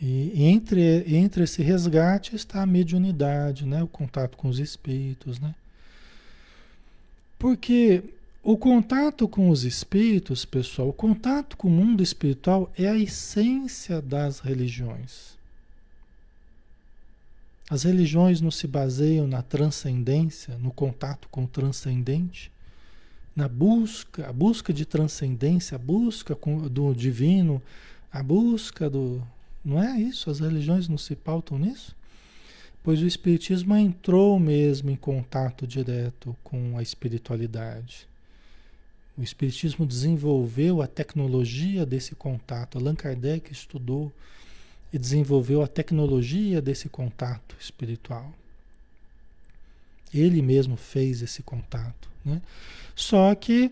E 0.00 0.44
entre, 0.44 1.04
entre 1.14 1.44
esse 1.44 1.62
resgate 1.62 2.34
está 2.34 2.62
a 2.62 2.66
mediunidade, 2.66 3.66
né? 3.66 3.82
o 3.82 3.88
contato 3.88 4.36
com 4.36 4.48
os 4.48 4.58
espíritos. 4.58 5.38
Né? 5.38 5.54
Porque 7.38 8.02
o 8.42 8.56
contato 8.56 9.28
com 9.28 9.50
os 9.50 9.64
espíritos, 9.64 10.46
pessoal, 10.46 10.88
o 10.88 10.92
contato 10.92 11.54
com 11.54 11.68
o 11.68 11.70
mundo 11.70 12.02
espiritual 12.02 12.72
é 12.78 12.88
a 12.88 12.96
essência 12.96 14.00
das 14.00 14.40
religiões. 14.40 15.38
As 17.68 17.82
religiões 17.82 18.40
não 18.40 18.50
se 18.50 18.66
baseiam 18.66 19.26
na 19.26 19.42
transcendência, 19.42 20.56
no 20.56 20.70
contato 20.70 21.28
com 21.30 21.44
o 21.44 21.48
transcendente, 21.48 22.50
na 23.36 23.46
busca, 23.46 24.26
a 24.28 24.32
busca 24.32 24.72
de 24.72 24.86
transcendência, 24.86 25.76
a 25.76 25.78
busca 25.78 26.36
do 26.70 26.94
divino, 26.94 27.62
a 28.10 28.22
busca 28.22 28.90
do, 28.90 29.22
não 29.64 29.82
é 29.82 29.98
isso? 30.00 30.30
As 30.30 30.40
religiões 30.40 30.88
não 30.88 30.98
se 30.98 31.14
pautam 31.14 31.58
nisso? 31.58 31.94
Pois 32.82 33.02
o 33.02 33.06
Espiritismo 33.06 33.76
entrou 33.76 34.38
mesmo 34.38 34.90
em 34.90 34.96
contato 34.96 35.66
direto 35.66 36.34
com 36.42 36.78
a 36.78 36.82
espiritualidade. 36.82 38.08
O 39.18 39.22
Espiritismo 39.22 39.84
desenvolveu 39.84 40.80
a 40.80 40.86
tecnologia 40.86 41.84
desse 41.84 42.14
contato. 42.14 42.78
Allan 42.78 42.94
Kardec 42.94 43.52
estudou 43.52 44.10
e 44.92 44.98
desenvolveu 44.98 45.62
a 45.62 45.68
tecnologia 45.68 46.62
desse 46.62 46.88
contato 46.88 47.54
espiritual. 47.60 48.32
Ele 50.12 50.40
mesmo 50.40 50.76
fez 50.76 51.20
esse 51.20 51.42
contato. 51.42 52.08
Né? 52.24 52.40
Só 52.96 53.34
que 53.34 53.70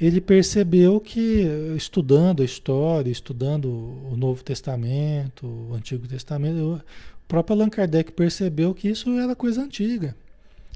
ele 0.00 0.20
percebeu 0.20 1.00
que, 1.00 1.44
estudando 1.76 2.42
a 2.42 2.44
história, 2.44 3.10
estudando 3.10 3.66
o 3.66 4.14
Novo 4.16 4.44
Testamento, 4.44 5.46
o 5.46 5.74
Antigo 5.74 6.06
Testamento, 6.06 6.74
o 6.74 6.82
próprio 7.26 7.56
Allan 7.56 7.70
Kardec 7.70 8.12
percebeu 8.12 8.74
que 8.74 8.88
isso 8.88 9.10
era 9.18 9.34
coisa 9.34 9.62
antiga, 9.62 10.14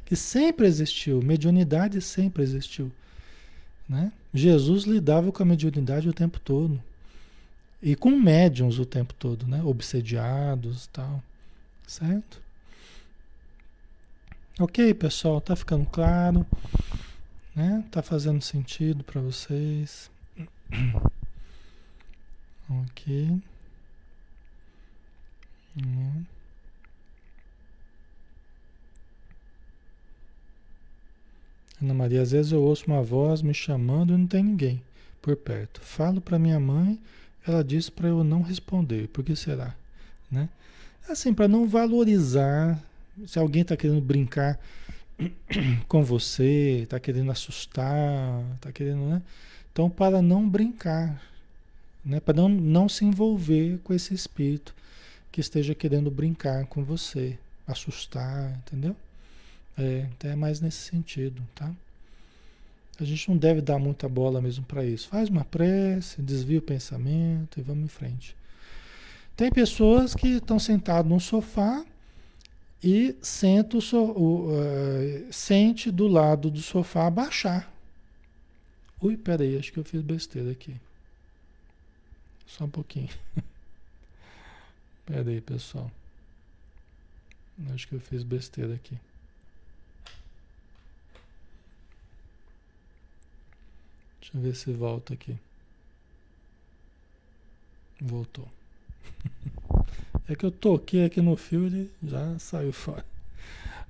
que 0.06 0.16
sempre 0.16 0.66
existiu, 0.66 1.22
mediunidade 1.22 2.00
sempre 2.00 2.42
existiu. 2.42 2.90
Né? 3.88 4.12
Jesus 4.32 4.84
lidava 4.84 5.30
com 5.32 5.42
a 5.42 5.46
mediunidade 5.46 6.08
o 6.08 6.12
tempo 6.12 6.38
todo. 6.40 6.80
E 7.82 7.96
com 7.96 8.10
médiums 8.10 8.78
o 8.78 8.84
tempo 8.84 9.14
todo, 9.14 9.46
né? 9.46 9.62
Obsediados 9.64 10.84
e 10.84 10.88
tal. 10.90 11.22
Certo? 11.86 12.40
Ok, 14.58 14.92
pessoal, 14.94 15.40
tá 15.40 15.56
ficando 15.56 15.86
claro, 15.86 16.44
né? 17.54 17.84
Tá 17.90 18.02
fazendo 18.02 18.40
sentido 18.40 19.04
para 19.04 19.20
vocês. 19.20 20.10
ok. 22.68 23.40
Hum. 25.76 26.24
Ana 31.82 31.94
Maria, 31.94 32.20
às 32.20 32.32
vezes 32.32 32.52
eu 32.52 32.62
ouço 32.62 32.84
uma 32.86 33.02
voz 33.02 33.40
me 33.40 33.54
chamando 33.54 34.12
e 34.12 34.16
não 34.16 34.26
tem 34.26 34.42
ninguém 34.42 34.82
por 35.22 35.34
perto. 35.34 35.80
Falo 35.80 36.20
para 36.20 36.38
minha 36.38 36.60
mãe, 36.60 37.00
ela 37.46 37.64
diz 37.64 37.88
para 37.88 38.08
eu 38.08 38.22
não 38.22 38.42
responder. 38.42 39.08
Por 39.08 39.24
que 39.24 39.34
será? 39.34 39.74
Né? 40.30 40.48
Assim, 41.08 41.32
para 41.32 41.48
não 41.48 41.66
valorizar, 41.66 42.78
se 43.26 43.38
alguém 43.38 43.62
está 43.62 43.76
querendo 43.76 44.00
brincar 44.00 44.58
com 45.88 46.02
você, 46.02 46.80
está 46.82 46.98
querendo 46.98 47.30
assustar, 47.30 48.42
está 48.54 48.72
querendo, 48.72 49.08
né? 49.08 49.22
Então, 49.72 49.88
para 49.88 50.20
não 50.20 50.48
brincar, 50.48 51.22
né? 52.04 52.20
para 52.20 52.34
não, 52.34 52.48
não 52.48 52.88
se 52.88 53.04
envolver 53.04 53.78
com 53.84 53.94
esse 53.94 54.14
espírito 54.14 54.74
que 55.30 55.40
esteja 55.40 55.74
querendo 55.74 56.10
brincar 56.10 56.66
com 56.66 56.82
você, 56.82 57.38
assustar, 57.66 58.52
entendeu? 58.58 58.96
É, 59.78 60.06
então 60.10 60.30
é 60.30 60.34
mais 60.34 60.60
nesse 60.60 60.78
sentido, 60.78 61.40
tá? 61.54 61.70
A 63.00 63.04
gente 63.04 63.30
não 63.30 63.36
deve 63.36 63.62
dar 63.62 63.78
muita 63.78 64.08
bola 64.08 64.42
mesmo 64.42 64.64
para 64.64 64.84
isso. 64.84 65.08
Faz 65.08 65.30
uma 65.30 65.44
prece, 65.44 66.20
desvia 66.20 66.58
o 66.58 66.62
pensamento 66.62 67.58
e 67.58 67.62
vamos 67.62 67.84
em 67.84 67.88
frente. 67.88 68.36
Tem 69.34 69.50
pessoas 69.50 70.14
que 70.14 70.28
estão 70.36 70.58
sentadas 70.58 71.10
no 71.10 71.18
sofá 71.18 71.82
e 72.82 73.14
senta 73.20 73.76
o, 73.76 73.80
so, 73.80 73.98
o 73.98 74.48
uh, 74.52 75.32
sente 75.32 75.90
do 75.90 76.06
lado 76.06 76.50
do 76.50 76.60
sofá 76.60 77.06
abaixar. 77.06 77.70
Ui, 79.00 79.16
peraí, 79.16 79.58
acho 79.58 79.72
que 79.72 79.78
eu 79.78 79.84
fiz 79.84 80.02
besteira 80.02 80.50
aqui. 80.50 80.74
Só 82.46 82.64
um 82.64 82.70
pouquinho. 82.70 83.10
peraí, 85.06 85.40
pessoal. 85.40 85.90
Acho 87.72 87.86
que 87.88 87.94
eu 87.94 88.00
fiz 88.00 88.22
besteira 88.22 88.74
aqui. 88.74 88.96
Deixa 94.20 94.36
eu 94.36 94.40
ver 94.40 94.54
se 94.54 94.72
volta 94.72 95.14
aqui. 95.14 95.36
Voltou. 98.00 98.48
É 100.28 100.34
que 100.34 100.44
eu 100.44 100.50
toquei 100.50 101.04
aqui 101.04 101.20
no 101.20 101.36
fio 101.36 101.66
e 101.68 101.90
já 102.02 102.38
saiu 102.38 102.72
fora. 102.72 103.04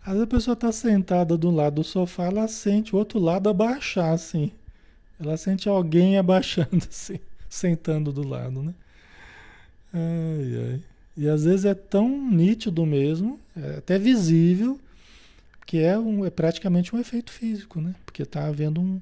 Às 0.02 0.12
vezes 0.12 0.22
a 0.22 0.26
pessoa 0.26 0.54
está 0.54 0.72
sentada 0.72 1.36
do 1.36 1.50
lado 1.50 1.76
do 1.76 1.84
sofá, 1.84 2.24
ela 2.24 2.48
sente 2.48 2.94
o 2.94 2.98
outro 2.98 3.18
lado 3.18 3.48
abaixar, 3.48 4.12
assim. 4.12 4.50
Ela 5.18 5.36
sente 5.36 5.68
alguém 5.68 6.16
abaixando, 6.16 6.82
assim, 6.88 7.18
sentando 7.48 8.12
do 8.12 8.26
lado, 8.26 8.62
né? 8.62 8.74
Ai, 9.92 10.72
ai. 10.72 10.80
E 11.16 11.28
às 11.28 11.44
vezes 11.44 11.66
é 11.66 11.74
tão 11.74 12.08
nítido 12.08 12.86
mesmo, 12.86 13.38
é 13.54 13.76
até 13.78 13.98
visível, 13.98 14.80
que 15.66 15.78
é, 15.78 15.98
um, 15.98 16.24
é 16.24 16.30
praticamente 16.30 16.94
um 16.96 16.98
efeito 16.98 17.30
físico, 17.30 17.80
né? 17.80 17.94
Porque 18.06 18.22
está 18.22 18.46
havendo 18.46 18.80
um, 18.80 19.00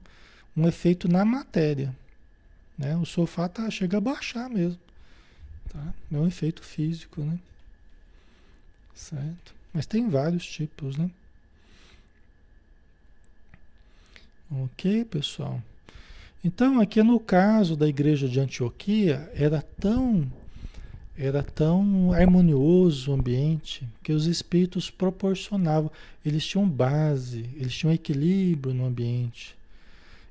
um 0.56 0.66
efeito 0.66 1.08
na 1.08 1.24
matéria. 1.24 1.94
Né? 2.76 2.96
O 2.96 3.04
sofá 3.04 3.48
tá, 3.48 3.70
chega 3.70 3.98
a 3.98 4.00
baixar 4.00 4.50
mesmo. 4.50 4.80
Tá? 5.72 5.94
É 6.12 6.16
um 6.16 6.26
efeito 6.26 6.62
físico, 6.62 7.22
né? 7.22 7.38
Certo? 8.94 9.54
Mas 9.72 9.86
tem 9.86 10.08
vários 10.08 10.44
tipos, 10.44 10.96
né? 10.96 11.10
Ok, 14.50 15.04
pessoal? 15.04 15.62
Então, 16.42 16.80
aqui 16.80 17.02
no 17.02 17.20
caso 17.20 17.76
da 17.76 17.86
igreja 17.86 18.28
de 18.28 18.40
Antioquia, 18.40 19.30
era 19.34 19.60
tão 19.60 20.30
era 21.16 21.42
tão 21.42 22.12
harmonioso 22.12 23.10
o 23.10 23.14
ambiente 23.14 23.84
que 24.04 24.12
os 24.12 24.26
espíritos 24.26 24.88
proporcionavam, 24.88 25.90
eles 26.24 26.46
tinham 26.46 26.68
base, 26.68 27.50
eles 27.56 27.74
tinham 27.74 27.92
equilíbrio 27.92 28.72
no 28.72 28.86
ambiente. 28.86 29.57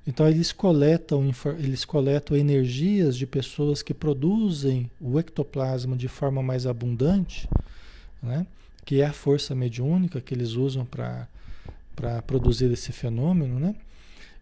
Então 0.08 0.26
eles 0.26 0.53
coletam, 0.53 1.30
eles 1.60 1.84
coletam 1.84 2.38
energias 2.38 3.18
de 3.18 3.28
pessoas 3.28 3.84
que 3.84 3.93
produzem 3.93 4.89
o 5.01 5.20
ectoplasma 5.20 5.97
de 5.97 6.08
forma 6.08 6.41
mais 6.41 6.66
abundante, 6.66 7.49
né? 8.24 8.47
que 8.86 9.01
é 9.01 9.05
a 9.05 9.12
força 9.12 9.53
mediúnica 9.53 10.22
que 10.22 10.34
eles 10.34 10.53
usam 10.53 10.86
para 10.86 11.28
produzir 12.22 12.72
esse 12.72 12.93
fenômeno. 12.93 13.60
Né? 13.60 13.76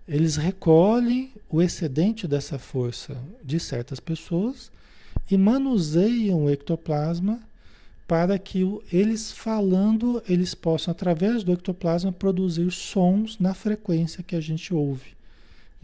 Eles 0.07 0.36
recolhem 0.36 1.32
o 1.49 1.63
excedente 1.63 2.28
dessa 2.28 2.59
força 2.59 3.18
de 3.43 3.59
certas 3.59 3.99
pessoas 3.99 4.72
e 5.32 5.36
manuseiam 5.36 6.45
o 6.45 6.49
ectoplasma 6.51 7.39
para 8.07 8.38
que 8.38 8.61
eles 8.93 9.32
falando, 9.32 10.22
eles 10.30 10.53
possam, 10.53 10.91
através 10.91 11.43
do 11.43 11.51
ectoplasma, 11.51 12.11
produzir 12.11 12.70
sons 12.70 13.39
na 13.39 13.55
frequência 13.55 14.22
que 14.22 14.36
a 14.36 14.39
gente 14.39 14.72
ouve 14.72 15.14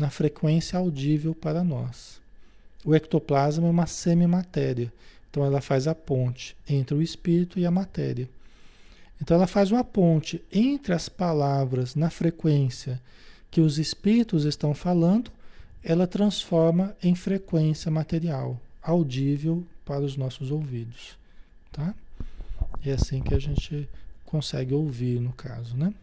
na 0.02 0.10
frequência 0.10 0.80
audível 0.80 1.36
para 1.36 1.64
nós. 1.64 2.20
O 2.84 2.96
ectoplasma 2.96 3.68
é 3.68 3.70
uma 3.70 3.86
semimatéria, 3.86 4.92
então 5.30 5.46
ela 5.46 5.62
faz 5.62 5.88
a 5.88 5.94
ponte 5.94 6.58
entre 6.68 6.96
o 6.96 7.02
espírito 7.02 7.60
e 7.60 7.66
a 7.66 7.72
matéria. 7.72 8.28
Então 9.22 9.38
ela 9.38 9.46
faz 9.46 9.72
uma 9.72 9.84
ponte 9.84 10.44
entre 10.52 10.92
as 10.94 11.08
palavras 11.08 11.94
na 11.94 12.10
frequência 12.10 13.00
que 13.52 13.62
os 13.62 13.78
espíritos 13.78 14.44
estão 14.46 14.74
falando, 14.74 15.32
ela 15.84 16.08
transforma 16.08 16.96
em 17.04 17.14
frequência 17.14 17.92
material, 17.92 18.60
audível 18.82 19.64
para 19.86 20.02
os 20.02 20.18
nossos 20.18 20.50
ouvidos, 20.50 21.18
tá? 21.72 21.94
É 22.84 22.94
assim 22.94 23.22
que 23.22 23.36
a 23.36 23.40
gente 23.40 23.88
consegue 24.26 24.74
ouvir 24.74 25.20
no 25.20 25.34
caso, 25.34 25.78
né? 25.78 25.94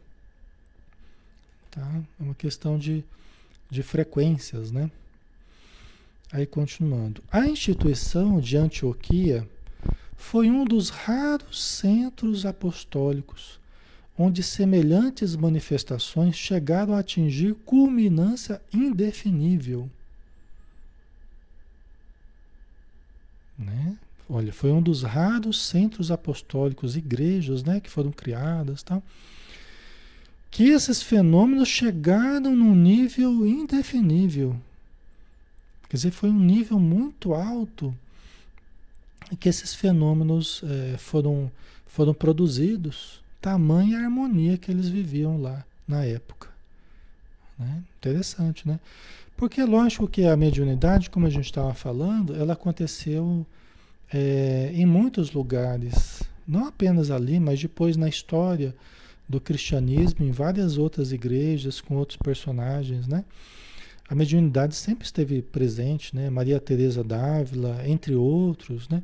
Tá? 1.71 2.01
É 2.21 2.23
uma 2.23 2.35
questão 2.35 2.79
de 2.79 3.03
de 3.71 3.83
frequências, 3.83 4.71
né? 4.71 4.91
Aí 6.33 6.47
continuando. 6.47 7.23
A 7.31 7.47
instituição 7.47 8.41
de 8.41 8.57
Antioquia 8.57 9.49
foi 10.17 10.51
um 10.51 10.65
dos 10.65 10.91
raros 10.91 11.63
centros 11.63 12.45
apostólicos 12.45 13.59
onde 14.19 14.43
semelhantes 14.43 15.37
manifestações 15.37 16.37
chegaram 16.37 16.93
a 16.93 16.99
atingir 16.99 17.55
culminância 17.65 18.61
indefinível. 18.75 19.89
Né? 23.57 23.97
Olha, 24.29 24.53
foi 24.53 24.73
um 24.73 24.83
dos 24.83 25.03
raros 25.05 25.63
centros 25.63 26.11
apostólicos, 26.11 26.97
igrejas, 26.97 27.63
né, 27.63 27.81
que 27.81 27.89
foram 27.89 28.11
criadas, 28.11 28.83
tal. 28.83 29.01
Tá? 29.01 29.07
Que 30.51 30.65
esses 30.65 31.03
fenômenos 31.03 31.69
chegaram 31.69 32.55
num 32.55 32.75
nível 32.75 33.47
indefinível. 33.47 34.57
Quer 35.89 35.97
dizer, 35.97 36.11
foi 36.11 36.31
um 36.31 36.39
nível 36.39 36.79
muito 36.79 37.35
alto 37.35 37.95
que 39.39 39.49
esses 39.49 39.75
fenômenos 39.75 40.63
é, 40.65 40.97
foram, 40.97 41.51
foram 41.87 42.15
produzidos, 42.15 43.23
tamanha 43.41 43.99
harmonia 43.99 44.57
que 44.57 44.71
eles 44.71 44.89
viviam 44.89 45.41
lá 45.41 45.65
na 45.87 46.05
época. 46.05 46.49
Né? 47.59 47.83
Interessante, 47.99 48.67
né? 48.67 48.79
Porque 49.37 49.61
é 49.61 49.65
lógico 49.65 50.09
que 50.09 50.25
a 50.25 50.37
mediunidade, 50.37 51.11
como 51.11 51.27
a 51.27 51.31
gente 51.31 51.45
estava 51.45 51.73
falando, 51.73 52.35
ela 52.35 52.55
aconteceu 52.55 53.47
é, 54.13 54.71
em 54.75 54.85
muitos 54.85 55.33
lugares, 55.33 56.23
não 56.47 56.67
apenas 56.67 57.11
ali, 57.11 57.39
mas 57.39 57.61
depois 57.61 57.97
na 57.97 58.09
história 58.09 58.75
do 59.29 59.41
cristianismo 59.41 60.25
em 60.25 60.31
várias 60.31 60.79
outras 60.79 61.13
igrejas 61.13 61.81
com 61.81 61.97
outros 61.97 62.17
personagens, 62.17 63.07
né? 63.07 63.25
A 64.09 64.15
mediunidade 64.15 64.75
sempre 64.75 65.05
esteve 65.05 65.43
presente, 65.43 66.17
né? 66.17 66.31
Maria 66.31 66.59
Teresa 66.59 67.05
d'Ávila, 67.05 67.87
entre 67.87 68.15
outros, 68.15 68.89
né? 68.89 69.03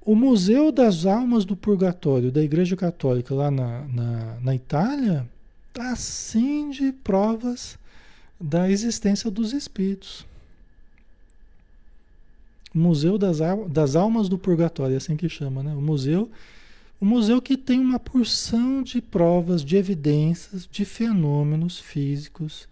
O 0.00 0.14
Museu 0.14 0.72
das 0.72 1.06
Almas 1.06 1.44
do 1.44 1.56
Purgatório 1.56 2.32
da 2.32 2.42
Igreja 2.42 2.76
Católica 2.76 3.34
lá 3.34 3.50
na, 3.50 3.86
na, 3.86 4.40
na 4.40 4.54
Itália 4.54 5.26
assim 5.78 6.70
de 6.70 6.92
provas 6.92 7.78
da 8.40 8.70
existência 8.70 9.30
dos 9.30 9.52
espíritos. 9.52 10.26
Museu 12.72 13.16
das, 13.16 13.38
das 13.68 13.94
Almas 13.94 14.28
do 14.28 14.36
Purgatório, 14.36 14.94
é 14.94 14.96
assim 14.96 15.16
que 15.16 15.28
chama, 15.28 15.62
né? 15.62 15.72
O 15.74 15.80
Museu 15.80 16.30
o 17.00 17.04
museu 17.04 17.42
que 17.42 17.56
tem 17.56 17.78
uma 17.78 17.98
porção 17.98 18.82
de 18.82 19.00
provas, 19.00 19.64
de 19.64 19.76
evidências 19.76 20.68
de 20.70 20.84
fenômenos 20.84 21.78
físicos 21.78 22.68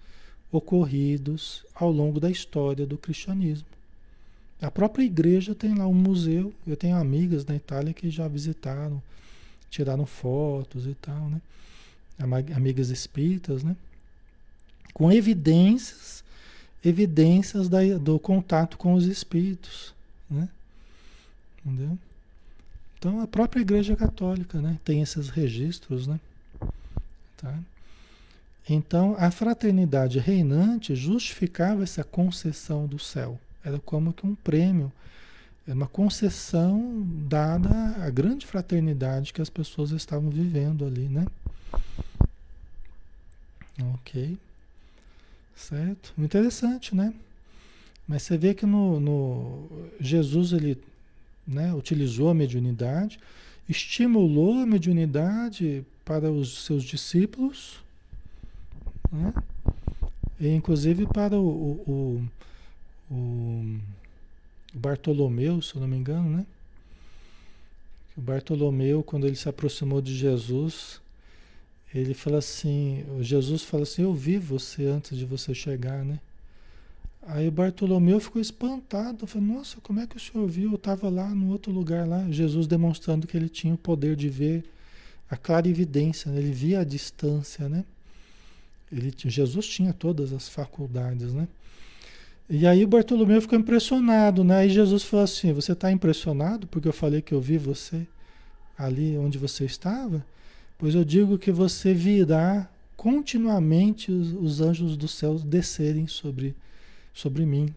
ocorridos 0.50 1.64
ao 1.74 1.90
longo 1.90 2.20
da 2.20 2.30
história 2.30 2.86
do 2.86 2.98
cristianismo. 2.98 3.66
A 4.60 4.70
própria 4.70 5.02
igreja 5.02 5.54
tem 5.54 5.74
lá 5.74 5.88
um 5.88 5.94
museu. 5.94 6.54
Eu 6.64 6.76
tenho 6.76 6.96
amigas 6.96 7.44
na 7.44 7.56
Itália 7.56 7.92
que 7.92 8.08
já 8.08 8.28
visitaram, 8.28 9.02
tiraram 9.68 10.06
fotos 10.06 10.86
e 10.86 10.94
tal, 10.94 11.28
né? 11.28 11.40
amigas 12.54 12.90
espíritas, 12.90 13.64
né? 13.64 13.74
Com 14.94 15.10
evidências, 15.10 16.22
evidências 16.84 17.68
da, 17.68 17.80
do 17.98 18.18
contato 18.20 18.76
com 18.76 18.94
os 18.94 19.06
espíritos, 19.06 19.92
né? 20.30 20.48
Entendeu? 21.64 21.98
Então 23.02 23.20
a 23.20 23.26
própria 23.26 23.60
Igreja 23.60 23.96
Católica, 23.96 24.60
né, 24.60 24.78
tem 24.84 25.02
esses 25.02 25.28
registros, 25.28 26.06
né? 26.06 26.20
Tá? 27.36 27.58
Então 28.70 29.16
a 29.18 29.28
fraternidade 29.28 30.20
reinante 30.20 30.94
justificava 30.94 31.82
essa 31.82 32.04
concessão 32.04 32.86
do 32.86 33.00
céu. 33.00 33.40
Era 33.64 33.80
como 33.80 34.12
que 34.12 34.24
um 34.24 34.36
prêmio, 34.36 34.92
uma 35.66 35.88
concessão 35.88 37.04
dada 37.28 37.70
à 38.00 38.08
grande 38.08 38.46
fraternidade 38.46 39.32
que 39.32 39.42
as 39.42 39.50
pessoas 39.50 39.90
estavam 39.90 40.30
vivendo 40.30 40.86
ali, 40.86 41.08
né? 41.08 41.26
Ok. 43.94 44.38
Certo? 45.56 46.14
Interessante, 46.16 46.94
né? 46.94 47.12
Mas 48.06 48.22
você 48.22 48.38
vê 48.38 48.54
que 48.54 48.64
no, 48.64 49.00
no 49.00 49.68
Jesus 49.98 50.52
ele 50.52 50.80
né, 51.46 51.74
utilizou 51.74 52.28
a 52.28 52.34
mediunidade, 52.34 53.18
estimulou 53.68 54.60
a 54.60 54.66
mediunidade 54.66 55.84
para 56.04 56.30
os 56.30 56.64
seus 56.64 56.84
discípulos, 56.84 57.82
né? 59.10 59.32
e 60.40 60.48
inclusive 60.48 61.06
para 61.06 61.36
o, 61.36 61.46
o, 61.48 62.28
o, 63.10 63.14
o 63.14 63.80
Bartolomeu, 64.74 65.62
se 65.62 65.74
eu 65.74 65.80
não 65.80 65.88
me 65.88 65.96
engano, 65.96 66.28
né? 66.28 66.46
O 68.16 68.20
Bartolomeu, 68.20 69.02
quando 69.02 69.26
ele 69.26 69.36
se 69.36 69.48
aproximou 69.48 70.02
de 70.02 70.14
Jesus, 70.14 71.00
ele 71.94 72.12
fala 72.12 72.38
assim, 72.38 73.04
Jesus 73.20 73.62
fala 73.62 73.84
assim, 73.84 74.02
eu 74.02 74.12
vi 74.12 74.36
você 74.36 74.86
antes 74.86 75.16
de 75.16 75.24
você 75.24 75.54
chegar, 75.54 76.04
né? 76.04 76.18
Aí 77.24 77.46
o 77.46 77.52
Bartolomeu 77.52 78.18
ficou 78.18 78.42
espantado, 78.42 79.26
falou, 79.26 79.48
nossa, 79.48 79.80
como 79.80 80.00
é 80.00 80.06
que 80.06 80.16
o 80.16 80.20
senhor 80.20 80.46
viu? 80.48 80.70
Eu 80.70 80.76
estava 80.76 81.08
lá 81.08 81.28
no 81.28 81.50
outro 81.50 81.70
lugar 81.70 82.06
lá, 82.06 82.26
Jesus 82.30 82.66
demonstrando 82.66 83.26
que 83.26 83.36
ele 83.36 83.48
tinha 83.48 83.74
o 83.74 83.78
poder 83.78 84.16
de 84.16 84.28
ver 84.28 84.64
a 85.30 85.36
clarividência, 85.36 86.30
né? 86.30 86.38
ele 86.38 86.50
via 86.50 86.80
a 86.80 86.84
distância, 86.84 87.68
né? 87.68 87.84
Ele, 88.90 89.14
Jesus 89.16 89.66
tinha 89.66 89.92
todas 89.92 90.32
as 90.32 90.48
faculdades, 90.48 91.32
né? 91.32 91.48
E 92.50 92.66
aí 92.66 92.84
o 92.84 92.88
Bartolomeu 92.88 93.40
ficou 93.40 93.58
impressionado, 93.58 94.44
né? 94.44 94.56
Aí 94.56 94.68
Jesus 94.68 95.04
falou 95.04 95.24
assim, 95.24 95.52
você 95.52 95.72
está 95.72 95.90
impressionado 95.90 96.66
porque 96.66 96.86
eu 96.86 96.92
falei 96.92 97.22
que 97.22 97.32
eu 97.32 97.40
vi 97.40 97.56
você 97.56 98.06
ali 98.76 99.16
onde 99.16 99.38
você 99.38 99.64
estava? 99.64 100.24
Pois 100.76 100.94
eu 100.94 101.04
digo 101.04 101.38
que 101.38 101.50
você 101.50 101.94
virá 101.94 102.68
continuamente 102.96 104.12
os, 104.12 104.32
os 104.32 104.60
anjos 104.60 104.96
do 104.96 105.08
céu 105.08 105.38
descerem 105.38 106.06
sobre, 106.06 106.54
sobre 107.12 107.44
mim. 107.44 107.74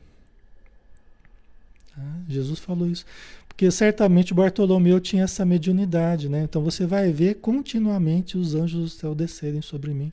Tá? 1.95 2.03
Jesus 2.27 2.59
falou 2.59 2.87
isso. 2.87 3.05
Porque 3.47 3.71
certamente 3.71 4.33
Bartolomeu 4.33 4.99
tinha 4.99 5.23
essa 5.23 5.45
mediunidade, 5.45 6.27
né? 6.27 6.43
Então 6.43 6.61
você 6.61 6.85
vai 6.85 7.11
ver 7.11 7.35
continuamente 7.35 8.37
os 8.37 8.53
anjos 8.53 8.81
do 8.81 8.89
céu 8.89 9.15
descerem 9.15 9.61
sobre 9.61 9.93
mim. 9.93 10.11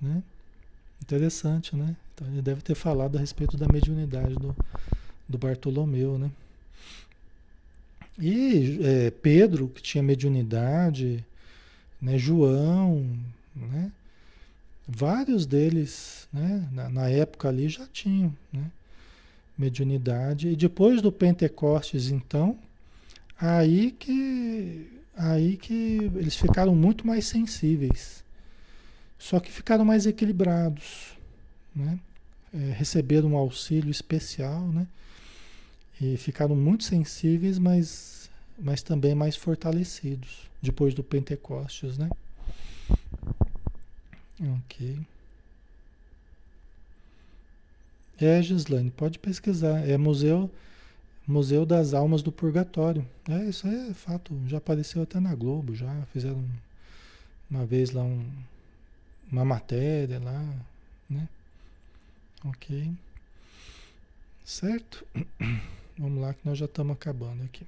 Né? 0.00 0.22
Interessante, 1.02 1.74
né? 1.74 1.96
Então 2.14 2.26
ele 2.28 2.40
deve 2.40 2.62
ter 2.62 2.76
falado 2.76 3.16
a 3.16 3.20
respeito 3.20 3.56
da 3.56 3.66
mediunidade 3.66 4.34
do, 4.34 4.54
do 5.28 5.38
Bartolomeu, 5.38 6.18
né? 6.18 6.30
E 8.18 8.78
é, 8.82 9.10
Pedro, 9.10 9.68
que 9.68 9.82
tinha 9.82 10.02
mediunidade, 10.02 11.24
né, 12.00 12.18
João, 12.18 13.08
né, 13.56 13.90
vários 14.86 15.46
deles, 15.46 16.28
né, 16.32 16.68
na, 16.72 16.88
na, 16.88 17.08
época 17.08 17.48
ali 17.48 17.68
já 17.68 17.86
tinham 17.86 18.34
né, 18.52 18.70
mediunidade. 19.56 20.48
E 20.48 20.56
depois 20.56 21.00
do 21.00 21.12
Pentecostes, 21.12 22.10
então, 22.10 22.58
aí 23.38 23.92
que, 23.92 24.90
aí 25.16 25.56
que 25.56 26.10
eles 26.16 26.36
ficaram 26.36 26.74
muito 26.74 27.06
mais 27.06 27.26
sensíveis. 27.26 28.22
Só 29.18 29.38
que 29.38 29.52
ficaram 29.52 29.84
mais 29.84 30.04
equilibrados, 30.04 31.16
né? 31.74 31.98
É, 32.52 32.72
receberam 32.72 33.30
um 33.30 33.36
auxílio 33.36 33.90
especial, 33.90 34.60
né? 34.68 34.86
E 36.00 36.16
ficaram 36.16 36.56
muito 36.56 36.84
sensíveis, 36.84 37.58
mas, 37.58 38.28
mas 38.58 38.82
também 38.82 39.14
mais 39.14 39.36
fortalecidos 39.36 40.50
depois 40.60 40.92
do 40.92 41.04
Pentecostes, 41.04 41.96
né? 41.96 42.10
Ok. 44.42 44.98
É, 48.20 48.42
Gislaine, 48.42 48.90
pode 48.90 49.18
pesquisar. 49.18 49.88
É 49.88 49.96
Museu, 49.96 50.50
Museu 51.26 51.64
das 51.64 51.94
Almas 51.94 52.22
do 52.22 52.32
Purgatório. 52.32 53.06
É, 53.28 53.44
isso 53.48 53.66
é 53.66 53.94
fato. 53.94 54.36
Já 54.46 54.58
apareceu 54.58 55.02
até 55.02 55.20
na 55.20 55.34
Globo, 55.34 55.74
já 55.74 55.92
fizeram 56.12 56.44
uma 57.50 57.64
vez 57.64 57.90
lá 57.90 58.02
um, 58.02 58.24
uma 59.30 59.44
matéria 59.44 60.18
lá, 60.18 60.44
né? 61.08 61.28
Ok. 62.44 62.92
Certo? 64.44 65.06
Vamos 65.98 66.20
lá 66.20 66.34
que 66.34 66.40
nós 66.44 66.58
já 66.58 66.64
estamos 66.64 66.94
acabando 66.94 67.44
aqui. 67.44 67.64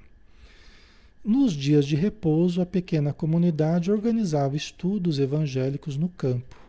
Nos 1.24 1.52
dias 1.52 1.86
de 1.86 1.96
repouso, 1.96 2.60
a 2.60 2.66
pequena 2.66 3.12
comunidade 3.12 3.90
organizava 3.90 4.56
estudos 4.56 5.18
evangélicos 5.18 5.96
no 5.96 6.08
campo. 6.08 6.63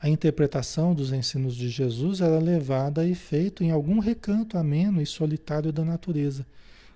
A 0.00 0.08
interpretação 0.08 0.94
dos 0.94 1.12
ensinos 1.12 1.54
de 1.54 1.68
Jesus 1.68 2.22
era 2.22 2.38
levada 2.38 3.02
a 3.02 3.06
efeito 3.06 3.62
em 3.62 3.70
algum 3.70 3.98
recanto 3.98 4.56
ameno 4.56 5.02
e 5.02 5.06
solitário 5.06 5.70
da 5.70 5.84
natureza, 5.84 6.46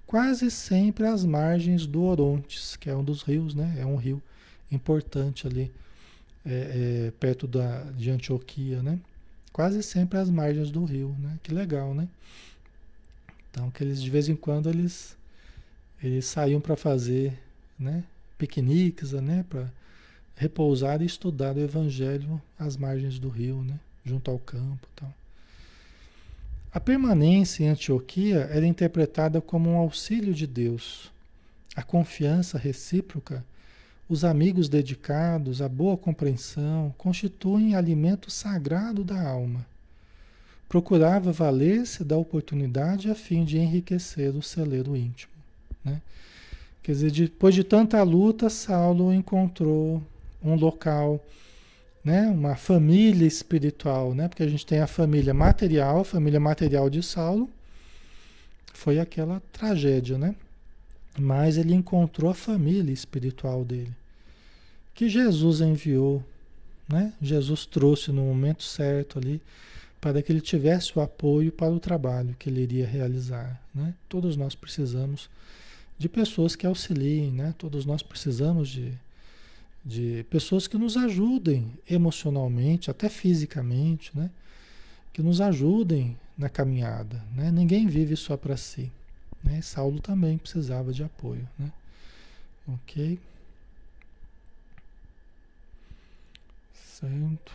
quase 0.07 0.51
sempre 0.51 1.07
às 1.07 1.23
margens 1.25 1.87
do 1.87 2.03
Orontes, 2.03 2.77
que 2.77 2.89
é 2.89 2.97
um 2.97 3.05
dos 3.05 3.23
rios, 3.23 3.55
né? 3.55 3.77
É 3.79 3.85
um 3.85 3.97
rio 3.97 4.23
importante 4.73 5.47
ali, 5.47 5.71
é, 6.47 7.09
é, 7.09 7.11
perto 7.21 7.47
da, 7.47 7.83
de 7.93 8.11
Antioquia, 8.11 8.83
né? 8.83 8.99
Quase 9.53 9.83
sempre 9.83 10.19
às 10.19 10.31
margens 10.31 10.71
do 10.71 10.83
rio, 10.85 11.15
né? 11.21 11.39
Que 11.43 11.53
legal, 11.53 11.93
né? 11.95 12.09
Então, 13.51 13.71
que 13.71 13.85
eles 13.85 14.03
de 14.03 14.09
vez 14.09 14.29
em 14.29 14.35
quando 14.35 14.69
eles 14.71 15.15
eles 16.03 16.27
saíam 16.27 16.61
para 16.61 16.77
fazer, 16.77 17.33
né, 17.79 18.05
piqueniques, 18.37 19.13
né, 19.13 19.45
para 19.49 19.71
repousar 20.37 21.03
e 21.03 21.07
estudar 21.07 21.57
o 21.57 21.61
evangelho 21.61 22.41
às 22.59 22.77
margens 22.77 23.19
do 23.19 23.29
rio, 23.29 23.63
né, 23.63 23.79
junto 24.05 24.31
ao 24.31 24.39
campo, 24.39 24.87
tal. 24.97 25.13
A 26.73 26.81
permanência 26.81 27.65
em 27.65 27.69
Antioquia 27.69 28.49
era 28.51 28.67
interpretada 28.67 29.41
como 29.41 29.71
um 29.71 29.77
auxílio 29.77 30.35
de 30.35 30.47
Deus. 30.47 31.11
A 31.77 31.83
confiança 31.83 32.59
recíproca, 32.59 33.45
os 34.09 34.25
amigos 34.25 34.69
dedicados, 34.69 35.63
a 35.63 35.69
boa 35.69 35.97
compreensão 35.97 36.93
constituem 36.99 37.77
alimento 37.77 38.31
sagrado 38.31 39.05
da 39.05 39.21
alma 39.23 39.65
procurava 40.75 41.31
valer-se 41.31 42.03
da 42.03 42.17
oportunidade 42.17 43.09
a 43.09 43.15
fim 43.15 43.45
de 43.45 43.59
enriquecer 43.59 44.35
o 44.35 44.43
celeiro 44.43 44.97
íntimo. 44.97 45.33
Né? 45.85 46.03
Quer 46.83 46.91
dizer, 46.91 47.13
depois 47.13 47.55
de 47.55 47.63
tanta 47.63 48.03
luta, 48.03 48.51
Saulo 48.51 49.15
encontrou 49.15 50.03
um 50.45 50.55
local, 50.55 51.25
né? 52.05 52.29
uma 52.29 52.55
família 52.55 53.27
espiritual, 53.27 54.15
né? 54.15 54.29
porque 54.29 54.43
a 54.43 54.49
gente 54.49 54.67
tem 54.67 54.81
a 54.81 54.87
família 54.87 55.33
material, 55.33 56.01
a 56.01 56.05
família 56.05 56.39
material 56.39 56.91
de 56.91 57.03
Saulo, 57.03 57.49
foi 58.73 58.99
aquela 58.99 59.41
tragédia, 59.53 60.19
né? 60.19 60.35
Mas 61.19 61.57
ele 61.57 61.73
encontrou 61.73 62.31
a 62.31 62.35
família 62.35 62.93
espiritual 62.93 63.65
dele, 63.65 63.93
que 64.93 65.09
Jesus 65.09 65.61
enviou, 65.61 66.23
né? 66.89 67.13
Jesus 67.23 67.65
trouxe 67.65 68.11
no 68.11 68.23
momento 68.23 68.65
certo 68.65 69.19
ali 69.19 69.41
para 70.05 70.21
que 70.21 70.31
ele 70.31 70.43
tivesse 70.43 70.99
o 70.99 71.01
apoio 71.01 71.51
para 71.51 71.73
o 71.73 71.81
trabalho 71.81 72.37
que 72.39 72.51
ele 72.51 72.61
iria 72.61 72.87
realizar. 72.87 73.59
Né? 73.75 73.95
Todos 74.07 74.37
nós 74.37 74.55
precisamos 74.55 75.31
de 75.99 76.11
pessoas 76.11 76.55
que 76.55 76.67
auxiliem, 76.67 77.31
né? 77.33 77.55
todos 77.57 77.87
nós 77.87 78.03
precisamos 78.03 78.69
de, 78.69 78.93
de 79.85 80.25
pessoas 80.31 80.67
que 80.67 80.79
nos 80.79 80.97
ajudem 80.97 81.73
emocionalmente, 81.89 82.91
até 82.91 83.09
fisicamente, 83.09 84.17
né? 84.17 84.31
que 85.13 85.23
nos 85.23 85.41
ajudem 85.41 86.17
na 86.37 86.49
caminhada. 86.49 87.23
Né? 87.35 87.51
Ninguém 87.51 87.87
vive 87.87 88.17
só 88.17 88.37
para 88.37 88.57
si. 88.57 88.91
Né? 89.43 89.61
Saulo 89.61 90.01
também 90.01 90.39
precisava 90.39 90.93
de 90.93 91.05
apoio. 91.05 91.47
Né? 91.59 91.71
Ok? 92.67 93.19
Certo. 96.73 97.53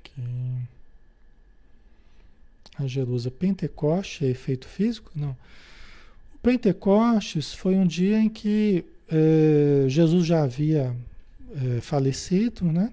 Ok. 0.00 0.24
A 2.76 2.86
Jerusa, 2.86 3.30
Pentecoste 3.30 4.24
é 4.24 4.28
efeito 4.28 4.68
físico? 4.68 5.10
Não. 5.14 5.34
Pentecostes 6.42 7.52
foi 7.52 7.74
um 7.74 7.86
dia 7.86 8.18
em 8.18 8.28
que 8.28 8.84
eh, 9.10 9.84
Jesus 9.88 10.26
já 10.26 10.42
havia 10.42 10.94
eh, 11.50 11.80
falecido, 11.80 12.64
né? 12.64 12.92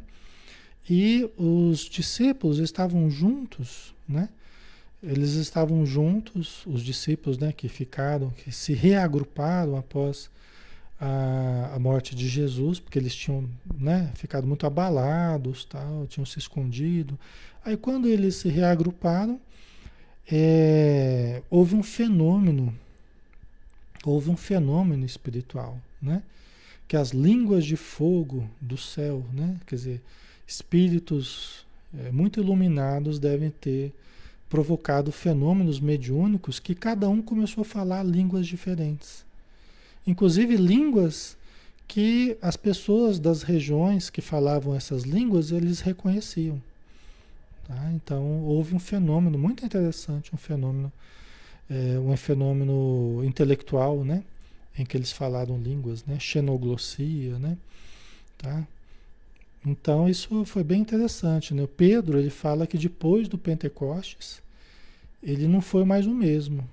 E 0.90 1.30
os 1.38 1.82
discípulos 1.82 2.60
estavam 2.60 3.10
juntos, 3.10 3.94
né? 4.08 4.30
Eles 5.02 5.34
estavam 5.34 5.86
juntos, 5.86 6.66
os 6.66 6.82
discípulos, 6.82 7.38
né, 7.38 7.52
que 7.52 7.70
ficaram, 7.70 8.32
que 8.32 8.52
se 8.52 8.74
reagruparam 8.74 9.78
após 9.78 10.32
a, 11.00 11.74
a 11.76 11.80
morte 11.80 12.16
de 12.16 12.28
Jesus, 12.28 12.80
porque 12.80 12.98
eles 12.98 13.14
tinham, 13.14 13.48
né, 13.78 14.12
ficado 14.16 14.48
muito 14.48 14.66
abalados, 14.66 15.64
tal, 15.66 16.08
tinham 16.08 16.26
se 16.26 16.40
escondido. 16.40 17.20
Aí 17.64 17.78
quando 17.78 18.08
eles 18.08 18.36
se 18.36 18.50
reagruparam, 18.50 19.40
é, 20.32 21.44
houve 21.52 21.76
um 21.76 21.84
fenômeno, 21.84 22.74
houve 24.06 24.30
um 24.30 24.38
fenômeno 24.38 25.06
espiritual, 25.06 25.80
né? 26.02 26.22
Que 26.88 26.96
as 26.96 27.10
línguas 27.10 27.66
de 27.66 27.76
fogo 27.76 28.48
do 28.62 28.78
céu, 28.78 29.26
né? 29.34 29.58
Quer 29.66 29.76
dizer, 29.76 30.02
espíritos 30.48 31.66
é, 31.98 32.12
muito 32.12 32.40
iluminados 32.40 33.20
devem 33.20 33.50
ter 33.50 33.94
provocado 34.50 35.12
fenômenos 35.12 35.80
mediúnicos 35.80 36.60
que 36.60 36.76
cada 36.76 37.10
um 37.10 37.22
começou 37.22 37.62
a 37.62 37.66
falar 37.66 38.04
línguas 38.04 38.46
diferentes. 38.46 39.26
Inclusive 40.06 40.56
línguas 40.56 41.36
que 41.88 42.38
as 42.42 42.56
pessoas 42.56 43.20
das 43.20 43.42
regiões 43.42 44.10
que 44.10 44.22
falavam 44.22 44.76
essas 44.76 45.04
línguas, 45.04 45.52
eles 45.52 45.80
reconheciam. 45.80 46.62
Tá? 47.68 47.92
Então 47.94 48.44
houve 48.44 48.76
um 48.76 48.80
fenômeno 48.80 49.38
muito 49.38 49.66
interessante, 49.66 50.34
um 50.34 50.38
fenômeno, 50.38 50.92
é, 51.70 52.00
um 52.00 52.16
fenômeno 52.16 53.24
intelectual, 53.24 54.04
né? 54.04 54.24
Em 54.78 54.86
que 54.86 54.98
eles 54.98 55.12
falaram 55.12 55.58
línguas, 55.58 56.06
né? 56.06 56.20
Xenoglossia, 56.20 57.40
né? 57.40 57.58
Tá? 58.38 58.68
Então 59.66 60.08
isso 60.08 60.46
foi 60.46 60.64
bem 60.64 60.82
interessante, 60.82 61.54
né? 61.54 61.64
O 61.64 61.68
Pedro 61.68 62.20
ele 62.20 62.30
fala 62.30 62.68
que 62.68 62.78
depois 62.78 63.28
do 63.28 63.38
Pentecostes 63.38 64.42
ele 65.24 65.48
não 65.48 65.62
foi 65.62 65.84
mais 65.84 66.06
o 66.06 66.14
mesmo. 66.14 66.68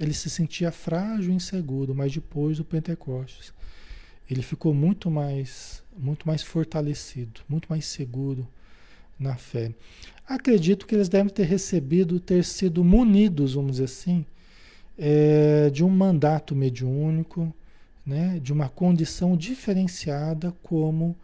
Ele 0.00 0.14
se 0.14 0.30
sentia 0.30 0.70
frágil 0.70 1.32
e 1.32 1.36
inseguro, 1.36 1.94
mas 1.94 2.12
depois 2.12 2.56
do 2.56 2.64
Pentecostes 2.64 3.52
ele 4.30 4.42
ficou 4.42 4.72
muito 4.72 5.10
mais, 5.10 5.82
muito 5.96 6.26
mais 6.26 6.42
fortalecido, 6.42 7.40
muito 7.48 7.66
mais 7.68 7.86
seguro 7.86 8.46
na 9.18 9.36
fé. 9.36 9.72
Acredito 10.26 10.86
que 10.86 10.94
eles 10.94 11.08
devem 11.08 11.32
ter 11.32 11.44
recebido, 11.44 12.20
ter 12.20 12.44
sido 12.44 12.84
munidos, 12.84 13.54
vamos 13.54 13.72
dizer 13.72 13.84
assim, 13.84 14.24
é, 14.98 15.70
de 15.70 15.84
um 15.84 15.88
mandato 15.88 16.56
mediúnico, 16.56 17.54
né, 18.04 18.40
de 18.42 18.52
uma 18.52 18.68
condição 18.68 19.36
diferenciada 19.36 20.52
como 20.62 21.14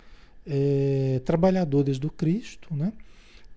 é, 0.47 1.21
trabalhadores 1.25 1.99
do 1.99 2.11
Cristo, 2.11 2.75
né, 2.75 2.93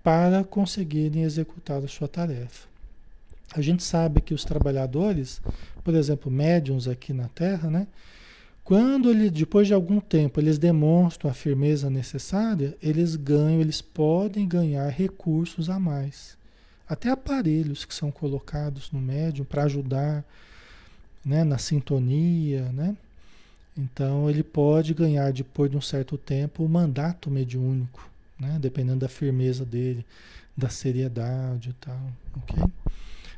para 0.03 0.43
conseguirem 0.43 1.23
executar 1.23 1.83
a 1.83 1.87
sua 1.87 2.07
tarefa. 2.07 2.67
A 3.53 3.61
gente 3.61 3.83
sabe 3.83 4.21
que 4.21 4.33
os 4.33 4.43
trabalhadores, 4.43 5.41
por 5.83 5.93
exemplo, 5.93 6.31
médiums 6.31 6.87
aqui 6.87 7.13
na 7.13 7.27
Terra, 7.27 7.69
né, 7.69 7.87
quando 8.63 9.09
ele, 9.09 9.29
depois 9.29 9.67
de 9.67 9.73
algum 9.73 9.99
tempo 9.99 10.41
eles 10.41 10.57
demonstram 10.57 11.31
a 11.31 11.33
firmeza 11.33 11.89
necessária, 11.89 12.75
eles 12.81 13.15
ganham, 13.15 13.61
eles 13.61 13.81
podem 13.81 14.47
ganhar 14.47 14.89
recursos 14.89 15.69
a 15.69 15.79
mais. 15.79 16.36
Até 16.87 17.09
aparelhos 17.09 17.85
que 17.85 17.93
são 17.93 18.11
colocados 18.11 18.91
no 18.91 18.99
médium 18.99 19.45
para 19.45 19.63
ajudar 19.63 20.23
né, 21.23 21.43
na 21.43 21.57
sintonia, 21.57 22.71
né? 22.71 22.95
Então 23.77 24.29
ele 24.29 24.43
pode 24.43 24.93
ganhar 24.93 25.31
depois 25.31 25.69
de 25.69 25.77
um 25.77 25.81
certo 25.81 26.17
tempo 26.17 26.63
o 26.63 26.69
mandato 26.69 27.29
mediúnico, 27.29 28.09
né? 28.39 28.57
Dependendo 28.59 28.99
da 28.99 29.09
firmeza 29.09 29.65
dele, 29.65 30.05
da 30.55 30.69
seriedade 30.69 31.69
e 31.69 31.73
tal? 31.73 31.99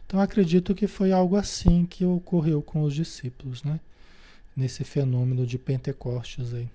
Então 0.05 0.19
acredito 0.19 0.73
que 0.73 0.87
foi 0.87 1.11
algo 1.11 1.35
assim 1.35 1.85
que 1.85 2.05
ocorreu 2.05 2.61
com 2.61 2.83
os 2.83 2.93
discípulos, 2.93 3.63
né? 3.63 3.79
nesse 4.59 4.83
fenômeno 4.83 5.47
de 5.47 5.57
Pentecostes 5.57 6.53
aí. 6.53 6.67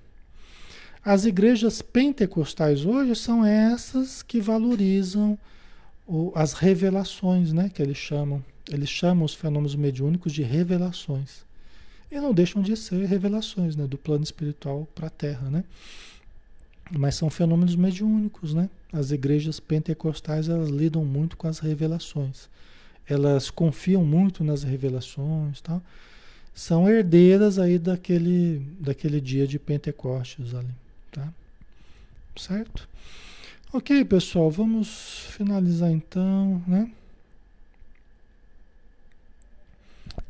As 1.04 1.26
igrejas 1.26 1.82
pentecostais 1.82 2.86
hoje 2.86 3.14
são 3.14 3.44
essas 3.44 4.22
que 4.22 4.40
valorizam 4.40 5.38
o, 6.06 6.32
as 6.34 6.52
revelações, 6.52 7.52
né, 7.52 7.70
que 7.72 7.82
eles 7.82 7.96
chamam. 7.96 8.44
Eles 8.70 8.88
chamam 8.88 9.24
os 9.24 9.34
fenômenos 9.34 9.74
mediúnicos 9.74 10.32
de 10.32 10.42
revelações. 10.42 11.44
E 12.10 12.18
não 12.20 12.32
deixam 12.32 12.62
de 12.62 12.76
ser 12.76 13.04
revelações, 13.06 13.76
né, 13.76 13.86
do 13.86 13.98
plano 13.98 14.24
espiritual 14.24 14.88
para 14.94 15.08
a 15.08 15.10
Terra, 15.10 15.50
né? 15.50 15.64
Mas 16.90 17.14
são 17.14 17.30
fenômenos 17.30 17.76
mediúnicos, 17.76 18.54
né? 18.54 18.68
As 18.92 19.10
igrejas 19.10 19.58
pentecostais, 19.58 20.48
elas 20.48 20.68
lidam 20.68 21.04
muito 21.04 21.36
com 21.36 21.48
as 21.48 21.58
revelações. 21.58 22.48
Elas 23.06 23.50
confiam 23.50 24.04
muito 24.04 24.44
nas 24.44 24.62
revelações, 24.62 25.60
tal 25.60 25.82
são 26.54 26.88
herdeiras 26.88 27.58
aí 27.58 27.78
daquele, 27.78 28.60
daquele 28.78 29.20
dia 29.20 29.46
de 29.46 29.58
Pentecostes 29.58 30.54
ali, 30.54 30.72
tá? 31.10 31.28
Certo? 32.36 32.88
Ok, 33.76 34.04
pessoal, 34.04 34.52
vamos 34.52 35.26
finalizar 35.30 35.90
então, 35.90 36.62
né? 36.64 36.88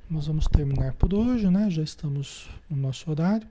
Nós 0.09 0.29
vamos 0.29 0.47
terminar 0.47 0.95
por 0.95 1.13
hoje, 1.13 1.51
né? 1.51 1.69
Já 1.69 1.83
estamos 1.83 2.49
no 2.71 2.77
nosso 2.79 3.11
horário. 3.11 3.47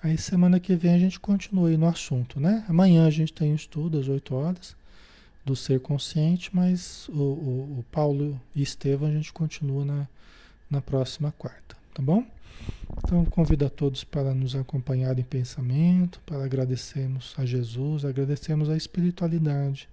Aí 0.00 0.16
semana 0.16 0.60
que 0.60 0.76
vem 0.76 0.94
a 0.94 0.98
gente 1.00 1.18
continua 1.18 1.68
aí 1.68 1.76
no 1.76 1.88
assunto, 1.88 2.38
né? 2.38 2.64
Amanhã 2.68 3.08
a 3.08 3.10
gente 3.10 3.32
tem 3.32 3.50
um 3.50 3.56
estudo 3.56 3.98
às 3.98 4.06
8 4.06 4.32
horas 4.36 4.76
do 5.44 5.56
ser 5.56 5.80
consciente, 5.80 6.54
mas 6.54 7.08
o, 7.08 7.20
o, 7.20 7.78
o 7.80 7.84
Paulo 7.90 8.40
e 8.54 8.62
Estevam 8.62 9.08
a 9.08 9.12
gente 9.12 9.32
continua 9.32 9.84
na, 9.84 10.08
na 10.70 10.80
próxima 10.80 11.34
quarta. 11.36 11.76
Tá 11.92 12.00
bom? 12.00 12.24
Então 12.96 13.24
convido 13.24 13.64
a 13.64 13.70
todos 13.70 14.04
para 14.04 14.34
nos 14.34 14.54
acompanhar 14.54 15.18
em 15.18 15.22
pensamento, 15.22 16.20
para 16.26 16.44
agradecermos 16.44 17.34
a 17.38 17.44
Jesus, 17.44 18.04
agradecermos 18.04 18.68
a 18.68 18.76
espiritualidade 18.76 19.88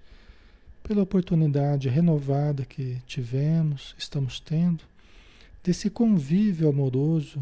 pela 0.84 1.02
oportunidade 1.02 1.90
renovada 1.90 2.66
que 2.66 3.02
tivemos, 3.08 3.96
estamos 3.98 4.40
tendo, 4.40 4.84
desse 5.64 5.90
convívio 5.90 6.70
amoroso 6.70 7.42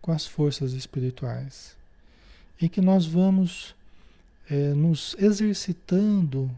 com 0.00 0.12
as 0.12 0.26
forças 0.26 0.72
espirituais, 0.72 1.76
em 2.60 2.68
que 2.68 2.80
nós 2.80 3.04
vamos 3.04 3.74
é, 4.48 4.72
nos 4.72 5.14
exercitando 5.18 6.50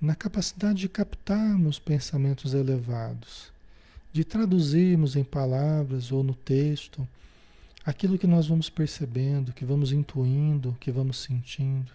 na 0.00 0.14
capacidade 0.14 0.80
de 0.80 0.88
captarmos 0.88 1.78
pensamentos 1.78 2.54
elevados 2.54 3.50
de 4.12 4.24
traduzirmos 4.24 5.16
em 5.16 5.24
palavras 5.24 6.10
ou 6.10 6.22
no 6.22 6.34
texto 6.34 7.06
aquilo 7.84 8.18
que 8.18 8.26
nós 8.26 8.46
vamos 8.46 8.68
percebendo, 8.68 9.52
que 9.52 9.64
vamos 9.64 9.92
intuindo, 9.92 10.76
que 10.80 10.90
vamos 10.90 11.18
sentindo, 11.18 11.90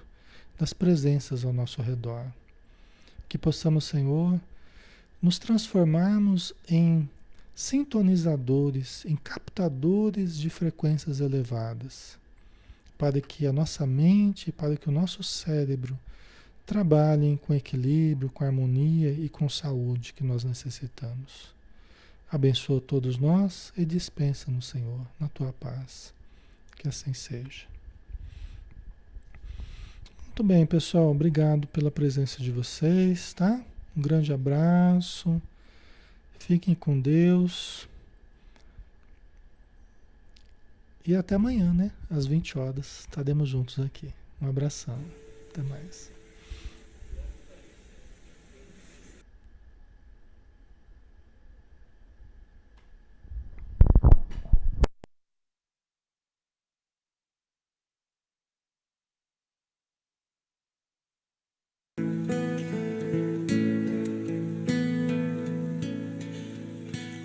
das 0.58 0.74
presenças 0.74 1.44
ao 1.44 1.54
nosso 1.54 1.82
redor. 1.82 2.26
Que 3.28 3.38
possamos, 3.38 3.86
Senhor, 3.86 4.40
nos 5.22 5.40
transformarmos 5.40 6.54
em 6.68 7.10
sintonizadores, 7.56 9.06
em 9.06 9.16
captadores 9.16 10.38
de 10.38 10.50
frequências 10.50 11.20
elevadas, 11.20 12.18
para 12.98 13.22
que 13.22 13.46
a 13.46 13.54
nossa 13.54 13.86
mente, 13.86 14.52
para 14.52 14.76
que 14.76 14.90
o 14.90 14.92
nosso 14.92 15.24
cérebro 15.24 15.98
trabalhem 16.66 17.38
com 17.38 17.54
equilíbrio, 17.54 18.30
com 18.30 18.44
harmonia 18.44 19.12
e 19.12 19.30
com 19.30 19.48
saúde 19.50 20.14
que 20.14 20.24
nós 20.24 20.44
necessitamos. 20.44 21.54
Abençoa 22.34 22.82
todos 22.82 23.20
nós 23.20 23.72
e 23.78 23.86
dispensa-nos, 23.86 24.66
Senhor, 24.66 25.06
na 25.20 25.28
tua 25.28 25.54
paz. 25.54 26.12
Que 26.78 26.88
assim 26.88 27.14
seja. 27.14 27.68
Muito 30.26 30.44
bem, 30.44 30.66
pessoal. 30.66 31.12
Obrigado 31.12 31.68
pela 31.68 31.92
presença 31.92 32.42
de 32.42 32.52
vocês, 32.52 33.34
tá? 33.34 33.64
Um 33.96 34.02
grande 34.02 34.34
abraço. 34.34 35.40
Fiquem 36.40 36.74
com 36.74 37.00
Deus. 37.00 37.88
E 41.06 41.16
até 41.16 41.36
amanhã, 41.36 41.72
né? 41.72 41.92
Às 42.10 42.26
20 42.26 42.58
horas. 42.58 43.02
Estaremos 43.02 43.48
juntos 43.48 43.80
aqui. 43.80 44.10
Um 44.42 44.50
abração. 44.50 44.98
Até 45.52 45.62
mais. 45.62 46.13